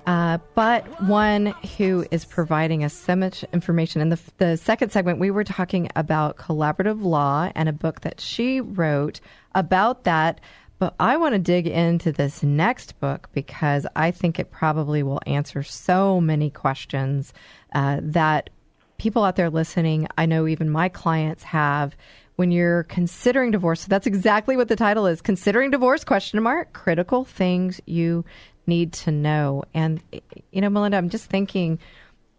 uh, 0.05 0.37
but 0.53 0.85
one 1.01 1.47
who 1.77 2.05
is 2.11 2.25
providing 2.25 2.83
us 2.83 2.93
so 2.93 3.15
much 3.15 3.43
information. 3.53 4.01
In 4.01 4.09
the, 4.09 4.19
the 4.37 4.57
second 4.57 4.91
segment, 4.91 5.17
we 5.17 5.31
were 5.31 5.43
talking 5.43 5.89
about 5.95 6.37
collaborative 6.37 7.01
law 7.01 7.51
and 7.55 7.69
a 7.69 7.73
book 7.73 8.01
that 8.01 8.21
she 8.21 8.61
wrote 8.61 9.19
about 9.55 10.03
that. 10.03 10.39
But 10.77 10.93
I 10.99 11.17
want 11.17 11.33
to 11.33 11.39
dig 11.39 11.65
into 11.65 12.11
this 12.11 12.43
next 12.43 12.99
book 12.99 13.29
because 13.33 13.87
I 13.95 14.11
think 14.11 14.37
it 14.37 14.51
probably 14.51 15.01
will 15.01 15.21
answer 15.25 15.63
so 15.63 16.21
many 16.21 16.51
questions 16.51 17.33
uh, 17.73 17.97
that 18.03 18.51
people 18.99 19.23
out 19.23 19.37
there 19.37 19.49
listening, 19.49 20.07
I 20.19 20.27
know 20.27 20.45
even 20.45 20.69
my 20.69 20.87
clients 20.87 21.41
have 21.41 21.95
when 22.41 22.49
you're 22.49 22.85
considering 22.85 23.51
divorce. 23.51 23.81
So 23.81 23.87
that's 23.87 24.07
exactly 24.07 24.57
what 24.57 24.67
the 24.67 24.75
title 24.75 25.05
is. 25.05 25.21
Considering 25.21 25.69
divorce 25.69 26.03
question 26.03 26.41
mark 26.41 26.73
critical 26.73 27.23
things 27.23 27.79
you 27.85 28.25
need 28.65 28.93
to 28.93 29.11
know. 29.11 29.63
And 29.75 30.01
you 30.49 30.59
know, 30.59 30.69
Melinda, 30.71 30.97
I'm 30.97 31.09
just 31.09 31.29
thinking, 31.29 31.77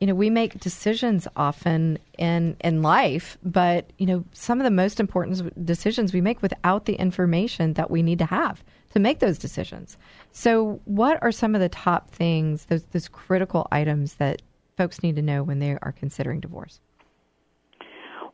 you 0.01 0.09
know, 0.09 0.15
we 0.17 0.29
make 0.29 0.59
decisions 0.59 1.29
often 1.37 2.01
in 2.19 2.57
in 2.65 2.83
life, 2.83 3.39
but 3.45 3.93
you 3.97 4.07
know, 4.07 4.25
some 4.33 4.59
of 4.59 4.65
the 4.65 4.73
most 4.73 4.99
important 4.99 5.65
decisions 5.65 6.13
we 6.13 6.21
make 6.21 6.43
without 6.43 6.87
the 6.87 6.95
information 6.95 7.75
that 7.75 7.89
we 7.89 8.03
need 8.03 8.19
to 8.19 8.27
have 8.27 8.65
to 8.95 8.99
make 8.99 9.21
those 9.21 9.39
decisions. 9.39 9.97
So, 10.33 10.81
what 10.85 11.23
are 11.23 11.31
some 11.31 11.55
of 11.55 11.61
the 11.61 11.69
top 11.69 12.11
things, 12.11 12.65
those 12.65 12.83
those 12.91 13.07
critical 13.07 13.69
items 13.71 14.15
that 14.15 14.43
folks 14.77 15.01
need 15.05 15.15
to 15.15 15.23
know 15.23 15.45
when 15.45 15.61
they 15.61 15.79
are 15.81 15.95
considering 15.97 16.41
divorce? 16.41 16.81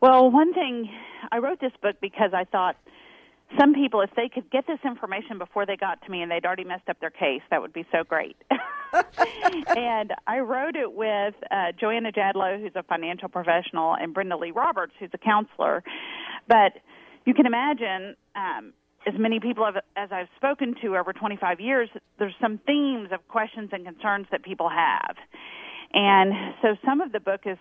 Well, 0.01 0.31
one 0.31 0.55
thing, 0.55 0.89
I 1.31 1.39
wrote 1.39 1.61
this 1.61 1.73
book 1.83 1.97
because 2.01 2.31
I 2.35 2.45
thought 2.45 2.77
some 3.59 3.73
people, 3.73 4.03
if 4.03 4.11
they 4.15 4.29
could 4.29 4.51
get 4.51 4.67
this 4.67 4.79
information 4.85 5.39
before 5.39 5.65
they 5.65 5.77
got 5.77 6.03
to 6.05 6.11
me 6.11 6.21
and 6.21 6.31
they'd 6.31 6.45
already 6.45 6.65
messed 6.65 6.89
up 6.89 7.01
their 7.01 7.11
case, 7.11 7.41
that 7.51 7.63
would 7.63 7.73
be 7.73 7.87
so 7.91 8.05
great. 8.05 8.37
and 9.77 10.13
I 10.27 10.41
wrote 10.41 10.77
it 10.77 10.93
with 10.93 11.35
uh, 11.51 11.73
Joanna 11.79 12.13
Jadlow, 12.13 12.61
who's 12.61 12.73
a 12.75 12.83
financial 12.83 13.29
professional, 13.29 13.95
and 13.95 14.13
Brenda 14.13 14.37
Lee 14.37 14.51
Roberts, 14.51 14.93
who's 14.99 15.11
a 15.15 15.19
counselor. 15.19 15.83
But 16.47 16.75
you 17.25 17.33
can 17.33 17.47
imagine, 17.47 18.17
um, 18.37 18.75
as 19.07 19.15
many 19.19 19.41
people 19.41 19.65
have, 19.65 19.77
as 19.97 20.11
I've 20.13 20.29
spoken 20.37 20.75
to 20.83 20.97
over 20.99 21.15
25 21.15 21.59
years, 21.59 21.89
there's 22.19 22.35
some 22.43 22.59
themes 22.67 23.09
of 23.13 23.27
questions 23.29 23.71
and 23.73 23.87
concerns 23.87 24.27
that 24.31 24.43
people 24.43 24.69
have. 24.69 25.17
And 25.95 26.55
so 26.61 26.77
some 26.85 27.01
of 27.01 27.13
the 27.13 27.21
book 27.21 27.43
is 27.47 27.57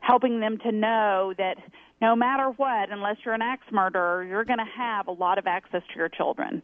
helping 0.00 0.40
them 0.40 0.58
to 0.58 0.72
know 0.72 1.32
that 1.38 1.58
no 2.00 2.14
matter 2.14 2.50
what, 2.56 2.90
unless 2.90 3.16
you're 3.24 3.34
an 3.34 3.42
axe 3.42 3.66
murderer, 3.72 4.24
you're 4.24 4.44
going 4.44 4.58
to 4.58 4.72
have 4.76 5.08
a 5.08 5.12
lot 5.12 5.38
of 5.38 5.46
access 5.46 5.82
to 5.92 5.98
your 5.98 6.08
children. 6.08 6.62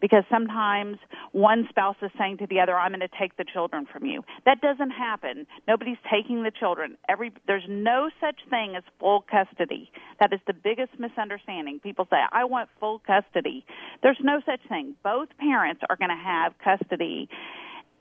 Because 0.00 0.24
sometimes 0.28 0.98
one 1.30 1.68
spouse 1.70 1.94
is 2.02 2.10
saying 2.18 2.38
to 2.38 2.46
the 2.48 2.58
other, 2.58 2.76
I'm 2.76 2.90
going 2.90 3.00
to 3.00 3.08
take 3.20 3.36
the 3.36 3.44
children 3.44 3.86
from 3.86 4.04
you. 4.04 4.24
That 4.44 4.60
doesn't 4.60 4.90
happen. 4.90 5.46
Nobody's 5.68 5.98
taking 6.10 6.42
the 6.42 6.50
children. 6.50 6.96
Every, 7.08 7.32
there's 7.46 7.66
no 7.68 8.10
such 8.20 8.40
thing 8.50 8.74
as 8.74 8.82
full 8.98 9.24
custody. 9.30 9.92
That 10.18 10.32
is 10.32 10.40
the 10.48 10.54
biggest 10.54 10.98
misunderstanding. 10.98 11.78
People 11.78 12.08
say, 12.10 12.16
I 12.32 12.46
want 12.46 12.68
full 12.80 13.00
custody. 13.06 13.64
There's 14.02 14.18
no 14.20 14.40
such 14.44 14.60
thing. 14.68 14.96
Both 15.04 15.28
parents 15.38 15.82
are 15.88 15.94
going 15.94 16.10
to 16.10 16.16
have 16.16 16.54
custody 16.58 17.28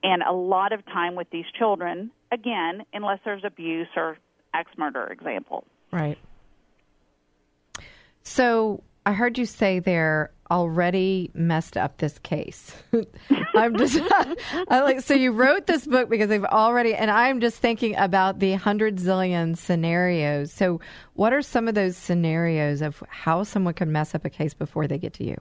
and 0.03 0.23
a 0.23 0.33
lot 0.33 0.73
of 0.73 0.83
time 0.85 1.13
with 1.15 1.29
these 1.31 1.45
children, 1.57 2.09
again, 2.31 2.83
unless 2.93 3.19
there's 3.23 3.43
abuse 3.43 3.89
or 3.95 4.17
ex 4.55 4.71
murder 4.77 5.05
example. 5.07 5.65
Right. 5.91 6.17
So 8.23 8.83
I 9.05 9.13
heard 9.13 9.37
you 9.37 9.45
say 9.45 9.79
there 9.79 10.31
already 10.51 11.31
messed 11.33 11.77
up 11.77 11.97
this 11.97 12.19
case. 12.19 12.75
I'm 13.55 13.77
just 13.77 13.97
I 14.67 14.81
like 14.81 14.99
so 14.99 15.13
you 15.13 15.31
wrote 15.31 15.65
this 15.65 15.87
book 15.87 16.09
because 16.09 16.27
they've 16.27 16.43
already 16.43 16.93
and 16.93 17.09
I'm 17.09 17.39
just 17.39 17.57
thinking 17.57 17.95
about 17.95 18.39
the 18.39 18.53
hundred 18.53 18.97
zillion 18.97 19.57
scenarios. 19.57 20.51
So 20.51 20.81
what 21.13 21.31
are 21.31 21.41
some 21.41 21.67
of 21.67 21.75
those 21.75 21.95
scenarios 21.95 22.81
of 22.81 23.01
how 23.09 23.43
someone 23.43 23.73
could 23.73 23.87
mess 23.87 24.13
up 24.13 24.25
a 24.25 24.29
case 24.29 24.53
before 24.53 24.87
they 24.87 24.97
get 24.97 25.13
to 25.13 25.23
you? 25.23 25.37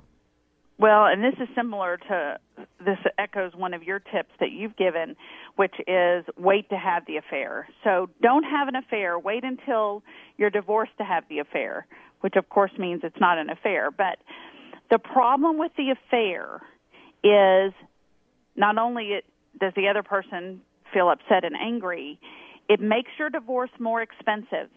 Well, 0.79 1.05
and 1.05 1.23
this 1.23 1.35
is 1.39 1.49
similar 1.55 1.99
to 2.09 2.39
this 2.79 2.97
echoes 3.19 3.53
one 3.55 3.75
of 3.75 3.83
your 3.83 3.99
tips 3.99 4.31
that 4.41 4.51
you've 4.51 4.77
given, 4.77 5.15
which 5.57 5.75
is 5.87 6.25
wait 6.39 6.71
to 6.71 6.77
have 6.77 7.05
the 7.07 7.19
affair. 7.19 7.69
So 7.85 8.09
don't 8.23 8.45
have 8.45 8.67
an 8.67 8.77
affair. 8.77 9.19
Wait 9.19 9.45
until 9.45 10.03
you're 10.39 10.49
divorced 10.49 10.93
to 10.97 11.05
have 11.05 11.25
the 11.29 11.41
affair, 11.41 11.87
which 12.21 12.37
of 12.37 12.49
course 12.49 12.73
means 12.79 13.01
it's 13.05 13.21
not 13.21 13.39
an 13.39 13.51
affair. 13.51 13.91
But 13.91 14.19
the 14.91 14.99
problem 14.99 15.59
with 15.59 15.73
the 15.77 15.91
affair 15.91 16.61
is 17.23 17.73
not 18.57 18.79
only 18.79 19.13
it, 19.13 19.25
does 19.59 19.73
the 19.77 19.89
other 19.89 20.03
person 20.03 20.61
feel 20.93 21.11
upset 21.11 21.45
and 21.45 21.55
angry, 21.57 22.19
it 22.69 22.81
makes 22.81 23.11
your 23.19 23.31
divorce 23.31 23.71
more 23.79 24.03
expensive 24.03 24.69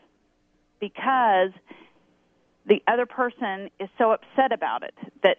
because 0.79 1.51
the 2.65 2.82
other 2.88 3.06
person 3.06 3.69
is 3.79 3.89
so 3.97 4.12
upset 4.12 4.51
about 4.51 4.84
it 4.84 4.93
that 5.23 5.38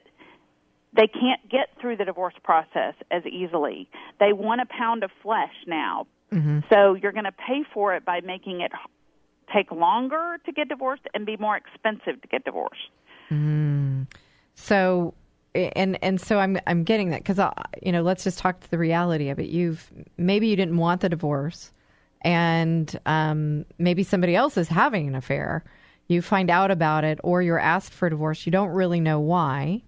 they 0.94 1.08
can't 1.08 1.48
get 1.50 1.68
through 1.80 1.96
the 1.96 2.04
divorce 2.04 2.34
process 2.42 2.94
as 3.10 3.24
easily. 3.26 3.88
They 4.20 4.32
want 4.32 4.60
a 4.60 4.66
pound 4.66 5.02
of 5.02 5.10
flesh 5.22 5.54
now. 5.66 6.06
Mm-hmm. 6.32 6.60
So 6.70 6.94
you're 6.94 7.12
going 7.12 7.24
to 7.24 7.32
pay 7.32 7.64
for 7.72 7.94
it 7.94 8.04
by 8.04 8.20
making 8.20 8.60
it 8.60 8.72
take 9.52 9.70
longer 9.70 10.38
to 10.44 10.52
get 10.52 10.68
divorced 10.68 11.02
and 11.14 11.26
be 11.26 11.36
more 11.36 11.56
expensive 11.56 12.20
to 12.22 12.28
get 12.28 12.44
divorced. 12.44 12.90
Mm. 13.30 14.06
So 14.54 15.14
and 15.54 16.02
and 16.02 16.20
so 16.20 16.38
I'm 16.38 16.58
I'm 16.66 16.84
getting 16.84 17.10
that 17.10 17.22
because 17.24 17.38
you 17.82 17.92
know 17.92 18.02
let's 18.02 18.24
just 18.24 18.38
talk 18.38 18.60
to 18.60 18.70
the 18.70 18.78
reality 18.78 19.28
of 19.28 19.38
it. 19.38 19.48
You've 19.48 19.90
maybe 20.16 20.48
you 20.48 20.56
didn't 20.56 20.76
want 20.76 21.00
the 21.00 21.08
divorce, 21.08 21.70
and 22.22 22.98
um, 23.06 23.64
maybe 23.78 24.02
somebody 24.02 24.34
else 24.34 24.56
is 24.56 24.68
having 24.68 25.06
an 25.08 25.14
affair. 25.14 25.64
You 26.08 26.22
find 26.22 26.50
out 26.50 26.70
about 26.70 27.04
it, 27.04 27.18
or 27.22 27.40
you're 27.40 27.58
asked 27.58 27.92
for 27.92 28.10
divorce. 28.10 28.44
You 28.46 28.52
don't 28.52 28.70
really 28.70 29.00
know 29.00 29.20
why, 29.20 29.82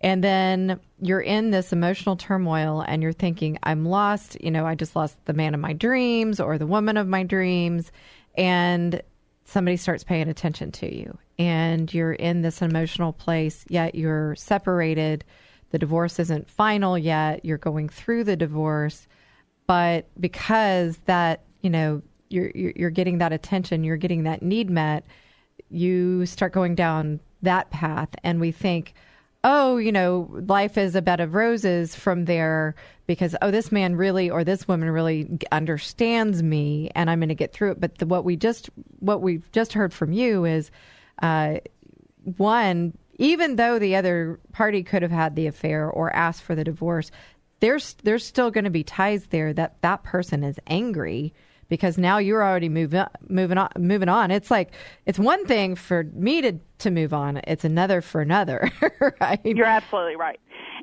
and 0.00 0.24
then 0.24 0.80
you're 1.00 1.20
in 1.20 1.50
this 1.50 1.72
emotional 1.72 2.16
turmoil, 2.16 2.84
and 2.86 3.02
you're 3.02 3.12
thinking, 3.12 3.58
"I'm 3.62 3.84
lost." 3.84 4.36
You 4.42 4.50
know, 4.50 4.66
I 4.66 4.74
just 4.74 4.96
lost 4.96 5.24
the 5.26 5.34
man 5.34 5.54
of 5.54 5.60
my 5.60 5.72
dreams 5.72 6.40
or 6.40 6.58
the 6.58 6.66
woman 6.66 6.96
of 6.96 7.06
my 7.06 7.22
dreams, 7.22 7.92
and 8.34 9.02
somebody 9.44 9.76
starts 9.76 10.04
paying 10.04 10.28
attention 10.28 10.72
to 10.72 10.94
you 10.94 11.18
and 11.38 11.92
you're 11.92 12.12
in 12.12 12.42
this 12.42 12.62
emotional 12.62 13.12
place 13.12 13.64
yet 13.68 13.94
you're 13.94 14.34
separated. 14.36 15.24
The 15.70 15.78
divorce 15.78 16.18
isn't 16.18 16.48
final 16.50 16.98
yet. 16.98 17.44
You're 17.44 17.58
going 17.58 17.88
through 17.88 18.24
the 18.24 18.36
divorce. 18.36 19.06
But 19.66 20.06
because 20.20 20.98
that 21.06 21.44
you 21.62 21.70
know 21.70 22.02
you're 22.28 22.50
you're 22.54 22.90
getting 22.90 23.18
that 23.18 23.32
attention 23.32 23.84
you're 23.84 23.96
getting 23.96 24.24
that 24.24 24.42
need 24.42 24.70
met 24.70 25.04
you 25.72 26.26
start 26.26 26.52
going 26.52 26.74
down 26.74 27.20
that 27.42 27.70
path. 27.70 28.10
And 28.22 28.40
we 28.40 28.52
think 28.52 28.94
oh, 29.44 29.76
you 29.76 29.90
know, 29.90 30.28
life 30.46 30.78
is 30.78 30.94
a 30.94 31.02
bed 31.02 31.20
of 31.20 31.34
roses 31.34 31.94
from 31.94 32.26
there 32.26 32.74
because, 33.06 33.34
oh, 33.42 33.50
this 33.50 33.72
man 33.72 33.96
really 33.96 34.30
or 34.30 34.44
this 34.44 34.68
woman 34.68 34.88
really 34.90 35.38
understands 35.50 36.42
me 36.42 36.90
and 36.94 37.10
I'm 37.10 37.18
going 37.18 37.28
to 37.28 37.34
get 37.34 37.52
through 37.52 37.72
it. 37.72 37.80
But 37.80 37.98
the, 37.98 38.06
what 38.06 38.24
we 38.24 38.36
just, 38.36 38.70
what 39.00 39.20
we've 39.20 39.50
just 39.52 39.72
heard 39.72 39.92
from 39.92 40.12
you 40.12 40.44
is, 40.44 40.70
uh, 41.20 41.56
one, 42.36 42.96
even 43.16 43.56
though 43.56 43.78
the 43.78 43.96
other 43.96 44.38
party 44.52 44.84
could 44.84 45.02
have 45.02 45.10
had 45.10 45.34
the 45.34 45.48
affair 45.48 45.90
or 45.90 46.14
asked 46.14 46.42
for 46.42 46.54
the 46.54 46.64
divorce, 46.64 47.10
there's, 47.58 47.94
there's 48.04 48.24
still 48.24 48.50
going 48.50 48.64
to 48.64 48.70
be 48.70 48.84
ties 48.84 49.26
there 49.26 49.52
that 49.52 49.82
that 49.82 50.04
person 50.04 50.44
is 50.44 50.58
angry 50.68 51.34
because 51.72 51.96
now 51.96 52.18
you're 52.18 52.44
already 52.44 52.68
moving 52.68 53.02
moving 53.30 53.56
on 53.56 53.70
moving 53.78 54.10
on. 54.10 54.30
It's 54.30 54.50
like 54.50 54.72
it's 55.06 55.18
one 55.18 55.46
thing 55.46 55.74
for 55.74 56.04
me 56.12 56.42
to 56.42 56.52
to 56.80 56.90
move 56.90 57.14
on. 57.14 57.40
It's 57.46 57.64
another 57.64 58.02
for 58.02 58.20
another, 58.20 58.70
right? 59.22 59.40
You're 59.42 59.64
absolutely 59.64 60.16
right. 60.16 60.38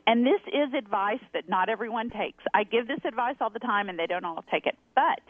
And 0.08 0.26
this 0.26 0.42
is 0.48 0.74
advice 0.76 1.20
that 1.34 1.48
not 1.48 1.70
everyone 1.70 2.10
takes. 2.10 2.44
I 2.56 2.64
give 2.64 2.88
this 2.88 3.02
advice 3.06 3.36
all 3.40 3.52
the 3.52 3.60
time 3.60 3.88
and 3.88 4.00
they 4.00 4.08
don't 4.08 4.26
all 4.26 4.44
take 4.50 4.66
it. 4.66 4.80
But 4.96 5.22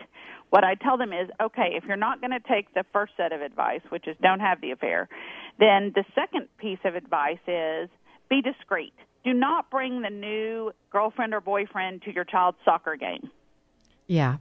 what 0.50 0.64
I 0.64 0.76
tell 0.76 0.98
them 0.98 1.12
is, 1.12 1.30
okay, 1.42 1.72
if 1.76 1.84
you're 1.84 1.98
not 1.98 2.22
going 2.22 2.32
to 2.32 2.40
take 2.40 2.74
the 2.74 2.86
first 2.94 3.12
set 3.18 3.34
of 3.34 3.42
advice, 3.42 3.82
which 3.90 4.08
is 4.08 4.16
don't 4.22 4.40
have 4.40 4.62
the 4.62 4.72
affair, 4.72 5.10
then 5.60 5.92
the 5.94 6.06
second 6.16 6.48
piece 6.58 6.80
of 6.86 6.96
advice 6.96 7.44
is 7.50 7.90
be 8.30 8.42
discreet. 8.42 8.94
Do 9.26 9.34
not 9.34 9.70
bring 9.70 10.04
the 10.04 10.10
new 10.10 10.72
girlfriend 10.90 11.34
or 11.34 11.42
boyfriend 11.42 12.04
to 12.04 12.14
your 12.14 12.24
child's 12.24 12.60
soccer 12.64 12.96
game. 12.96 13.30
Yeah. 14.08 14.38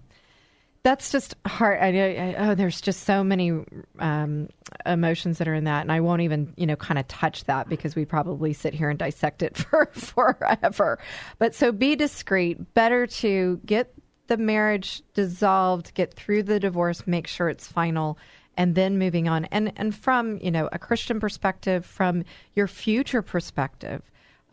That's 0.89 1.11
just 1.11 1.34
hard. 1.47 1.78
I. 1.82 1.89
I, 1.89 2.34
oh, 2.39 2.55
there's 2.55 2.80
just 2.80 3.03
so 3.03 3.22
many 3.22 3.53
um, 3.99 4.49
emotions 4.86 5.36
that 5.36 5.47
are 5.47 5.53
in 5.53 5.64
that, 5.64 5.82
and 5.82 5.93
I 5.93 6.01
won't 6.01 6.22
even, 6.22 6.55
you 6.57 6.64
know, 6.64 6.76
kind 6.76 6.99
of 6.99 7.07
touch 7.09 7.45
that 7.45 7.68
because 7.68 7.95
we 7.95 8.07
probably 8.07 8.55
sit 8.55 8.72
here 8.72 8.89
and 8.89 8.99
dissect 8.99 9.43
it 9.43 9.55
for 9.59 9.91
forever. 9.93 10.99
But 11.39 11.55
so 11.55 11.72
be 11.72 11.95
discreet. 11.95 12.72
Better 12.72 13.07
to 13.07 13.61
get 13.66 13.93
the 14.28 14.39
marriage 14.39 15.03
dissolved, 15.12 15.93
get 15.93 16.14
through 16.14 16.45
the 16.45 16.59
divorce, 16.59 17.07
make 17.07 17.26
sure 17.26 17.51
it's 17.51 17.68
final, 17.68 18.16
and 18.57 18.74
then 18.74 18.97
moving 18.99 19.28
on. 19.28 19.45
And 19.47 19.74
and 19.76 19.95
from 19.95 20.39
you 20.39 20.51
know 20.51 20.70
a 20.72 20.78
Christian 20.78 21.20
perspective, 21.20 21.84
from 21.84 22.24
your 22.55 22.66
future 22.66 23.20
perspective, 23.20 24.01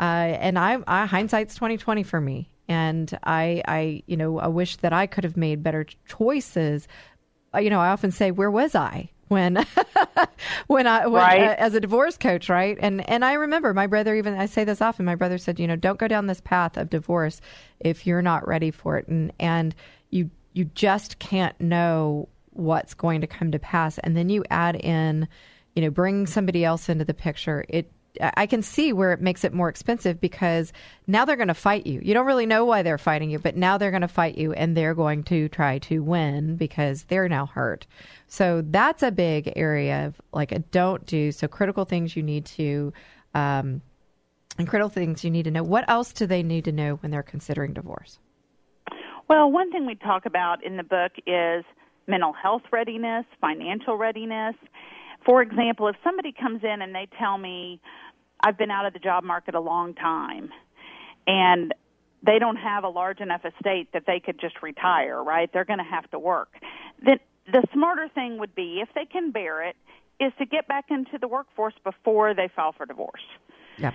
uh, 0.01 0.03
and 0.03 0.59
I, 0.59 0.79
I 0.85 1.05
hindsight's 1.05 1.55
twenty 1.55 1.77
twenty 1.77 2.03
for 2.03 2.19
me 2.19 2.49
and 2.67 3.17
I, 3.23 3.61
I, 3.67 4.03
you 4.07 4.17
know, 4.17 4.39
I 4.39 4.47
wish 4.47 4.77
that 4.77 4.93
I 4.93 5.07
could 5.07 5.23
have 5.23 5.37
made 5.37 5.63
better 5.63 5.85
choices. 6.07 6.87
Uh, 7.53 7.59
you 7.59 7.69
know, 7.69 7.79
I 7.79 7.89
often 7.89 8.11
say, 8.11 8.31
where 8.31 8.51
was 8.51 8.75
I 8.75 9.09
when, 9.27 9.65
when 10.67 10.87
I, 10.87 11.07
when, 11.07 11.13
Right. 11.13 11.41
uh, 11.41 11.55
as 11.57 11.73
a 11.73 11.79
divorce 11.79 12.17
coach, 12.17 12.49
right? 12.49 12.77
And 12.79 13.07
and 13.09 13.23
I 13.25 13.33
remember 13.33 13.73
my 13.73 13.87
brother 13.87 14.15
even 14.15 14.33
I 14.35 14.45
say 14.47 14.63
this 14.63 14.81
often. 14.81 15.05
My 15.05 15.15
brother 15.15 15.37
said, 15.37 15.59
you 15.59 15.67
know, 15.67 15.75
don't 15.75 15.99
go 15.99 16.07
down 16.07 16.27
this 16.27 16.41
path 16.41 16.77
of 16.77 16.89
divorce 16.89 17.41
if 17.79 18.05
you're 18.07 18.21
not 18.21 18.47
ready 18.47 18.71
for 18.71 18.97
it, 18.97 19.07
and 19.07 19.31
and 19.39 19.75
you 20.09 20.29
you 20.53 20.65
just 20.65 21.19
can't 21.19 21.59
know 21.59 22.29
what's 22.51 22.93
going 22.93 23.21
to 23.21 23.27
come 23.27 23.51
to 23.51 23.59
pass, 23.59 23.97
and 23.99 24.15
then 24.15 24.29
you 24.29 24.43
add 24.49 24.75
in, 24.75 25.27
you 25.75 25.81
know, 25.81 25.89
bring 25.89 26.25
somebody 26.25 26.63
else 26.63 26.87
into 26.89 27.05
the 27.05 27.13
picture. 27.13 27.65
It 27.69 27.91
I 28.21 28.45
can 28.45 28.61
see 28.61 28.93
where 28.93 29.11
it 29.11 29.21
makes 29.21 29.43
it 29.43 29.53
more 29.53 29.69
expensive 29.69 30.19
because 30.19 30.73
now 31.07 31.25
they're 31.25 31.35
going 31.35 31.47
to 31.47 31.53
fight 31.53 31.85
you. 31.85 31.99
You 32.03 32.13
don't 32.13 32.25
really 32.25 32.45
know 32.45 32.65
why 32.65 32.83
they're 32.83 32.97
fighting 32.97 33.29
you, 33.29 33.39
but 33.39 33.55
now 33.55 33.77
they're 33.77 33.91
going 33.91 34.01
to 34.01 34.07
fight 34.07 34.37
you 34.37 34.53
and 34.53 34.75
they're 34.75 34.93
going 34.93 35.23
to 35.25 35.49
try 35.49 35.79
to 35.79 35.99
win 35.99 36.55
because 36.55 37.03
they're 37.03 37.29
now 37.29 37.45
hurt. 37.45 37.85
So 38.27 38.63
that's 38.65 39.03
a 39.03 39.11
big 39.11 39.53
area 39.55 40.07
of 40.07 40.21
like 40.33 40.51
a 40.51 40.59
don't 40.59 41.05
do. 41.05 41.31
So 41.31 41.47
critical 41.47 41.85
things 41.85 42.15
you 42.15 42.23
need 42.23 42.45
to, 42.45 42.93
um, 43.33 43.81
and 44.57 44.67
critical 44.67 44.89
things 44.89 45.23
you 45.23 45.31
need 45.31 45.43
to 45.43 45.51
know. 45.51 45.63
What 45.63 45.89
else 45.89 46.13
do 46.13 46.25
they 46.25 46.43
need 46.43 46.65
to 46.65 46.71
know 46.71 46.95
when 46.95 47.11
they're 47.11 47.23
considering 47.23 47.73
divorce? 47.73 48.19
Well, 49.27 49.51
one 49.51 49.71
thing 49.71 49.85
we 49.85 49.95
talk 49.95 50.25
about 50.25 50.63
in 50.63 50.77
the 50.77 50.83
book 50.83 51.13
is 51.25 51.65
mental 52.07 52.33
health 52.33 52.61
readiness, 52.71 53.25
financial 53.41 53.97
readiness. 53.97 54.55
For 55.25 55.41
example, 55.41 55.87
if 55.87 55.95
somebody 56.03 56.31
comes 56.31 56.63
in 56.63 56.81
and 56.81 56.93
they 56.93 57.07
tell 57.17 57.37
me, 57.39 57.81
I've 58.41 58.57
been 58.57 58.71
out 58.71 58.85
of 58.85 58.93
the 58.93 58.99
job 58.99 59.23
market 59.23 59.55
a 59.55 59.59
long 59.59 59.93
time, 59.93 60.49
and 61.27 61.73
they 62.25 62.39
don't 62.39 62.57
have 62.57 62.83
a 62.83 62.89
large 62.89 63.19
enough 63.19 63.41
estate 63.45 63.89
that 63.93 64.03
they 64.07 64.19
could 64.19 64.39
just 64.39 64.61
retire, 64.61 65.23
right? 65.23 65.49
They're 65.51 65.65
going 65.65 65.79
to 65.79 65.85
have 65.85 66.09
to 66.11 66.19
work. 66.19 66.49
Then 67.03 67.19
the 67.51 67.63
smarter 67.73 68.09
thing 68.13 68.39
would 68.39 68.55
be, 68.55 68.81
if 68.81 68.89
they 68.95 69.05
can 69.05 69.31
bear 69.31 69.63
it, 69.63 69.75
is 70.19 70.31
to 70.39 70.45
get 70.45 70.67
back 70.67 70.85
into 70.89 71.17
the 71.19 71.27
workforce 71.27 71.73
before 71.83 72.33
they 72.33 72.49
file 72.55 72.71
for 72.71 72.85
divorce. 72.85 73.21
Yeah. 73.77 73.91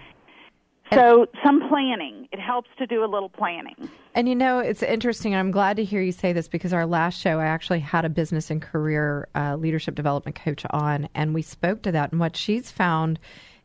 So 0.93 1.27
some 1.45 1.69
planning. 1.69 2.29
It 2.33 2.41
helps 2.41 2.69
to 2.79 2.87
do 2.87 3.05
a 3.05 3.07
little 3.07 3.29
planning. 3.29 3.89
And 4.15 4.29
you 4.29 4.35
know, 4.35 4.59
it's 4.59 4.83
interesting. 4.83 5.37
I'm 5.37 5.53
glad 5.53 5.77
to 5.77 5.85
hear 5.85 6.03
you 6.03 6.11
say 6.11 6.33
this 6.33 6.49
because 6.49 6.73
our 6.73 6.85
last 6.85 7.21
show, 7.21 7.39
I 7.39 7.47
actually 7.47 7.79
had 7.79 8.05
a 8.05 8.09
business 8.09 8.51
and 8.51 8.61
career 8.61 9.29
uh, 9.37 9.55
leadership 9.57 9.95
development 9.95 10.37
coach 10.37 10.65
on, 10.71 11.09
and 11.15 11.33
we 11.33 11.43
spoke 11.43 11.83
to 11.83 11.93
that. 11.93 12.11
And 12.11 12.19
what 12.21 12.37
she's 12.37 12.73
found 12.73 13.21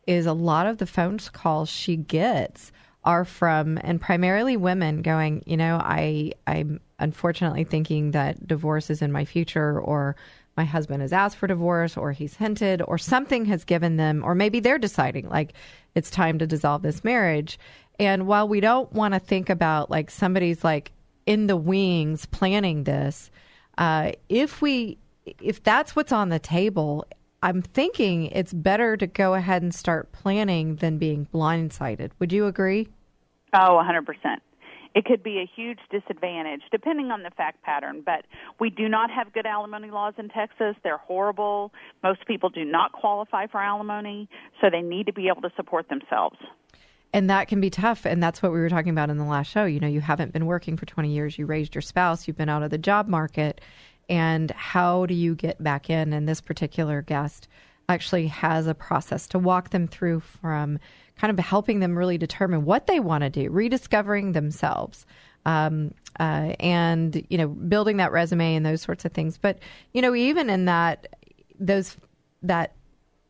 is 0.06 0.26
a 0.26 0.32
lot 0.32 0.66
of 0.66 0.78
the 0.78 0.86
phone 0.86 1.18
calls 1.32 1.68
she 1.68 1.96
gets 1.96 2.72
are 3.04 3.24
from, 3.24 3.78
and 3.82 4.00
primarily 4.00 4.56
women 4.56 5.00
going, 5.00 5.42
you 5.46 5.56
know, 5.56 5.76
I, 5.82 6.32
I'm 6.46 6.80
unfortunately 6.98 7.62
thinking 7.64 8.10
that 8.10 8.46
divorce 8.46 8.90
is 8.90 9.00
in 9.00 9.12
my 9.12 9.24
future, 9.24 9.80
or 9.80 10.16
my 10.56 10.64
husband 10.64 11.02
has 11.02 11.12
asked 11.12 11.36
for 11.36 11.46
divorce, 11.46 11.96
or 11.96 12.10
he's 12.10 12.34
hinted, 12.34 12.82
or 12.82 12.98
something 12.98 13.44
has 13.44 13.64
given 13.64 13.96
them, 13.96 14.24
or 14.24 14.34
maybe 14.34 14.58
they're 14.58 14.78
deciding 14.78 15.28
like 15.28 15.52
it's 15.94 16.10
time 16.10 16.38
to 16.40 16.46
dissolve 16.46 16.82
this 16.82 17.04
marriage. 17.04 17.58
And 18.00 18.26
while 18.26 18.48
we 18.48 18.60
don't 18.60 18.92
want 18.92 19.14
to 19.14 19.20
think 19.20 19.50
about 19.50 19.88
like 19.88 20.10
somebody's 20.10 20.64
like 20.64 20.90
in 21.26 21.46
the 21.46 21.56
wings 21.56 22.26
planning 22.26 22.84
this, 22.84 23.30
uh, 23.78 24.12
if 24.28 24.60
we 24.60 24.98
if 25.40 25.62
that's 25.62 25.96
what's 25.96 26.12
on 26.12 26.28
the 26.28 26.38
table, 26.38 27.04
I'm 27.42 27.62
thinking 27.62 28.26
it's 28.26 28.52
better 28.52 28.96
to 28.96 29.06
go 29.06 29.34
ahead 29.34 29.62
and 29.62 29.74
start 29.74 30.12
planning 30.12 30.76
than 30.76 30.98
being 30.98 31.26
blindsided. 31.32 32.10
Would 32.18 32.32
you 32.32 32.46
agree? 32.46 32.88
Oh, 33.52 33.82
100%. 33.82 34.04
It 34.94 35.04
could 35.04 35.22
be 35.22 35.38
a 35.38 35.46
huge 35.54 35.80
disadvantage 35.90 36.62
depending 36.70 37.10
on 37.10 37.22
the 37.22 37.30
fact 37.30 37.62
pattern, 37.62 38.02
but 38.04 38.24
we 38.58 38.70
do 38.70 38.88
not 38.88 39.10
have 39.10 39.30
good 39.34 39.44
alimony 39.44 39.90
laws 39.90 40.14
in 40.16 40.30
Texas. 40.30 40.74
They're 40.82 40.96
horrible. 40.96 41.70
Most 42.02 42.26
people 42.26 42.48
do 42.48 42.64
not 42.64 42.92
qualify 42.92 43.46
for 43.46 43.60
alimony, 43.60 44.26
so 44.58 44.70
they 44.70 44.80
need 44.80 45.04
to 45.04 45.12
be 45.12 45.28
able 45.28 45.42
to 45.42 45.52
support 45.54 45.90
themselves. 45.90 46.38
And 47.12 47.28
that 47.28 47.48
can 47.48 47.60
be 47.60 47.68
tough. 47.68 48.06
And 48.06 48.22
that's 48.22 48.42
what 48.42 48.52
we 48.52 48.58
were 48.58 48.70
talking 48.70 48.90
about 48.90 49.10
in 49.10 49.18
the 49.18 49.24
last 49.24 49.50
show. 49.50 49.66
You 49.66 49.80
know, 49.80 49.86
you 49.86 50.00
haven't 50.00 50.32
been 50.32 50.46
working 50.46 50.78
for 50.78 50.86
20 50.86 51.12
years, 51.12 51.38
you 51.38 51.44
raised 51.44 51.74
your 51.74 51.82
spouse, 51.82 52.26
you've 52.26 52.38
been 52.38 52.48
out 52.48 52.62
of 52.62 52.70
the 52.70 52.78
job 52.78 53.06
market. 53.06 53.60
And 54.08 54.50
how 54.52 55.06
do 55.06 55.14
you 55.14 55.34
get 55.34 55.62
back 55.62 55.90
in? 55.90 56.12
And 56.12 56.28
this 56.28 56.40
particular 56.40 57.02
guest 57.02 57.48
actually 57.88 58.26
has 58.28 58.66
a 58.66 58.74
process 58.74 59.26
to 59.28 59.38
walk 59.38 59.70
them 59.70 59.86
through 59.86 60.20
from 60.20 60.78
kind 61.16 61.36
of 61.36 61.44
helping 61.44 61.80
them 61.80 61.96
really 61.96 62.18
determine 62.18 62.64
what 62.64 62.86
they 62.86 63.00
want 63.00 63.22
to 63.22 63.30
do, 63.30 63.50
rediscovering 63.50 64.32
themselves. 64.32 65.06
Um, 65.44 65.94
uh, 66.18 66.54
and 66.58 67.24
you 67.28 67.38
know, 67.38 67.48
building 67.48 67.98
that 67.98 68.12
resume 68.12 68.56
and 68.56 68.66
those 68.66 68.82
sorts 68.82 69.04
of 69.04 69.12
things. 69.12 69.38
But 69.38 69.58
you 69.92 70.02
know, 70.02 70.14
even 70.14 70.50
in 70.50 70.64
that, 70.64 71.06
those 71.58 71.96
that 72.42 72.74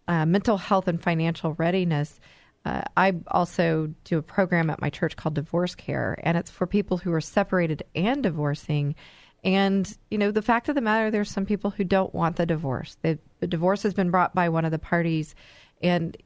uh, 0.09 0.24
mental 0.24 0.57
health 0.57 0.89
and 0.89 1.03
financial 1.03 1.55
readiness, 1.55 2.18
uh, 2.64 2.83
I 2.97 3.14
also 3.29 3.93
do 4.05 4.18
a 4.18 4.22
program 4.22 4.70
at 4.70 4.81
my 4.81 4.91
church 4.91 5.16
called 5.16 5.35
Divorce 5.35 5.74
Care, 5.74 6.18
and 6.22 6.37
it's 6.39 6.51
for 6.51 6.66
people 6.66 6.97
who 6.97 7.12
are 7.12 7.20
separated 7.20 7.83
and 7.95 8.22
divorcing. 8.22 8.95
And 9.45 9.97
you 10.11 10.18
know, 10.18 10.30
the 10.30 10.43
fact 10.43 10.68
of 10.68 10.74
the 10.74 10.80
matter, 10.80 11.11
there's 11.11 11.30
some 11.30 11.47
people 11.47 11.70
who 11.70 11.84
don't 11.84 12.14
want 12.14 12.37
the 12.37 12.47
divorce. 12.47 12.97
The, 13.03 13.18
the 13.41 13.47
divorce 13.47 13.82
has 13.84 13.95
been 13.95 14.11
brought 14.11 14.34
by 14.34 14.49
one 14.49 14.64
of 14.64 14.72
the 14.72 14.78
parties, 14.78 15.34
and 15.82 16.16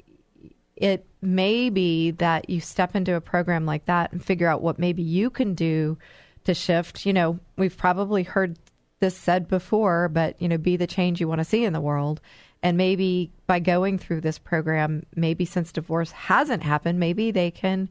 it 0.77 1.07
may 1.21 1.69
be 1.69 2.13
that 2.13 2.49
you 2.49 2.61
step 2.61 2.97
into 2.97 3.15
a 3.15 3.21
program 3.21 3.67
like 3.67 3.85
that 3.85 4.13
and 4.13 4.25
figure 4.25 4.49
out 4.49 4.63
what 4.63 4.79
maybe 4.79 5.03
you 5.03 5.29
can 5.29 5.55
do 5.55 5.99
to 6.45 6.55
shift. 6.55 7.05
You 7.05 7.13
know, 7.13 7.39
we've 7.57 7.77
probably 7.77 8.23
heard 8.23 8.59
this 9.01 9.17
said 9.17 9.49
before, 9.49 10.09
but 10.09 10.41
you 10.41 10.49
know, 10.49 10.59
be 10.59 10.77
the 10.77 10.87
change 10.87 11.21
you 11.21 11.29
want 11.29 11.41
to 11.41 11.45
see 11.45 11.65
in 11.65 11.73
the 11.73 11.81
world. 11.81 12.21
And 12.63 12.77
maybe 12.77 13.31
by 13.47 13.59
going 13.59 13.99
through 13.99 14.21
this 14.21 14.39
program, 14.39 15.05
maybe 15.15 15.45
since 15.45 15.73
divorce 15.73 16.11
hasn't 16.13 16.63
happened, 16.63 17.01
maybe 17.01 17.31
they 17.31 17.51
can, 17.51 17.89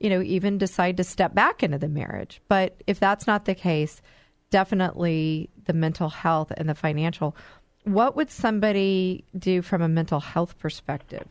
you 0.00 0.08
know, 0.08 0.22
even 0.22 0.58
decide 0.58 0.96
to 0.96 1.04
step 1.04 1.34
back 1.34 1.62
into 1.62 1.78
the 1.78 1.88
marriage. 1.88 2.40
But 2.48 2.82
if 2.86 2.98
that's 2.98 3.26
not 3.26 3.44
the 3.44 3.54
case, 3.54 4.00
definitely 4.50 5.50
the 5.66 5.72
mental 5.72 6.08
health 6.08 6.52
and 6.56 6.68
the 6.68 6.74
financial. 6.74 7.36
What 7.84 8.16
would 8.16 8.30
somebody 8.30 9.24
do 9.38 9.62
from 9.62 9.82
a 9.82 9.88
mental 9.88 10.20
health 10.20 10.58
perspective? 10.58 11.26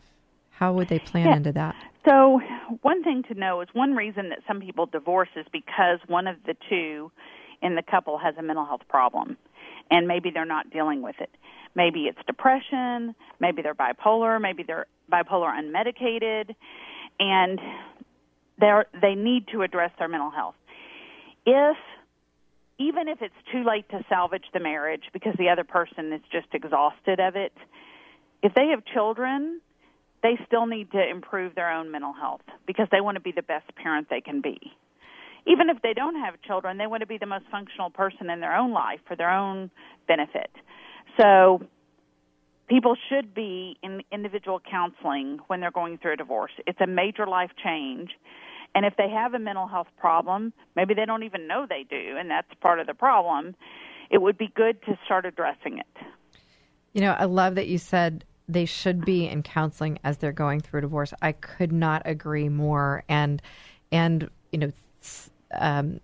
How 0.52 0.74
would 0.74 0.88
they 0.88 1.00
plan 1.00 1.26
Yeah. 1.28 1.36
into 1.36 1.52
that? 1.54 1.76
So, 2.08 2.40
one 2.82 3.04
thing 3.04 3.24
to 3.24 3.34
know 3.34 3.62
is 3.62 3.68
one 3.74 3.94
reason 3.94 4.30
that 4.30 4.40
some 4.48 4.62
people 4.62 4.86
divorce 4.86 5.30
is 5.36 5.46
because 5.52 6.00
one 6.08 6.28
of 6.28 6.38
the 6.46 6.56
two 6.70 7.12
in 7.62 7.76
the 7.76 7.82
couple 7.82 8.18
has 8.18 8.36
a 8.38 8.42
mental 8.42 8.66
health 8.66 8.88
problem, 8.88 9.38
and 9.90 10.08
maybe 10.08 10.30
they're 10.30 10.46
not 10.46 10.70
dealing 10.70 11.02
with 11.02 11.20
it. 11.20 11.30
Maybe 11.74 12.06
it's 12.06 12.20
depression, 12.26 13.16
maybe 13.40 13.62
they're 13.62 13.76
bipolar, 13.76 14.40
maybe 14.40 14.64
they're 14.64 14.86
bipolar 15.12 15.52
unmedicated, 15.52 16.56
and 17.20 17.60
they're, 18.60 18.86
they 19.02 19.16
need 19.16 19.48
to 19.50 19.62
address 19.64 19.92
their 20.00 20.08
mental 20.08 20.30
health. 20.32 20.56
If 21.46 21.78
even 22.78 23.08
if 23.08 23.22
it's 23.22 23.34
too 23.52 23.64
late 23.64 23.88
to 23.90 24.04
salvage 24.10 24.46
the 24.54 24.60
marriage 24.60 25.04
because 25.14 25.34
the 25.38 25.50
other 25.50 25.64
person 25.64 26.12
is 26.14 26.22
just 26.32 26.48
exhausted 26.54 27.20
of 27.20 27.36
it, 27.36 27.54
if 28.44 28.54
they 28.54 28.68
have 28.68 28.84
children, 28.86 29.62
they 30.24 30.38
still 30.46 30.66
need 30.66 30.92
to 30.92 31.10
improve 31.10 31.56
their 31.56 31.72
own 31.72 31.92
mental 31.92 32.14
health 32.14 32.42
because 32.68 32.88
they 32.92 33.02
want 33.02 33.16
to 33.16 33.22
be 33.22 33.32
the 33.32 33.44
best 33.44 33.74
parent 33.76 34.08
they 34.10 34.22
can 34.22 34.42
be. 34.42 34.60
even 35.48 35.70
if 35.70 35.82
they 35.82 35.94
don't 35.94 36.16
have 36.16 36.36
children, 36.42 36.78
they 36.78 36.88
want 36.88 37.02
to 37.02 37.08
be 37.08 37.18
the 37.18 37.26
most 37.26 37.46
functional 37.52 37.90
person 37.90 38.30
in 38.30 38.40
their 38.40 38.56
own 38.56 38.72
life 38.72 39.00
for 39.08 39.16
their 39.16 39.30
own 39.30 39.70
benefit. 40.08 40.50
So 41.20 41.62
people 42.68 42.96
should 43.10 43.34
be 43.34 43.78
in 43.84 44.02
individual 44.12 44.60
counseling 44.60 45.40
when 45.48 45.60
they're 45.60 45.72
going 45.72 45.98
through 46.00 46.14
a 46.14 46.18
divorce. 46.18 46.52
It's 46.66 46.82
a 46.82 46.88
major 46.88 47.28
life 47.28 47.52
change. 47.64 48.10
And 48.76 48.86
if 48.86 48.98
they 48.98 49.10
have 49.10 49.34
a 49.34 49.40
mental 49.40 49.68
health 49.68 49.88
problem, 49.98 50.52
maybe 50.76 50.94
they 50.94 51.06
don't 51.06 51.24
even 51.24 51.48
know 51.48 51.66
they 51.68 51.86
do, 51.90 52.18
and 52.18 52.30
that's 52.30 52.54
part 52.62 52.80
of 52.80 52.88
the 52.88 52.94
problem, 52.94 53.56
it 54.12 54.22
would 54.22 54.38
be 54.38 54.52
good 54.54 54.82
to 54.84 55.00
start 55.06 55.26
addressing 55.26 55.80
it. 55.80 56.06
You 56.94 57.02
know, 57.02 57.12
I 57.14 57.24
love 57.24 57.56
that 57.56 57.68
you 57.68 57.78
said 57.78 58.26
they 58.48 58.66
should 58.66 59.06
be 59.06 59.28
in 59.28 59.44
counseling 59.44 59.98
as 60.04 60.18
they're 60.18 60.32
going 60.32 60.60
through 60.60 60.82
divorce. 60.82 61.14
I 61.22 61.32
could 61.32 61.72
not 61.72 62.02
agree 62.06 62.50
more. 62.50 63.04
And 63.10 63.42
and 63.92 64.30
you 64.52 64.60
know, 64.60 64.72
um, 65.58 66.00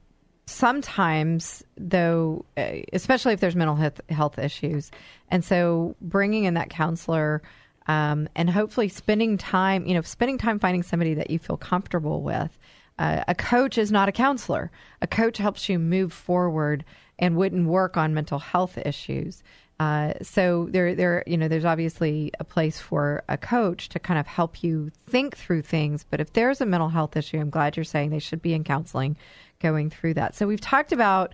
sometimes 0.45 1.63
though, 1.77 2.45
uh, 2.57 2.77
especially 2.93 3.33
if 3.33 3.41
there's 3.41 3.55
mental 3.55 3.77
health 4.09 4.39
issues, 4.39 4.91
and 5.29 5.43
so 5.43 5.95
bringing 6.01 6.45
in 6.45 6.53
that 6.55 6.69
counselor. 6.69 7.41
Um, 7.87 8.29
and 8.35 8.49
hopefully 8.49 8.89
spending 8.89 9.37
time, 9.37 9.85
you 9.85 9.93
know, 9.93 10.01
spending 10.01 10.37
time 10.37 10.59
finding 10.59 10.83
somebody 10.83 11.13
that 11.15 11.29
you 11.29 11.39
feel 11.39 11.57
comfortable 11.57 12.21
with. 12.21 12.57
Uh, 12.99 13.23
a 13.27 13.33
coach 13.33 13.77
is 13.77 13.91
not 13.91 14.07
a 14.07 14.11
counselor. 14.11 14.69
A 15.01 15.07
coach 15.07 15.37
helps 15.37 15.67
you 15.67 15.79
move 15.79 16.13
forward 16.13 16.85
and 17.17 17.35
wouldn't 17.35 17.67
work 17.67 17.97
on 17.97 18.13
mental 18.13 18.37
health 18.37 18.77
issues. 18.77 19.41
Uh, 19.79 20.13
so 20.21 20.67
there, 20.69 20.93
there, 20.93 21.23
you 21.25 21.35
know, 21.35 21.47
there's 21.47 21.65
obviously 21.65 22.31
a 22.39 22.43
place 22.43 22.79
for 22.79 23.23
a 23.29 23.37
coach 23.37 23.89
to 23.89 23.97
kind 23.97 24.19
of 24.19 24.27
help 24.27 24.63
you 24.63 24.91
think 25.07 25.35
through 25.35 25.63
things. 25.63 26.05
But 26.07 26.21
if 26.21 26.33
there's 26.33 26.61
a 26.61 26.67
mental 26.67 26.89
health 26.89 27.17
issue, 27.17 27.39
I'm 27.39 27.49
glad 27.49 27.75
you're 27.75 27.83
saying 27.83 28.11
they 28.11 28.19
should 28.19 28.43
be 28.43 28.53
in 28.53 28.63
counseling, 28.63 29.17
going 29.59 29.89
through 29.89 30.13
that. 30.13 30.35
So 30.35 30.45
we've 30.45 30.61
talked 30.61 30.91
about 30.91 31.33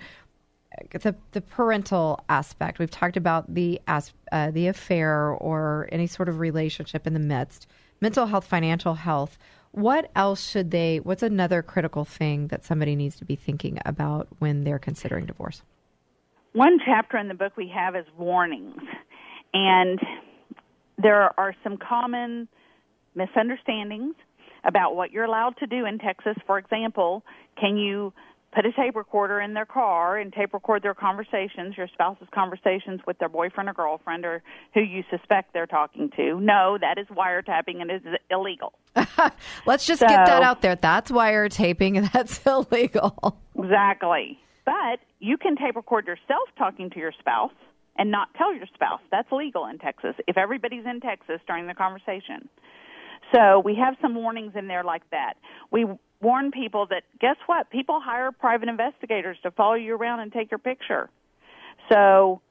the 0.91 1.15
the 1.31 1.41
parental 1.41 2.23
aspect. 2.29 2.79
We've 2.79 2.91
talked 2.91 3.17
about 3.17 3.53
the 3.53 3.81
as, 3.87 4.13
uh, 4.31 4.51
the 4.51 4.67
affair 4.67 5.29
or 5.29 5.87
any 5.91 6.07
sort 6.07 6.29
of 6.29 6.39
relationship 6.39 7.07
in 7.07 7.13
the 7.13 7.19
midst, 7.19 7.67
mental 8.01 8.25
health, 8.25 8.45
financial 8.45 8.95
health. 8.95 9.37
What 9.71 10.09
else 10.15 10.49
should 10.49 10.71
they? 10.71 10.97
What's 10.97 11.23
another 11.23 11.61
critical 11.61 12.05
thing 12.05 12.47
that 12.47 12.63
somebody 12.63 12.95
needs 12.95 13.17
to 13.17 13.25
be 13.25 13.35
thinking 13.35 13.79
about 13.85 14.27
when 14.39 14.63
they're 14.63 14.79
considering 14.79 15.25
divorce? 15.25 15.61
One 16.53 16.79
chapter 16.83 17.17
in 17.17 17.27
the 17.27 17.35
book 17.35 17.53
we 17.55 17.71
have 17.75 17.95
is 17.95 18.05
warnings. 18.17 18.81
And 19.53 19.99
there 20.97 21.39
are 21.39 21.53
some 21.63 21.77
common 21.77 22.47
misunderstandings 23.15 24.15
about 24.63 24.95
what 24.95 25.11
you're 25.11 25.25
allowed 25.25 25.55
to 25.57 25.67
do 25.67 25.85
in 25.85 25.99
Texas. 25.99 26.35
For 26.45 26.57
example, 26.57 27.23
can 27.59 27.77
you 27.77 28.13
put 28.53 28.65
a 28.65 28.71
tape 28.71 28.95
recorder 28.95 29.39
in 29.39 29.53
their 29.53 29.65
car 29.65 30.17
and 30.17 30.31
tape 30.31 30.53
record 30.53 30.83
their 30.83 30.93
conversations, 30.93 31.75
your 31.77 31.87
spouse's 31.93 32.27
conversations 32.33 33.01
with 33.05 33.17
their 33.19 33.29
boyfriend 33.29 33.69
or 33.69 33.73
girlfriend 33.73 34.25
or 34.25 34.41
who 34.73 34.81
you 34.81 35.03
suspect 35.09 35.53
they're 35.53 35.67
talking 35.67 36.09
to? 36.15 36.39
No, 36.39 36.77
that 36.79 36.97
is 36.97 37.07
wiretapping 37.07 37.81
and 37.81 37.91
is 37.91 38.01
illegal. 38.31 38.73
Let's 39.65 39.85
just 39.85 40.01
get 40.01 40.25
that 40.25 40.41
out 40.41 40.61
there. 40.61 40.75
That's 40.75 41.11
wiretapping 41.11 41.97
and 41.97 42.07
that's 42.13 42.45
illegal. 42.45 43.37
Exactly. 43.57 44.39
But 44.65 44.99
you 45.19 45.37
can 45.37 45.55
tape 45.55 45.75
record 45.75 46.07
yourself 46.07 46.49
talking 46.57 46.89
to 46.91 46.99
your 46.99 47.13
spouse 47.19 47.51
and 47.97 48.11
not 48.11 48.29
tell 48.37 48.53
your 48.53 48.67
spouse. 48.73 49.01
That's 49.11 49.31
legal 49.31 49.65
in 49.65 49.77
Texas 49.77 50.15
if 50.27 50.37
everybody's 50.37 50.85
in 50.85 50.99
Texas 50.99 51.39
during 51.47 51.67
the 51.67 51.73
conversation. 51.73 52.49
So 53.33 53.59
we 53.63 53.75
have 53.75 53.95
some 54.01 54.15
warnings 54.15 54.53
in 54.55 54.67
there 54.67 54.83
like 54.83 55.09
that. 55.11 55.33
We 55.71 55.85
warn 56.21 56.51
people 56.51 56.87
that 56.89 57.03
guess 57.19 57.37
what? 57.45 57.69
People 57.69 57.99
hire 58.03 58.31
private 58.31 58.69
investigators 58.69 59.37
to 59.43 59.51
follow 59.51 59.75
you 59.75 59.95
around 59.95 60.19
and 60.19 60.31
take 60.31 60.51
your 60.51 60.57
picture. 60.57 61.09
So 61.91 62.41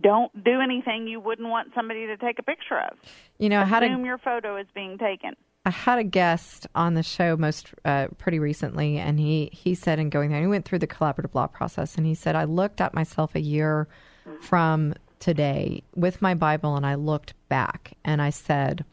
don't 0.00 0.44
do 0.44 0.60
anything 0.60 1.06
you 1.06 1.20
wouldn't 1.20 1.48
want 1.48 1.72
somebody 1.74 2.06
to 2.06 2.16
take 2.16 2.38
a 2.38 2.42
picture 2.42 2.78
of. 2.78 2.96
You 3.38 3.48
know, 3.48 3.64
how 3.64 3.80
to 3.80 3.86
Assume 3.86 4.04
your 4.04 4.18
photo 4.18 4.56
is 4.56 4.66
being 4.74 4.98
taken. 4.98 5.34
I 5.66 5.70
had 5.70 5.98
a 5.98 6.04
guest 6.04 6.66
on 6.74 6.94
the 6.94 7.02
show 7.02 7.36
most 7.36 7.74
uh, 7.84 8.08
pretty 8.16 8.38
recently, 8.38 8.96
and 8.96 9.20
he 9.20 9.50
he 9.52 9.74
said 9.74 9.98
in 9.98 10.08
going 10.08 10.30
there, 10.30 10.40
he 10.40 10.46
went 10.46 10.64
through 10.64 10.78
the 10.78 10.86
collaborative 10.86 11.34
law 11.34 11.46
process, 11.46 11.96
and 11.96 12.06
he 12.06 12.14
said 12.14 12.34
I 12.34 12.44
looked 12.44 12.80
at 12.80 12.94
myself 12.94 13.34
a 13.34 13.40
year 13.40 13.86
from 14.40 14.94
today 15.18 15.82
with 15.94 16.22
my 16.22 16.34
Bible, 16.34 16.76
and 16.76 16.86
I 16.86 16.94
looked 16.94 17.34
back, 17.48 17.92
and 18.04 18.22
I 18.22 18.30
said, 18.30 18.84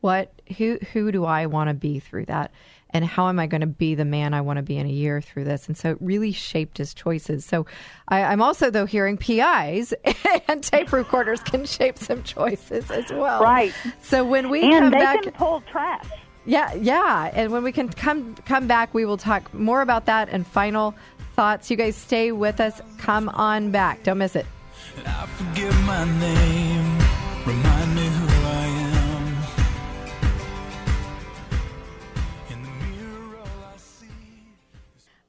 what 0.00 0.42
who 0.58 0.78
who 0.92 1.10
do 1.10 1.24
I 1.24 1.46
want 1.46 1.68
to 1.68 1.74
be 1.74 1.98
through 1.98 2.26
that? 2.26 2.52
And 2.90 3.04
how 3.04 3.28
am 3.28 3.38
I 3.38 3.46
going 3.46 3.60
to 3.60 3.66
be 3.66 3.94
the 3.94 4.04
man 4.04 4.32
I 4.32 4.40
want 4.40 4.56
to 4.56 4.62
be 4.62 4.76
in 4.78 4.86
a 4.86 4.90
year 4.90 5.20
through 5.20 5.44
this? 5.44 5.66
And 5.68 5.76
so 5.76 5.90
it 5.90 5.98
really 6.00 6.32
shaped 6.32 6.78
his 6.78 6.94
choices. 6.94 7.44
So 7.44 7.66
I, 8.08 8.22
I'm 8.24 8.40
also, 8.40 8.70
though, 8.70 8.86
hearing 8.86 9.16
PIs 9.18 9.92
and 10.48 10.62
tape 10.62 10.92
recorders 10.92 11.40
can 11.42 11.66
shape 11.66 11.98
some 11.98 12.22
choices 12.22 12.90
as 12.90 13.10
well. 13.12 13.42
Right. 13.42 13.74
So 14.02 14.24
when 14.24 14.48
we 14.48 14.62
and 14.62 14.84
come 14.84 14.90
they 14.92 14.98
back, 14.98 15.22
can 15.22 15.32
pull 15.32 15.60
trash. 15.70 16.06
yeah, 16.46 16.72
yeah, 16.74 17.30
and 17.34 17.52
when 17.52 17.62
we 17.62 17.72
can 17.72 17.90
come 17.90 18.34
come 18.46 18.66
back, 18.66 18.94
we 18.94 19.04
will 19.04 19.18
talk 19.18 19.52
more 19.52 19.82
about 19.82 20.06
that 20.06 20.28
and 20.30 20.46
final 20.46 20.94
thoughts. 21.36 21.70
You 21.70 21.76
guys 21.76 21.94
stay 21.94 22.32
with 22.32 22.58
us. 22.58 22.80
Come 22.98 23.28
on 23.28 23.70
back. 23.70 24.02
Don't 24.02 24.18
miss 24.18 24.34
it. 24.34 24.46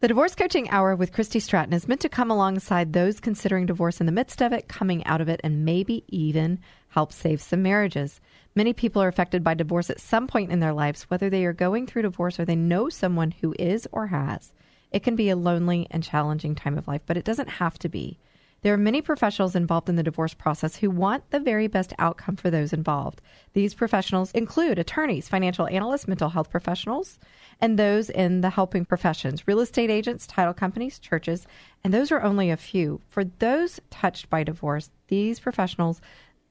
The 0.02 0.08
Divorce 0.08 0.34
Coaching 0.34 0.70
Hour 0.70 0.96
with 0.96 1.12
Christy 1.12 1.42
Stratton 1.42 1.74
is 1.74 1.90
meant 1.90 2.00
to 2.00 2.08
come 2.08 2.32
alongside 2.32 2.94
those 2.94 3.20
considering 3.20 3.66
divorce 3.66 4.00
in 4.00 4.06
the 4.06 4.14
midst 4.14 4.42
of 4.42 4.54
it, 4.54 4.70
coming 4.70 5.06
out 5.06 5.20
of 5.20 5.28
it, 5.28 5.42
and 5.44 5.66
maybe 5.66 6.06
even 6.08 6.60
help 6.88 7.12
save 7.12 7.42
some 7.42 7.62
marriages. 7.62 8.22
Many 8.56 8.72
people 8.72 9.04
are 9.04 9.10
affected 9.10 9.44
by 9.44 9.56
divorce 9.56 9.90
at 9.90 10.00
some 10.00 10.26
point 10.26 10.54
in 10.54 10.62
their 10.62 10.72
lives, 10.72 11.04
whether 11.10 11.30
they 11.30 11.44
are 11.44 11.52
going 11.52 11.86
through 11.86 12.04
divorce 12.04 12.40
or 12.40 12.46
they 12.46 12.56
know 12.56 12.88
someone 12.88 13.32
who 13.42 13.54
is 13.60 13.90
or 13.92 14.08
has. 14.08 14.54
It 14.90 15.04
can 15.04 15.18
be 15.18 15.30
a 15.30 15.36
lonely 15.36 15.86
and 15.92 16.02
challenging 16.02 16.56
time 16.56 16.78
of 16.78 16.88
life, 16.88 17.02
but 17.06 17.18
it 17.18 17.26
doesn't 17.26 17.50
have 17.50 17.78
to 17.80 17.90
be. 17.90 18.20
There 18.62 18.74
are 18.74 18.78
many 18.78 19.02
professionals 19.02 19.56
involved 19.56 19.88
in 19.88 19.96
the 19.96 20.04
divorce 20.04 20.34
process 20.34 20.76
who 20.76 20.90
want 20.90 21.30
the 21.30 21.40
very 21.40 21.68
best 21.68 21.94
outcome 21.98 22.36
for 22.36 22.50
those 22.50 22.74
involved. 22.74 23.22
These 23.54 23.74
professionals 23.74 24.32
include 24.32 24.78
attorneys, 24.78 25.30
financial 25.30 25.68
analysts, 25.68 26.10
mental 26.10 26.30
health 26.30 26.50
professionals, 26.50 27.20
and 27.62 27.80
those 27.80 28.10
in 28.10 28.42
the 28.42 28.50
helping 28.50 28.84
professions, 28.84 29.48
real 29.48 29.62
estate 29.62 29.90
agents, 29.90 30.28
title 30.28 30.54
companies, 30.54 31.00
churches, 31.00 31.48
and 31.84 31.94
those 31.94 32.12
are 32.12 32.22
only 32.22 32.50
a 32.50 32.58
few. 32.58 33.00
For 33.10 33.24
those 33.24 33.80
touched 33.90 34.30
by 34.30 34.44
divorce, 34.44 34.92
these 35.08 35.40
professionals 35.40 36.02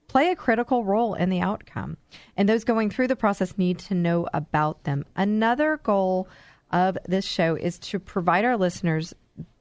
play 0.07 0.31
a 0.31 0.37
critical 0.37 0.85
role 0.85 1.13
in 1.13 1.29
the 1.29 1.41
outcome, 1.41 1.99
and 2.39 2.49
those 2.49 2.65
going 2.65 2.89
through 2.89 3.09
the 3.09 3.17
process 3.17 3.59
need 3.59 3.79
to 3.81 3.95
know 3.95 4.27
about 4.33 4.85
them. 4.85 5.05
Another 5.15 5.77
goal 5.83 6.27
of 6.71 6.97
this 7.07 7.27
show 7.27 7.55
is 7.55 7.79
to 7.79 7.99
provide 7.99 8.45
our 8.45 8.57
listeners 8.57 9.15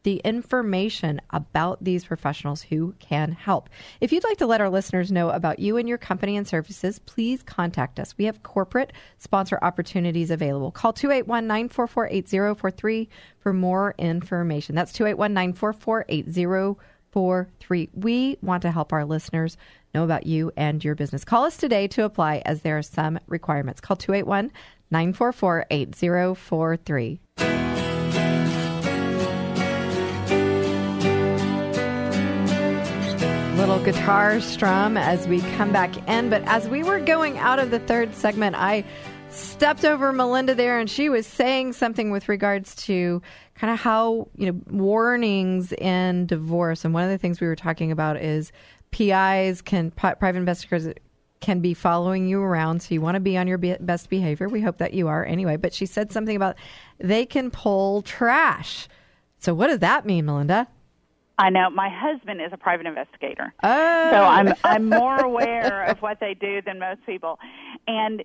the 0.07 0.21
information 0.23 1.19
about 1.31 1.83
these 1.83 2.05
professionals 2.05 2.61
who 2.61 2.95
can 2.97 3.33
help. 3.33 3.69
If 3.99 4.13
you'd 4.13 4.23
like 4.23 4.37
to 4.37 4.47
let 4.47 4.61
our 4.61 4.69
listeners 4.69 5.11
know 5.11 5.31
about 5.31 5.59
you 5.59 5.75
and 5.75 5.85
your 5.89 5.97
company 5.97 6.37
and 6.37 6.47
services, 6.47 6.97
please 6.99 7.43
contact 7.43 7.99
us. 7.99 8.17
We 8.17 8.23
have 8.23 8.41
corporate 8.41 8.93
sponsor 9.17 9.59
opportunities 9.61 10.31
available. 10.31 10.71
Call 10.71 10.93
281 10.93 11.45
944 11.45 12.07
8043 12.09 13.09
for 13.39 13.51
more 13.51 13.95
information. 13.97 14.75
That's 14.75 14.93
281 14.93 15.33
944 15.33 16.05
8043. 16.07 17.89
We 17.93 18.37
want 18.41 18.61
to 18.61 18.71
help 18.71 18.93
our 18.93 19.03
listeners 19.03 19.57
know 19.93 20.05
about 20.05 20.25
you 20.25 20.53
and 20.55 20.81
your 20.85 20.95
business. 20.95 21.25
Call 21.25 21.43
us 21.43 21.57
today 21.57 21.85
to 21.89 22.05
apply 22.05 22.43
as 22.45 22.61
there 22.61 22.77
are 22.77 22.81
some 22.81 23.19
requirements. 23.27 23.81
Call 23.81 23.97
281 23.97 24.53
944 24.89 25.65
8043. 25.69 27.66
Little 33.67 33.83
guitar 33.83 34.39
strum 34.39 34.95
as 34.95 35.27
we 35.27 35.41
come 35.57 35.73
back 35.73 36.07
in. 36.07 36.29
But 36.29 36.41
as 36.43 36.69
we 36.69 36.83
were 36.83 37.01
going 37.01 37.37
out 37.37 37.59
of 37.59 37.69
the 37.69 37.79
third 37.79 38.15
segment, 38.15 38.55
I 38.55 38.85
stepped 39.29 39.83
over 39.83 40.13
Melinda 40.13 40.55
there 40.55 40.79
and 40.79 40.89
she 40.89 41.09
was 41.09 41.27
saying 41.27 41.73
something 41.73 42.09
with 42.09 42.29
regards 42.29 42.75
to 42.85 43.21
kind 43.55 43.73
of 43.73 43.77
how, 43.77 44.29
you 44.37 44.49
know, 44.49 44.61
warnings 44.69 45.73
in 45.73 46.27
divorce. 46.27 46.85
And 46.85 46.93
one 46.93 47.03
of 47.03 47.09
the 47.09 47.17
things 47.17 47.41
we 47.41 47.47
were 47.47 47.57
talking 47.57 47.91
about 47.91 48.15
is 48.15 48.53
PIs 48.91 49.61
can, 49.61 49.91
private 49.91 50.37
investigators 50.37 50.93
can 51.41 51.59
be 51.59 51.73
following 51.73 52.25
you 52.25 52.41
around. 52.41 52.81
So 52.81 52.93
you 52.93 53.01
want 53.01 53.15
to 53.15 53.19
be 53.19 53.37
on 53.37 53.49
your 53.49 53.57
be- 53.57 53.75
best 53.81 54.09
behavior. 54.09 54.47
We 54.47 54.61
hope 54.61 54.77
that 54.77 54.93
you 54.93 55.09
are 55.09 55.25
anyway. 55.25 55.57
But 55.57 55.73
she 55.73 55.85
said 55.85 56.13
something 56.13 56.37
about 56.37 56.55
they 56.99 57.25
can 57.25 57.51
pull 57.51 58.01
trash. 58.01 58.87
So 59.39 59.53
what 59.53 59.67
does 59.67 59.79
that 59.79 60.05
mean, 60.05 60.25
Melinda? 60.25 60.69
I 61.37 61.49
know 61.49 61.69
my 61.69 61.89
husband 61.89 62.41
is 62.41 62.51
a 62.51 62.57
private 62.57 62.87
investigator, 62.87 63.53
Oh. 63.63 64.09
so 64.11 64.17
I'm 64.17 64.53
I'm 64.63 64.89
more 64.89 65.19
aware 65.19 65.83
of 65.83 66.01
what 66.01 66.19
they 66.19 66.33
do 66.33 66.61
than 66.61 66.79
most 66.79 67.05
people. 67.05 67.39
And 67.87 68.23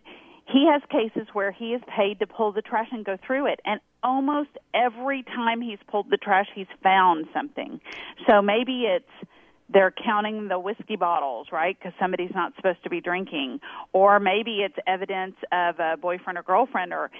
he 0.50 0.66
has 0.70 0.82
cases 0.90 1.28
where 1.32 1.52
he 1.52 1.72
is 1.74 1.82
paid 1.94 2.18
to 2.20 2.26
pull 2.26 2.52
the 2.52 2.62
trash 2.62 2.88
and 2.90 3.04
go 3.04 3.16
through 3.26 3.46
it 3.46 3.60
and 3.64 3.80
almost 4.02 4.50
every 4.74 5.22
time 5.22 5.60
he's 5.60 5.78
pulled 5.88 6.10
the 6.10 6.16
trash 6.16 6.46
he's 6.54 6.66
found 6.82 7.26
something 7.32 7.80
so 8.28 8.42
maybe 8.42 8.82
it's 8.82 9.30
they're 9.72 9.92
counting 10.04 10.48
the 10.48 10.58
whiskey 10.58 10.96
bottles 10.96 11.46
right 11.52 11.78
because 11.78 11.92
somebody's 11.98 12.32
not 12.34 12.52
supposed 12.56 12.82
to 12.82 12.90
be 12.90 13.00
drinking 13.00 13.60
or 13.92 14.18
maybe 14.18 14.58
it's 14.62 14.74
evidence 14.86 15.36
of 15.52 15.78
a 15.78 15.96
boyfriend 15.96 16.36
or 16.36 16.42
girlfriend 16.42 16.92
or 16.92 17.10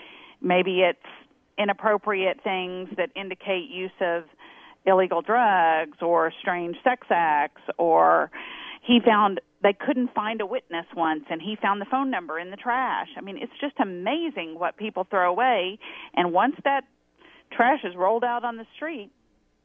maybe 0.40 0.80
it's 0.80 0.98
inappropriate 1.56 2.40
things 2.42 2.88
that 2.96 3.10
indicate 3.14 3.70
use 3.70 3.92
of 4.00 4.24
illegal 4.84 5.22
drugs 5.22 5.98
or 6.00 6.32
strange 6.40 6.76
sex 6.82 7.06
acts 7.10 7.62
or 7.78 8.30
he 8.82 8.98
found 9.04 9.40
they 9.62 9.72
couldn't 9.72 10.12
find 10.12 10.40
a 10.40 10.46
witness 10.46 10.86
once 10.96 11.24
and 11.30 11.40
he 11.40 11.56
found 11.60 11.80
the 11.80 11.86
phone 11.88 12.10
number 12.10 12.38
in 12.38 12.50
the 12.50 12.56
trash. 12.56 13.08
I 13.16 13.20
mean, 13.20 13.38
it's 13.40 13.52
just 13.60 13.74
amazing 13.80 14.56
what 14.58 14.76
people 14.76 15.06
throw 15.08 15.30
away 15.30 15.78
and 16.14 16.32
once 16.32 16.56
that 16.64 16.84
trash 17.52 17.80
is 17.84 17.94
rolled 17.94 18.24
out 18.24 18.44
on 18.44 18.56
the 18.56 18.66
street, 18.74 19.10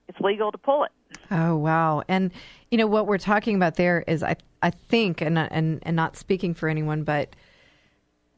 it's 0.08 0.20
legal 0.20 0.52
to 0.52 0.58
pull 0.58 0.84
it. 0.84 0.92
Oh 1.32 1.58
wow! 1.58 2.04
And 2.08 2.32
you 2.72 2.78
know 2.78 2.88
what 2.88 3.08
we're 3.08 3.18
talking 3.18 3.56
about 3.56 3.76
there 3.76 4.04
is 4.08 4.24
I 4.24 4.36
I 4.62 4.70
think 4.70 5.22
and 5.22 5.38
and 5.38 5.80
and 5.84 5.96
not 5.96 6.16
speaking 6.16 6.54
for 6.54 6.70
anyone, 6.70 7.04
but 7.04 7.36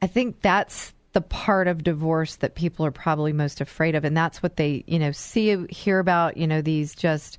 I 0.02 0.06
think 0.06 0.40
that's 0.40 0.92
the 1.12 1.20
part 1.20 1.66
of 1.66 1.82
divorce 1.82 2.36
that 2.36 2.54
people 2.54 2.86
are 2.86 2.90
probably 2.90 3.32
most 3.32 3.60
afraid 3.60 3.94
of, 3.94 4.04
and 4.04 4.16
that's 4.16 4.42
what 4.42 4.56
they 4.56 4.84
you 4.86 4.98
know 4.98 5.12
see 5.12 5.66
hear 5.68 5.98
about. 5.98 6.36
You 6.36 6.46
know 6.46 6.62
these 6.62 6.94
just 6.94 7.38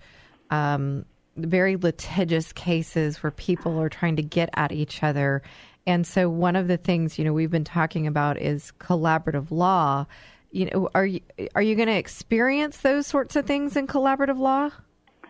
um, 0.50 1.06
very 1.38 1.78
litigious 1.78 2.52
cases 2.54 3.24
where 3.24 3.32
people 3.32 3.80
are 3.80 3.90
trying 3.90 4.18
to 4.18 4.24
get 4.24 4.50
at 4.56 4.72
each 4.72 5.04
other. 5.04 5.42
And 5.88 6.06
so 6.06 6.30
one 6.30 6.56
of 6.56 6.68
the 6.68 6.78
things, 6.78 7.18
you 7.18 7.26
know, 7.26 7.34
we've 7.34 7.50
been 7.50 7.64
talking 7.64 8.06
about 8.06 8.40
is 8.40 8.72
collaborative 8.80 9.50
law. 9.50 10.06
You 10.52 10.70
know, 10.70 10.90
are 10.94 11.06
you 11.06 11.22
are 11.56 11.62
you 11.62 11.76
going 11.76 11.88
to 11.88 11.96
experience 11.96 12.78
those 12.78 13.08
sorts 13.08 13.36
of 13.36 13.46
things 13.46 13.76
in 13.78 13.88
collaborative 13.88 14.38
law? 14.38 14.70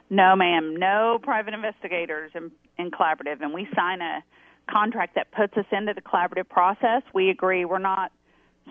No, 0.09 0.35
ma'am. 0.35 0.75
No 0.75 1.19
private 1.21 1.53
investigators 1.53 2.31
in, 2.35 2.51
in 2.77 2.91
collaborative, 2.91 3.41
and 3.41 3.53
we 3.53 3.67
sign 3.75 4.01
a 4.01 4.23
contract 4.69 5.15
that 5.15 5.31
puts 5.31 5.55
us 5.57 5.65
into 5.71 5.93
the 5.93 6.01
collaborative 6.01 6.49
process. 6.49 7.03
We 7.13 7.29
agree 7.29 7.65
we're 7.65 7.79
not 7.79 8.11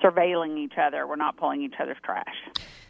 surveilling 0.03 0.59
each 0.59 0.74
other. 0.80 1.07
We're 1.07 1.16
not 1.16 1.36
pulling 1.36 1.62
each 1.62 1.74
other's 1.80 1.97
trash. 2.05 2.34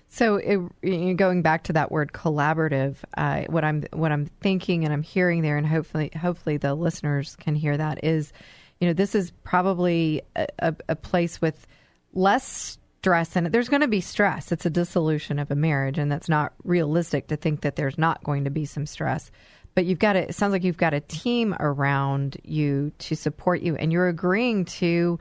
So, 0.09 0.37
it, 0.37 1.17
going 1.17 1.43
back 1.43 1.65
to 1.65 1.73
that 1.75 1.93
word 1.93 2.13
collaborative, 2.13 2.97
uh, 3.17 3.43
what 3.43 3.65
I'm 3.65 3.85
what 3.93 4.11
I'm 4.11 4.27
thinking 4.27 4.85
and 4.85 4.93
I'm 4.93 5.03
hearing 5.03 5.43
there, 5.43 5.57
and 5.57 5.67
hopefully, 5.67 6.11
hopefully 6.21 6.57
the 6.57 6.75
listeners 6.75 7.37
can 7.37 7.55
hear 7.55 7.77
that 7.77 8.03
is, 8.03 8.33
you 8.81 8.89
know, 8.89 8.93
this 8.93 9.15
is 9.15 9.31
probably 9.45 10.23
a, 10.35 10.75
a, 10.89 10.97
place 10.97 11.41
with 11.41 11.65
less 12.13 12.77
stress 13.01 13.35
it. 13.35 13.53
There's 13.53 13.69
going 13.69 13.81
to 13.81 13.89
be 13.89 14.01
stress. 14.01 14.53
It's 14.53 14.67
a 14.67 14.71
dissolution 14.71 15.39
of 15.39 15.51
a 15.51 15.55
marriage, 15.55 15.97
and 15.97 16.13
that's 16.13 16.29
not 16.29 16.53
realistic 16.65 17.29
to 17.29 17.37
think 17.37 17.63
that 17.63 17.77
there's 17.77 17.97
not 17.97 18.23
going 18.25 18.45
to 18.45 18.51
be 18.51 18.67
some 18.67 18.87
stress. 18.87 19.31
But 19.75 19.87
you've 19.87 19.99
got 19.99 20.17
it 20.17 20.35
sounds 20.35 20.53
like 20.53 20.65
you've 20.65 20.77
got 20.77 20.93
a 20.93 21.01
team 21.01 21.55
around 21.61 22.37
you 22.45 22.93
to 22.99 23.17
support 23.17 23.63
you, 23.63 23.77
and 23.77 23.93
you're 23.93 24.09
agreeing 24.09 24.65
to 24.67 25.19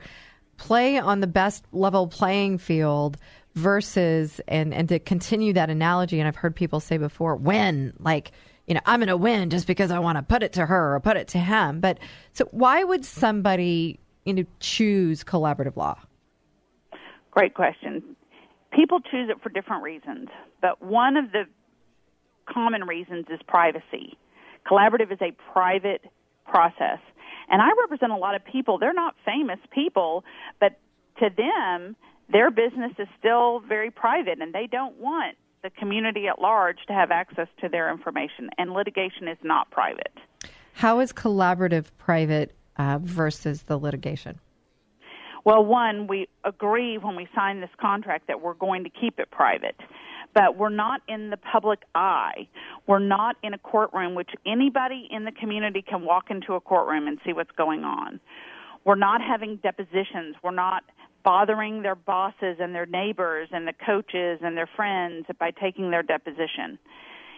play 0.60 0.98
on 0.98 1.20
the 1.20 1.26
best 1.26 1.64
level 1.72 2.06
playing 2.06 2.58
field 2.58 3.16
versus 3.54 4.40
and 4.46 4.72
and 4.72 4.88
to 4.90 4.98
continue 5.00 5.52
that 5.54 5.70
analogy 5.70 6.20
and 6.20 6.28
I've 6.28 6.36
heard 6.36 6.54
people 6.54 6.78
say 6.78 6.98
before 6.98 7.34
win 7.34 7.94
like 7.98 8.30
you 8.68 8.74
know 8.74 8.80
I'm 8.86 9.00
going 9.00 9.08
to 9.08 9.16
win 9.16 9.50
just 9.50 9.66
because 9.66 9.90
I 9.90 9.98
want 9.98 10.18
to 10.18 10.22
put 10.22 10.44
it 10.44 10.52
to 10.52 10.66
her 10.66 10.94
or 10.94 11.00
put 11.00 11.16
it 11.16 11.28
to 11.28 11.38
him 11.38 11.80
but 11.80 11.98
so 12.32 12.46
why 12.52 12.84
would 12.84 13.04
somebody 13.04 13.98
you 14.24 14.34
know 14.34 14.44
choose 14.60 15.24
collaborative 15.24 15.76
law 15.76 15.98
Great 17.30 17.54
question. 17.54 18.16
People 18.72 19.00
choose 19.00 19.30
it 19.30 19.40
for 19.42 19.48
different 19.48 19.82
reasons, 19.82 20.28
but 20.60 20.82
one 20.82 21.16
of 21.16 21.32
the 21.32 21.44
common 22.48 22.84
reasons 22.84 23.26
is 23.30 23.40
privacy. 23.46 24.16
Collaborative 24.70 25.12
is 25.12 25.18
a 25.20 25.32
private 25.52 26.02
process. 26.46 26.98
And 27.50 27.60
I 27.60 27.68
represent 27.82 28.12
a 28.12 28.16
lot 28.16 28.34
of 28.34 28.44
people. 28.44 28.78
They're 28.78 28.94
not 28.94 29.14
famous 29.24 29.58
people, 29.72 30.24
but 30.60 30.78
to 31.18 31.28
them, 31.36 31.96
their 32.32 32.50
business 32.50 32.92
is 32.98 33.08
still 33.18 33.60
very 33.60 33.90
private 33.90 34.40
and 34.40 34.54
they 34.54 34.68
don't 34.70 34.96
want 34.98 35.36
the 35.62 35.70
community 35.70 36.26
at 36.28 36.40
large 36.40 36.78
to 36.86 36.92
have 36.92 37.10
access 37.10 37.48
to 37.60 37.68
their 37.68 37.90
information. 37.90 38.48
And 38.56 38.72
litigation 38.72 39.28
is 39.28 39.36
not 39.42 39.70
private. 39.70 40.12
how 40.72 41.00
is 41.00 41.12
collaborative 41.12 41.86
private 41.98 42.54
uh, 42.76 42.98
versus 43.02 43.64
the 43.64 43.76
litigation 43.76 44.38
Well, 45.44 45.64
one, 45.64 46.06
we 46.06 46.28
agree 46.44 46.98
when 46.98 47.16
we 47.16 47.28
sign 47.34 47.60
this 47.60 47.70
contract 47.80 48.26
that 48.28 48.40
we're 48.40 48.54
going 48.54 48.84
to 48.84 48.90
keep 48.90 49.18
it 49.18 49.30
private. 49.30 49.76
But 50.34 50.56
we're 50.56 50.68
not 50.68 51.00
in 51.08 51.30
the 51.30 51.36
public 51.36 51.80
eye. 51.94 52.48
We're 52.86 53.00
not 53.00 53.36
in 53.42 53.54
a 53.54 53.58
courtroom, 53.58 54.14
which 54.14 54.30
anybody 54.46 55.08
in 55.10 55.24
the 55.24 55.32
community 55.32 55.82
can 55.82 56.04
walk 56.04 56.30
into 56.30 56.54
a 56.54 56.60
courtroom 56.60 57.08
and 57.08 57.18
see 57.24 57.32
what's 57.32 57.50
going 57.56 57.84
on. 57.84 58.20
We're 58.84 58.94
not 58.94 59.20
having 59.22 59.56
depositions. 59.56 60.36
We're 60.42 60.52
not 60.52 60.84
bothering 61.24 61.82
their 61.82 61.96
bosses 61.96 62.56
and 62.60 62.74
their 62.74 62.86
neighbors 62.86 63.48
and 63.52 63.66
the 63.66 63.74
coaches 63.84 64.40
and 64.42 64.56
their 64.56 64.68
friends 64.76 65.26
by 65.38 65.50
taking 65.50 65.90
their 65.90 66.02
deposition. 66.02 66.78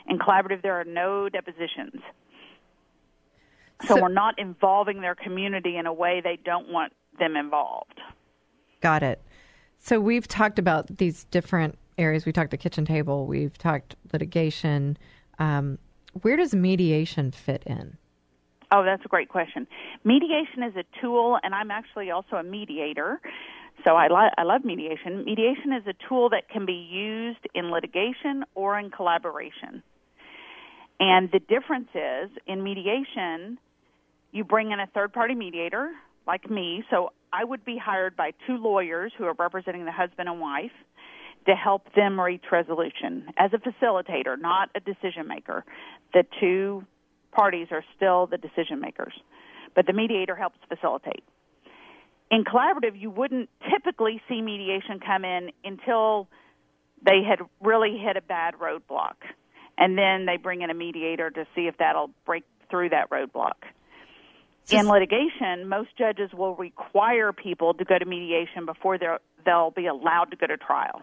In 0.09 0.19
collaborative, 0.19 0.63
there 0.63 0.79
are 0.79 0.85
no 0.85 1.29
depositions. 1.29 2.03
So, 3.87 4.01
we're 4.01 4.09
not 4.09 4.39
involving 4.39 5.01
their 5.01 5.17
community 5.17 5.77
in 5.77 5.87
a 5.87 5.93
way 5.93 6.21
they 6.23 6.39
don't 6.45 6.69
want 6.69 6.93
them 7.19 7.37
involved. 7.37 8.01
Got 8.81 9.03
it. 9.03 9.23
So 9.79 10.01
we've 10.01 10.29
talked 10.29 10.59
about 10.59 10.99
these 10.99 11.25
different 11.25 11.79
areas. 11.99 12.25
We 12.25 12.33
talked 12.33 12.51
the 12.51 12.57
kitchen 12.57 12.85
table. 12.85 13.27
We've 13.27 13.57
talked 13.59 13.97
litigation. 14.13 14.97
Um, 15.39 15.79
where 16.23 16.37
does 16.37 16.55
mediation 16.55 17.33
fit 17.33 17.63
in? 17.67 17.97
Oh, 18.71 18.85
that's 18.85 19.05
a 19.05 19.09
great 19.09 19.29
question. 19.29 19.67
Mediation 20.05 20.63
is 20.63 20.75
a 20.77 20.85
tool, 21.01 21.39
and 21.43 21.55
I'm 21.55 21.71
actually 21.71 22.11
also 22.11 22.37
a 22.37 22.43
mediator. 22.43 23.21
So 23.85 23.97
I, 23.97 24.07
li- 24.09 24.33
I 24.39 24.43
love 24.45 24.65
mediation. 24.65 25.25
Mediation 25.25 25.73
is 25.73 25.87
a 25.87 25.95
tool 26.09 26.31
that 26.31 26.49
can 26.49 26.65
be 26.65 26.73
used 26.73 27.47
in 27.55 27.71
litigation 27.71 28.45
or 28.55 28.79
in 28.79 28.91
collaboration. 28.91 29.83
And 31.01 31.31
the 31.33 31.41
difference 31.41 31.89
is 31.95 32.31
in 32.47 32.63
mediation, 32.63 33.59
you 34.31 34.45
bring 34.45 34.71
in 34.71 34.81
a 34.81 34.87
third 34.95 35.13
party 35.13 35.35
mediator 35.35 35.93
like 36.27 36.51
me. 36.51 36.85
So 36.91 37.11
I 37.33 37.45
would 37.45 37.65
be 37.65 37.79
hired 37.79 38.17
by 38.17 38.33
two 38.47 38.57
lawyers 38.57 39.13
who 39.17 39.25
are 39.25 39.35
representing 39.39 39.85
the 39.85 39.93
husband 39.93 40.29
and 40.29 40.41
wife 40.41 40.73
to 41.47 41.55
help 41.55 41.93
them 41.95 42.21
reach 42.21 42.45
resolution 42.53 43.27
as 43.37 43.51
a 43.53 43.59
facilitator, 43.59 44.41
not 44.41 44.71
a 44.75 44.81
decision 44.81 45.27
maker. 45.27 45.65
The 46.13 46.25
two 46.41 46.85
parties 47.33 47.69
are 47.71 47.85
still 47.97 48.27
the 48.27 48.39
decision 48.39 48.81
makers, 48.81 49.15
but 49.75 49.87
the 49.87 49.93
mediator 49.93 50.37
helps 50.37 50.59
facilitate. 50.69 51.25
In 52.31 52.45
collaborative, 52.45 52.99
you 52.99 53.11
wouldn't 53.11 53.51
typically 53.71 54.23
see 54.29 54.41
mediation 54.41 55.01
come 55.05 55.25
in 55.25 55.51
until 55.65 56.29
they 57.05 57.23
had 57.29 57.41
really 57.61 57.99
hit 57.99 58.17
a 58.17 58.23
bad 58.23 58.55
roadblock. 58.55 59.17
And 59.77 59.99
then 59.99 60.27
they 60.27 60.37
bring 60.37 60.63
in 60.63 60.71
a 60.71 60.75
mediator 60.75 61.31
to 61.31 61.47
see 61.55 61.63
if 61.63 61.77
that'll 61.79 62.11
break 62.25 62.45
through 62.71 62.91
that 62.91 63.11
roadblock. 63.11 63.55
In 64.71 64.89
litigation, 64.89 65.69
most 65.69 65.91
judges 65.99 66.31
will 66.33 66.55
require 66.55 67.33
people 67.33 67.75
to 67.75 67.85
go 67.85 67.99
to 67.99 68.05
mediation 68.05 68.65
before 68.65 68.97
they're, 68.97 69.19
they'll 69.45 69.73
be 69.73 69.87
allowed 69.87 70.31
to 70.31 70.37
go 70.37 70.47
to 70.47 70.57
trial. 70.57 71.03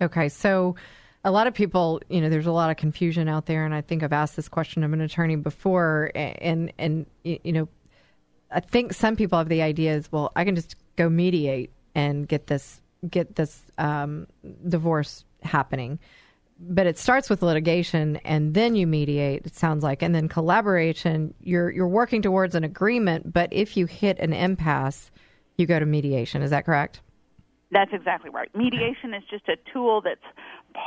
Okay, 0.00 0.28
so 0.28 0.76
a 1.24 1.30
lot 1.30 1.46
of 1.46 1.54
people, 1.54 2.00
you 2.08 2.20
know, 2.20 2.28
there's 2.28 2.46
a 2.46 2.52
lot 2.52 2.70
of 2.70 2.76
confusion 2.76 3.28
out 3.28 3.46
there, 3.46 3.64
and 3.64 3.74
I 3.74 3.80
think 3.80 4.02
I've 4.02 4.12
asked 4.12 4.36
this 4.36 4.48
question 4.48 4.84
of 4.84 4.92
an 4.92 5.00
attorney 5.00 5.36
before, 5.36 6.10
and 6.14 6.72
and 6.78 7.06
you 7.24 7.52
know, 7.52 7.68
I 8.50 8.60
think 8.60 8.92
some 8.92 9.16
people 9.16 9.38
have 9.38 9.48
the 9.48 9.62
idea 9.62 9.94
is, 9.94 10.10
well, 10.10 10.32
I 10.36 10.44
can 10.44 10.54
just 10.54 10.76
go 10.96 11.08
mediate 11.08 11.70
and 11.94 12.26
get 12.28 12.46
this 12.46 12.80
get 13.10 13.34
this 13.34 13.62
um, 13.78 14.26
divorce 14.68 15.24
happening, 15.42 15.98
but 16.58 16.86
it 16.86 16.98
starts 16.98 17.30
with 17.30 17.42
litigation, 17.42 18.16
and 18.18 18.54
then 18.54 18.74
you 18.74 18.86
mediate. 18.86 19.46
It 19.46 19.54
sounds 19.54 19.84
like, 19.84 20.02
and 20.02 20.14
then 20.14 20.28
collaboration. 20.28 21.34
You're 21.40 21.70
you're 21.70 21.88
working 21.88 22.22
towards 22.22 22.54
an 22.54 22.64
agreement, 22.64 23.32
but 23.32 23.52
if 23.52 23.76
you 23.76 23.86
hit 23.86 24.18
an 24.18 24.32
impasse, 24.32 25.10
you 25.56 25.66
go 25.66 25.78
to 25.78 25.86
mediation. 25.86 26.42
Is 26.42 26.50
that 26.50 26.64
correct? 26.64 27.00
That's 27.70 27.92
exactly 27.92 28.30
right. 28.30 28.48
Mediation 28.56 29.12
is 29.12 29.22
just 29.30 29.48
a 29.48 29.56
tool 29.72 30.00
that's 30.00 30.20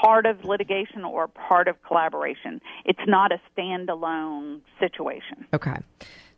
part 0.02 0.26
of 0.26 0.44
litigation 0.44 1.04
or 1.04 1.28
part 1.28 1.68
of 1.68 1.76
collaboration. 1.84 2.60
It's 2.86 3.02
not 3.08 3.32
a 3.32 3.40
standalone 3.56 4.62
situation. 4.80 5.46
Okay. 5.54 5.78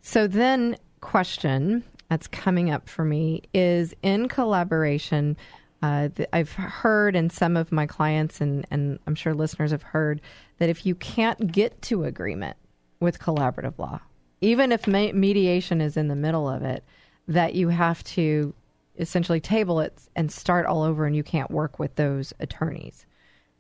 So 0.02 0.28
then, 0.28 0.76
question 1.00 1.84
that's 2.10 2.28
coming 2.28 2.70
up 2.70 2.88
for 2.88 3.04
me 3.04 3.42
is 3.54 3.96
in 4.04 4.28
collaboration. 4.28 5.38
Uh, 5.84 6.08
th- 6.08 6.30
I've 6.32 6.54
heard, 6.54 7.14
and 7.14 7.30
some 7.30 7.58
of 7.58 7.70
my 7.74 7.86
clients, 7.86 8.40
and, 8.40 8.66
and 8.72 9.00
I'm 9.06 9.16
sure 9.16 9.34
listeners 9.34 9.72
have 9.72 9.84
heard, 9.84 10.22
that 10.60 10.70
if 10.70 10.86
you 10.86 10.96
can't 10.96 11.52
get 11.52 11.82
to 11.84 12.06
agreement 12.06 12.56
with 13.02 13.20
collaborative 13.20 13.78
law, 13.78 14.00
even 14.40 14.72
if 14.72 14.88
me- 14.88 15.12
mediation 15.12 15.82
is 15.82 15.98
in 15.98 16.08
the 16.08 16.16
middle 16.16 16.50
of 16.50 16.64
it, 16.64 16.86
that 17.28 17.56
you 17.56 17.68
have 17.68 18.02
to 18.06 18.54
essentially 18.98 19.42
table 19.42 19.82
it 19.82 20.02
and 20.16 20.32
start 20.32 20.66
all 20.66 20.84
over, 20.84 21.06
and 21.06 21.18
you 21.18 21.24
can't 21.24 21.52
work 21.52 21.80
with 21.80 21.96
those 21.96 22.32
attorneys 22.40 23.06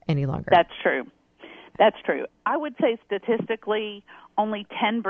any 0.07 0.25
longer. 0.25 0.47
That's 0.49 0.71
true. 0.81 1.03
That's 1.77 1.97
true. 2.05 2.25
I 2.45 2.55
would 2.55 2.75
say 2.79 2.97
statistically, 3.05 4.01
only 4.37 4.65
10% 4.81 5.03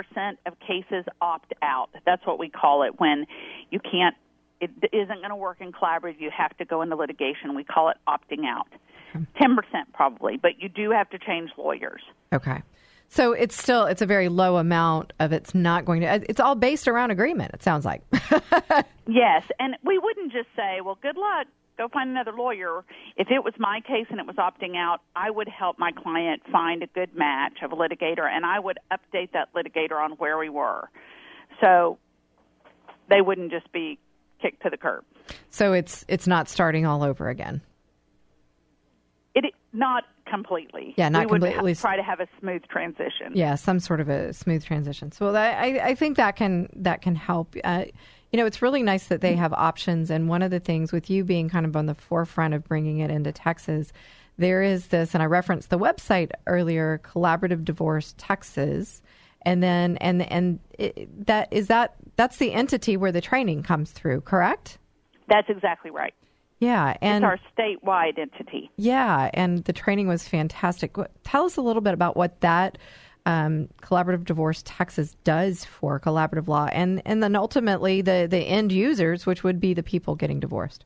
of 0.47 0.59
cases 0.59 1.05
opt 1.21 1.53
out. 1.61 1.89
That's 2.07 2.25
what 2.25 2.39
we 2.39 2.49
call 2.49 2.81
it 2.81 2.99
when 2.99 3.27
you 3.69 3.79
can't, 3.79 4.15
it 4.61 4.71
isn't 4.91 5.17
going 5.17 5.29
to 5.29 5.35
work 5.35 5.57
in 5.59 5.71
collaborative. 5.71 6.19
You 6.19 6.31
have 6.35 6.55
to 6.57 6.65
go 6.65 6.81
into 6.81 6.95
litigation. 6.95 7.55
We 7.55 7.63
call 7.63 7.89
it 7.89 7.97
opting 8.07 8.45
out. 8.45 8.67
10% 9.15 9.57
probably, 9.93 10.37
but 10.37 10.59
you 10.59 10.69
do 10.69 10.89
have 10.89 11.09
to 11.11 11.19
change 11.19 11.51
lawyers. 11.57 12.01
Okay. 12.33 12.63
So 13.09 13.33
it's 13.33 13.55
still 13.55 13.85
it's 13.85 14.01
a 14.01 14.07
very 14.07 14.27
low 14.27 14.57
amount 14.57 15.13
of 15.19 15.33
it's 15.33 15.53
not 15.53 15.85
going 15.85 16.01
to 16.01 16.25
it's 16.27 16.39
all 16.39 16.55
based 16.55 16.87
around 16.87 17.11
agreement 17.11 17.53
it 17.53 17.61
sounds 17.61 17.85
like. 17.85 18.01
Yes, 19.07 19.43
and 19.59 19.75
we 19.83 19.99
wouldn't 19.99 20.31
just 20.31 20.47
say, 20.55 20.79
well, 20.83 20.97
good 21.01 21.17
luck, 21.17 21.47
go 21.77 21.89
find 21.89 22.09
another 22.09 22.31
lawyer. 22.31 22.85
If 23.17 23.29
it 23.31 23.43
was 23.43 23.53
my 23.57 23.81
case 23.81 24.05
and 24.09 24.19
it 24.19 24.25
was 24.25 24.37
opting 24.37 24.77
out, 24.77 25.01
I 25.15 25.29
would 25.29 25.49
help 25.49 25.77
my 25.77 25.91
client 25.91 26.41
find 26.51 26.83
a 26.83 26.87
good 26.87 27.13
match 27.15 27.59
of 27.61 27.73
a 27.73 27.75
litigator, 27.75 28.29
and 28.29 28.45
I 28.45 28.59
would 28.59 28.77
update 28.91 29.31
that 29.33 29.53
litigator 29.53 30.01
on 30.01 30.11
where 30.13 30.37
we 30.37 30.49
were. 30.49 30.89
So 31.61 31.97
they 33.09 33.21
wouldn't 33.21 33.51
just 33.51 33.71
be 33.73 33.99
kicked 34.43 34.61
to 34.63 34.69
the 34.69 34.77
curb. 34.77 35.03
so 35.49 35.73
it's 35.73 36.05
it's 36.07 36.27
not 36.27 36.49
starting 36.49 36.85
all 36.85 37.01
over 37.01 37.29
again. 37.29 37.61
It 39.33 39.45
not 39.73 40.03
completely. 40.27 40.93
Yeah, 40.97 41.09
not 41.09 41.25
we 41.25 41.31
would 41.31 41.41
completely. 41.41 41.73
ha- 41.73 41.81
try 41.81 41.95
to 41.95 42.03
have 42.03 42.19
a 42.19 42.27
smooth 42.39 42.63
transition. 42.69 43.31
Yeah, 43.33 43.55
some 43.55 43.79
sort 43.79 43.99
of 43.99 44.09
a 44.09 44.33
smooth 44.33 44.63
transition. 44.63 45.11
So 45.11 45.31
that, 45.31 45.61
I, 45.61 45.89
I 45.89 45.95
think 45.95 46.17
that 46.17 46.35
can 46.35 46.69
that 46.75 47.01
can 47.01 47.15
help. 47.15 47.55
Uh, 47.63 47.85
you 48.31 48.37
know, 48.37 48.45
it's 48.47 48.61
really 48.61 48.81
nice 48.81 49.07
that 49.07 49.21
they 49.21 49.35
have 49.35 49.53
options. 49.53 50.09
And 50.09 50.27
one 50.27 50.41
of 50.41 50.49
the 50.49 50.59
things 50.59 50.91
with 50.91 51.09
you 51.09 51.23
being 51.23 51.49
kind 51.49 51.67
of 51.67 51.75
on 51.75 51.85
the 51.85 51.93
forefront 51.93 52.55
of 52.55 52.63
bringing 52.63 52.97
it 52.99 53.11
into 53.11 53.31
Texas, 53.31 53.93
there 54.39 54.63
is 54.63 54.87
this, 54.87 55.13
and 55.13 55.21
I 55.21 55.27
referenced 55.27 55.69
the 55.69 55.77
website 55.77 56.31
earlier, 56.47 56.99
Collaborative 57.03 57.63
Divorce 57.63 58.15
Texas, 58.17 59.02
and 59.45 59.61
then 59.63 59.97
and 59.97 60.21
and 60.31 60.59
it, 60.77 61.25
that 61.27 61.47
is 61.51 61.67
that 61.67 61.95
that's 62.15 62.37
the 62.37 62.53
entity 62.53 62.97
where 62.97 63.11
the 63.11 63.21
training 63.21 63.63
comes 63.63 63.91
through, 63.91 64.21
correct? 64.21 64.77
That's 65.27 65.49
exactly 65.49 65.91
right. 65.91 66.13
Yeah, 66.59 66.95
and 67.01 67.25
it's 67.25 67.29
our 67.29 67.39
statewide 67.57 68.17
entity. 68.17 68.71
Yeah, 68.77 69.29
and 69.33 69.63
the 69.65 69.73
training 69.73 70.07
was 70.07 70.27
fantastic. 70.27 70.95
Tell 71.23 71.45
us 71.45 71.57
a 71.57 71.61
little 71.61 71.81
bit 71.81 71.93
about 71.93 72.15
what 72.15 72.39
that 72.41 72.77
um, 73.25 73.67
collaborative 73.81 74.25
divorce 74.25 74.63
Texas 74.65 75.15
does 75.23 75.65
for 75.65 75.99
collaborative 75.99 76.47
law, 76.47 76.69
and 76.71 77.01
and 77.05 77.21
then 77.21 77.35
ultimately 77.35 78.01
the 78.01 78.27
the 78.29 78.37
end 78.39 78.71
users, 78.71 79.25
which 79.25 79.43
would 79.43 79.59
be 79.59 79.73
the 79.73 79.83
people 79.83 80.15
getting 80.15 80.39
divorced. 80.39 80.85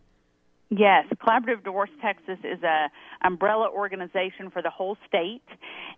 Yes, 0.70 1.06
Collaborative 1.16 1.64
Divorce 1.64 1.90
Texas 2.02 2.38
is 2.44 2.62
a 2.62 2.90
umbrella 3.26 3.70
organization 3.70 4.50
for 4.52 4.62
the 4.62 4.70
whole 4.70 4.98
state, 5.08 5.42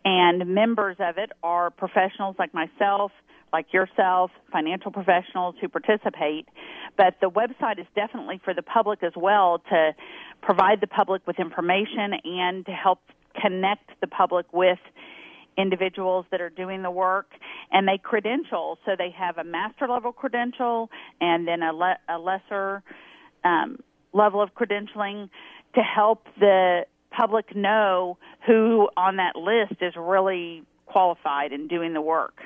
and 0.06 0.54
members 0.54 0.98
of 1.00 1.18
it 1.18 1.32
are 1.42 1.72
professionals 1.72 2.36
like 2.38 2.54
myself, 2.54 3.12
like 3.52 3.74
yourself, 3.74 4.30
financial 4.52 4.92
professionals 4.92 5.56
who 5.60 5.70
participate. 5.70 6.46
But 6.98 7.16
the 7.20 7.32
website 7.32 7.80
is 7.80 7.88
definitely 7.96 8.40
for 8.46 8.54
the 8.54 8.62
public 8.62 9.02
as 9.02 9.14
well 9.16 9.60
to 9.70 9.94
provide 10.44 10.82
the 10.82 10.88
public 10.88 11.26
with 11.26 11.40
information 11.40 12.14
and 12.24 12.64
to 12.68 12.72
help 12.72 13.00
connect 13.42 13.90
the 14.02 14.08
public 14.08 14.46
with 14.54 14.80
individuals 15.58 16.26
that 16.32 16.42
are 16.42 16.50
doing 16.50 16.84
the 16.84 16.92
work 16.92 17.32
and 17.72 17.88
they 17.88 17.98
credential 18.02 18.78
so 18.86 18.92
they 18.98 19.10
have 19.10 19.38
a 19.38 19.44
master 19.44 19.88
level 19.90 20.14
credential 20.14 20.90
and 21.20 21.46
then 21.48 21.62
a, 21.62 21.74
le- 21.74 21.98
a 22.08 22.18
lesser 22.18 22.82
um, 23.44 23.78
level 24.14 24.42
of 24.42 24.50
credentialing 24.54 25.30
to 25.76 25.82
help 25.82 26.26
the 26.40 26.86
public 27.12 27.56
know 27.56 28.18
who 28.46 28.90
on 28.98 29.18
that 29.18 29.36
list 29.36 29.82
is 29.82 29.94
really 29.98 30.64
qualified 30.86 31.52
and 31.52 31.70
doing 31.70 31.94
the 31.94 32.02
work. 32.02 32.42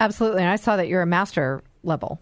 Absolutely, 0.00 0.42
and 0.42 0.50
I 0.50 0.56
saw 0.56 0.76
that 0.76 0.88
you're 0.88 1.02
a 1.02 1.06
master 1.06 1.62
level. 1.82 2.20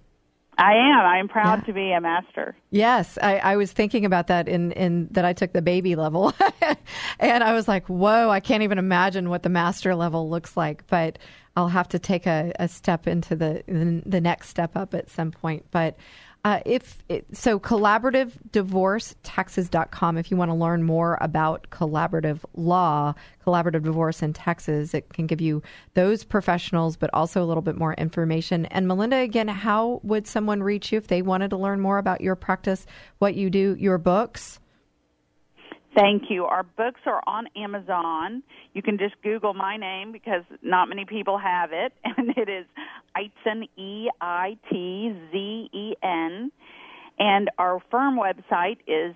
I 0.57 0.75
am. 0.75 1.01
I 1.01 1.19
am 1.19 1.29
proud 1.29 1.67
to 1.67 1.73
be 1.73 1.91
a 1.91 2.01
master. 2.01 2.57
Yes, 2.71 3.19
I, 3.21 3.39
I 3.39 3.57
was 3.57 3.73
thinking 3.73 4.05
about 4.05 4.29
that 4.29 4.49
in, 4.49 4.71
in 4.73 5.09
that 5.11 5.25
I 5.25 5.33
took 5.33 5.53
the 5.53 5.63
baby 5.63 5.97
level, 5.97 6.33
and 7.19 7.43
I 7.43 7.53
was 7.53 7.67
like, 7.67 7.89
"Whoa! 7.89 8.31
I 8.31 8.39
can't 8.39 8.63
even 8.63 8.79
imagine 8.79 9.31
what 9.31 9.43
the 9.43 9.49
master 9.49 9.97
level 9.97 10.31
looks 10.31 10.57
like." 10.57 10.87
But 10.87 11.19
I'll 11.57 11.69
have 11.69 11.89
to 11.89 11.99
take 11.99 12.27
a, 12.27 12.53
a 12.59 12.69
step 12.69 13.09
into 13.09 13.35
the, 13.35 13.65
the 13.67 14.03
the 14.07 14.21
next 14.21 14.49
step 14.49 14.77
up 14.77 14.95
at 14.95 15.11
some 15.11 15.33
point. 15.33 15.67
But 15.73 15.97
uh, 16.45 16.61
if 16.67 17.03
it, 17.09 17.25
so, 17.33 17.59
collaborativedivorcetexas.com. 17.59 20.19
If 20.19 20.31
you 20.31 20.37
want 20.37 20.51
to 20.51 20.55
learn 20.55 20.83
more 20.83 21.17
about 21.23 21.71
collaborative 21.71 22.41
law, 22.55 23.15
collaborative 23.47 23.85
divorce 23.85 24.23
in 24.23 24.35
Texas, 24.35 24.93
it 24.93 25.11
can 25.15 25.27
give 25.27 25.41
you 25.41 25.63
those 25.95 26.23
professionals, 26.23 26.99
but 26.99 27.09
also 27.15 27.43
a 27.43 27.47
little 27.47 27.63
bit 27.63 27.79
more 27.79 27.95
information. 27.95 28.67
And 28.67 28.87
Melinda, 28.87 29.17
again, 29.17 29.49
how 29.49 30.01
would 30.03 30.27
someone 30.27 30.63
reach 30.63 30.93
you 30.93 30.99
if 30.99 31.07
they 31.07 31.23
wanted 31.23 31.49
to 31.49 31.57
learn 31.57 31.81
more 31.81 31.97
about 31.97 32.21
your 32.21 32.37
practice, 32.37 32.85
what 33.21 33.35
you 33.35 33.49
do, 33.49 33.75
your 33.79 33.97
books? 33.97 34.61
Thank 35.95 36.25
you. 36.29 36.45
Our 36.45 36.65
books 36.65 37.01
are 37.07 37.23
on 37.27 37.47
Amazon. 37.57 38.43
You 38.75 38.83
can 38.83 38.99
just 38.99 39.15
Google 39.23 39.55
my 39.55 39.77
name 39.77 40.13
because 40.13 40.43
not 40.63 40.89
many 40.89 41.05
people 41.05 41.39
have 41.39 41.71
it, 41.73 41.93
and 42.05 42.31
it 42.37 42.49
is 42.49 42.67
Eitzen, 43.17 43.69
E 43.77 44.09
I 44.21 44.57
T 44.71 45.15
Z 45.33 45.71
E 45.73 45.95
N. 46.03 46.51
And 47.19 47.51
our 47.59 47.81
firm 47.91 48.19
website 48.19 48.79
is 48.89 49.15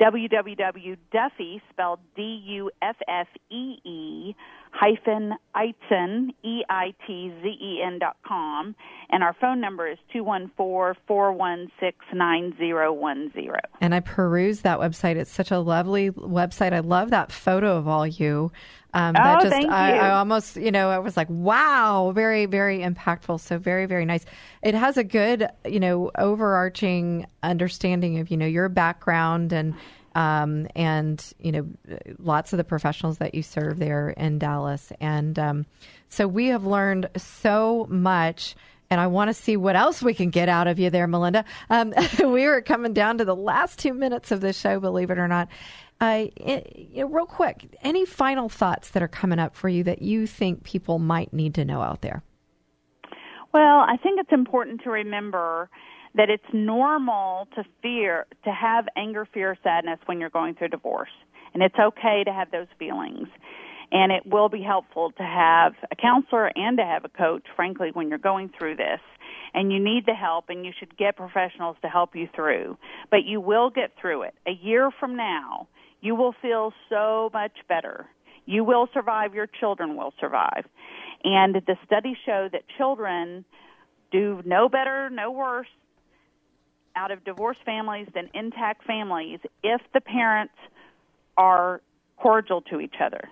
www.duffee, 0.00 1.60
spelled 1.70 2.00
D 2.16 2.42
U 2.46 2.70
F 2.80 2.96
F 3.08 3.26
E 3.50 3.76
E, 3.84 4.36
hyphen 4.72 5.34
Eitzen, 5.54 6.30
E 6.42 6.62
I 6.68 6.94
T 7.06 7.32
Z 7.42 7.48
E 7.48 7.82
N 7.84 7.98
dot 7.98 8.16
com. 8.26 8.74
And 9.10 9.22
our 9.22 9.34
phone 9.40 9.60
number 9.60 9.88
is 9.88 9.98
214 10.12 11.02
416 11.06 12.18
9010. 12.18 13.56
And 13.80 13.94
I 13.94 14.00
perused 14.00 14.62
that 14.62 14.78
website. 14.78 15.16
It's 15.16 15.30
such 15.30 15.50
a 15.50 15.58
lovely 15.58 16.10
website. 16.10 16.72
I 16.72 16.80
love 16.80 17.10
that 17.10 17.32
photo 17.32 17.76
of 17.76 17.88
all 17.88 18.06
you. 18.06 18.52
Um, 18.92 19.14
that 19.14 19.38
Oh, 19.38 19.40
just, 19.42 19.52
thank 19.52 19.70
I, 19.70 19.94
you. 19.94 20.00
I 20.00 20.10
almost, 20.10 20.56
you 20.56 20.70
know, 20.72 20.90
I 20.90 20.98
was 20.98 21.16
like, 21.16 21.28
wow, 21.30 22.12
very, 22.14 22.46
very 22.46 22.80
impactful. 22.80 23.40
So 23.40 23.58
very, 23.58 23.86
very 23.86 24.04
nice. 24.04 24.24
It 24.62 24.74
has 24.74 24.96
a 24.96 25.04
good, 25.04 25.48
you 25.64 25.80
know, 25.80 26.10
overarching 26.18 27.26
understanding 27.42 28.18
of, 28.18 28.30
you 28.30 28.36
know, 28.36 28.46
your 28.46 28.68
background 28.68 29.52
and, 29.52 29.74
um, 30.14 30.66
and 30.74 31.32
you 31.38 31.52
know, 31.52 31.66
lots 32.18 32.52
of 32.52 32.56
the 32.56 32.64
professionals 32.64 33.18
that 33.18 33.34
you 33.34 33.42
serve 33.42 33.78
there 33.78 34.10
in 34.10 34.38
Dallas. 34.38 34.92
And 35.00 35.38
um, 35.38 35.66
so 36.08 36.26
we 36.26 36.48
have 36.48 36.64
learned 36.64 37.08
so 37.16 37.86
much 37.88 38.54
and 38.90 39.00
I 39.00 39.06
want 39.06 39.28
to 39.28 39.34
see 39.34 39.56
what 39.56 39.76
else 39.76 40.02
we 40.02 40.14
can 40.14 40.30
get 40.30 40.48
out 40.48 40.66
of 40.66 40.80
you 40.80 40.90
there, 40.90 41.06
Melinda. 41.06 41.44
Um, 41.70 41.94
we 42.18 42.46
were 42.46 42.60
coming 42.60 42.92
down 42.92 43.18
to 43.18 43.24
the 43.24 43.36
last 43.36 43.78
two 43.78 43.94
minutes 43.94 44.32
of 44.32 44.40
the 44.40 44.52
show, 44.52 44.80
believe 44.80 45.10
it 45.10 45.18
or 45.18 45.28
not. 45.28 45.48
Uh, 46.00 46.26
it, 46.36 46.88
you 46.92 47.02
know, 47.02 47.08
real 47.08 47.26
quick, 47.26 47.78
any 47.82 48.04
final 48.04 48.48
thoughts 48.48 48.90
that 48.90 49.02
are 49.02 49.08
coming 49.08 49.38
up 49.38 49.54
for 49.54 49.68
you 49.68 49.84
that 49.84 50.02
you 50.02 50.26
think 50.26 50.64
people 50.64 50.98
might 50.98 51.32
need 51.32 51.54
to 51.54 51.64
know 51.64 51.80
out 51.80 52.00
there? 52.00 52.22
Well, 53.52 53.80
I 53.80 53.96
think 54.02 54.18
it's 54.18 54.32
important 54.32 54.82
to 54.84 54.90
remember 54.90 55.68
that 56.14 56.28
it's 56.30 56.44
normal 56.52 57.46
to 57.54 57.64
fear, 57.82 58.26
to 58.44 58.50
have 58.50 58.86
anger, 58.96 59.26
fear, 59.32 59.56
sadness 59.62 59.98
when 60.06 60.20
you're 60.20 60.30
going 60.30 60.54
through 60.54 60.68
divorce. 60.68 61.10
And 61.54 61.62
it's 61.62 61.78
okay 61.78 62.24
to 62.24 62.32
have 62.32 62.50
those 62.50 62.66
feelings. 62.78 63.28
And 63.92 64.12
it 64.12 64.24
will 64.24 64.48
be 64.48 64.62
helpful 64.62 65.12
to 65.12 65.22
have 65.22 65.74
a 65.90 65.96
counselor 65.96 66.50
and 66.54 66.78
to 66.78 66.84
have 66.84 67.04
a 67.04 67.08
coach, 67.08 67.42
frankly, 67.56 67.90
when 67.92 68.08
you're 68.08 68.18
going 68.18 68.50
through 68.56 68.76
this. 68.76 69.00
And 69.52 69.72
you 69.72 69.80
need 69.82 70.06
the 70.06 70.14
help, 70.14 70.44
and 70.48 70.64
you 70.64 70.72
should 70.78 70.96
get 70.96 71.16
professionals 71.16 71.76
to 71.82 71.88
help 71.88 72.14
you 72.14 72.28
through. 72.34 72.78
But 73.10 73.24
you 73.24 73.40
will 73.40 73.70
get 73.70 73.92
through 74.00 74.22
it. 74.22 74.34
A 74.46 74.52
year 74.52 74.90
from 75.00 75.16
now, 75.16 75.66
you 76.00 76.14
will 76.14 76.34
feel 76.40 76.72
so 76.88 77.30
much 77.32 77.52
better. 77.68 78.06
You 78.46 78.64
will 78.64 78.88
survive, 78.94 79.34
your 79.34 79.48
children 79.48 79.96
will 79.96 80.12
survive. 80.20 80.64
And 81.24 81.54
the 81.54 81.76
studies 81.84 82.16
show 82.24 82.48
that 82.52 82.62
children 82.78 83.44
do 84.12 84.40
no 84.44 84.68
better, 84.68 85.10
no 85.10 85.30
worse 85.30 85.66
out 86.96 87.10
of 87.10 87.24
divorced 87.24 87.60
families 87.64 88.08
than 88.14 88.28
intact 88.34 88.84
families 88.84 89.40
if 89.62 89.80
the 89.94 90.00
parents 90.00 90.54
are 91.36 91.80
cordial 92.16 92.60
to 92.62 92.80
each 92.80 92.96
other. 93.04 93.28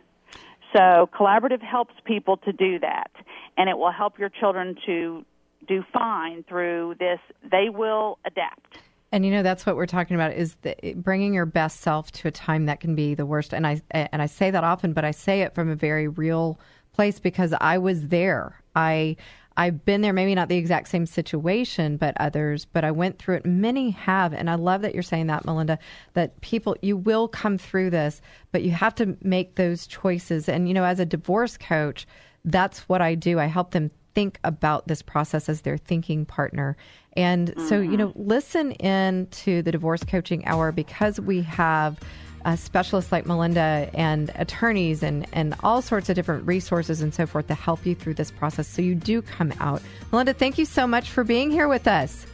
So, 0.75 1.09
collaborative 1.19 1.63
helps 1.63 1.95
people 2.05 2.37
to 2.39 2.53
do 2.53 2.79
that, 2.81 3.11
and 3.57 3.71
it 3.71 3.79
will 3.79 3.93
help 3.93 4.19
your 4.19 4.29
children 4.29 4.77
to 4.87 5.25
do 5.67 5.83
fine 5.93 6.45
through 6.45 6.97
this. 6.99 7.19
They 7.51 7.69
will 7.71 8.19
adapt. 8.27 8.79
And 9.11 9.25
you 9.25 9.33
know 9.33 9.43
that's 9.43 9.65
what 9.65 9.77
we're 9.77 9.87
talking 9.87 10.17
about 10.17 10.33
is 10.33 10.57
the, 10.63 10.75
bringing 10.97 11.33
your 11.33 11.47
best 11.47 11.81
self 11.81 12.13
to 12.13 12.29
a 12.29 12.31
time 12.31 12.67
that 12.67 12.81
can 12.81 12.95
be 12.95 13.15
the 13.15 13.25
worst. 13.25 13.55
And 13.55 13.67
I 13.67 13.81
and 13.91 14.21
I 14.21 14.27
say 14.27 14.51
that 14.51 14.65
often, 14.65 14.93
but 14.93 15.05
I 15.05 15.13
say 15.13 15.41
it 15.41 15.55
from 15.55 15.71
a 15.71 15.75
very 15.75 16.09
real 16.09 16.61
place 16.93 17.19
because 17.19 17.55
I 17.59 17.79
was 17.79 18.09
there. 18.09 18.61
I 18.77 19.17
I've 19.59 19.85
been 19.85 20.03
there, 20.03 20.13
maybe 20.13 20.37
not 20.37 20.49
the 20.49 20.57
exact 20.57 20.87
same 20.87 21.05
situation, 21.05 21.97
but 21.97 22.17
others, 22.21 22.65
but 22.65 22.85
I 22.85 22.93
went 22.93 23.19
through 23.19 23.37
it. 23.39 23.45
Many 23.45 23.91
have. 23.91 24.33
And 24.33 24.49
I 24.49 24.55
love 24.55 24.83
that 24.83 24.95
you're 24.95 25.03
saying 25.03 25.27
that, 25.27 25.45
Melinda, 25.45 25.81
that 26.15 26.41
people, 26.41 26.77
you 26.81 26.97
will 26.97 27.27
come 27.27 27.59
through 27.59 27.91
this, 27.91 28.23
but 28.53 28.63
you 28.63 28.71
have 28.71 28.95
to 28.95 29.19
make 29.21 29.57
those 29.57 29.89
choices. 29.89 30.49
And, 30.49 30.69
you 30.69 30.75
know, 30.75 30.85
as 30.85 31.01
a 31.01 31.05
divorce 31.05 31.57
coach, 31.57 32.07
that's 32.45 32.89
what 32.89 33.03
I 33.03 33.17
do. 33.17 33.41
I 33.41 33.47
help 33.47 33.73
them 33.73 33.91
think 34.15 34.39
about 34.45 34.87
this 34.87 35.03
process 35.03 35.49
as 35.49 35.63
their 35.63 35.77
thinking 35.77 36.25
partner. 36.25 36.77
And 37.15 37.53
so, 37.69 37.81
you 37.81 37.89
mm-hmm. 37.89 37.97
know, 37.97 38.13
listen 38.15 38.73
in 38.73 39.27
to 39.27 39.63
the 39.63 39.73
divorce 39.73 40.05
coaching 40.05 40.47
hour 40.47 40.71
because 40.71 41.21
we 41.21 41.43
have 41.43 41.99
uh, 42.45 42.57
specialists 42.57 43.13
like 43.13 43.27
Melinda 43.27 43.91
and 43.95 44.31
attorneys 44.35 45.03
and, 45.03 45.27
and 45.33 45.55
all 45.63 45.83
sorts 45.83 46.09
of 46.09 46.15
different 46.15 46.47
resources 46.47 47.01
and 47.01 47.13
so 47.13 47.27
forth 47.27 47.47
to 47.49 47.55
help 47.55 47.85
you 47.85 47.95
through 47.95 48.15
this 48.15 48.31
process 48.31 48.67
so 48.69 48.83
you 48.83 48.95
do 48.95 49.23
come 49.23 49.53
out. 49.61 49.83
Melinda, 50.13 50.35
thank 50.35 50.59
you 50.59 50.65
so 50.65 50.87
much 50.87 51.11
for 51.11 51.25
being 51.25 51.51
here 51.51 51.69
with 51.69 51.87
us. 51.87 52.27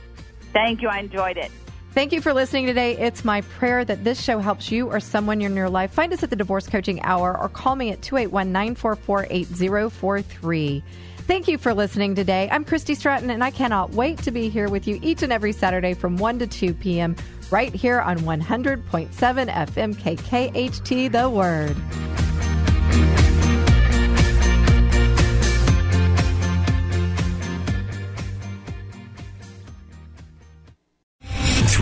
Thank 0.52 0.82
you. 0.82 0.88
I 0.88 0.98
enjoyed 1.00 1.36
it. 1.36 1.50
Thank 1.92 2.12
you 2.12 2.20
for 2.20 2.32
listening 2.34 2.66
today. 2.66 2.96
It's 2.98 3.24
my 3.24 3.42
prayer 3.42 3.84
that 3.84 4.02
this 4.02 4.20
show 4.20 4.40
helps 4.40 4.70
you 4.70 4.88
or 4.88 4.98
someone 4.98 5.40
in 5.40 5.54
your 5.54 5.70
life. 5.70 5.92
Find 5.92 6.12
us 6.12 6.24
at 6.24 6.30
the 6.30 6.34
Divorce 6.34 6.66
Coaching 6.66 7.00
Hour 7.02 7.38
or 7.40 7.48
call 7.48 7.76
me 7.76 7.90
at 7.90 8.02
281 8.02 8.50
944 8.50 9.26
8043. 9.30 10.82
Thank 11.18 11.48
you 11.48 11.56
for 11.56 11.72
listening 11.72 12.14
today. 12.14 12.48
I'm 12.50 12.64
Christy 12.64 12.94
Stratton, 12.94 13.30
and 13.30 13.42
I 13.42 13.50
cannot 13.50 13.92
wait 13.92 14.18
to 14.24 14.30
be 14.30 14.50
here 14.50 14.68
with 14.68 14.86
you 14.86 14.98
each 15.02 15.22
and 15.22 15.32
every 15.32 15.52
Saturday 15.52 15.94
from 15.94 16.16
1 16.16 16.40
to 16.40 16.46
2 16.46 16.74
p.m. 16.74 17.16
right 17.54 17.72
here 17.72 18.00
on 18.00 18.18
100.7 18.18 18.82
FM 19.14 19.94
KKHT 19.94 21.12
The 21.12 21.30
Word. 21.30 21.76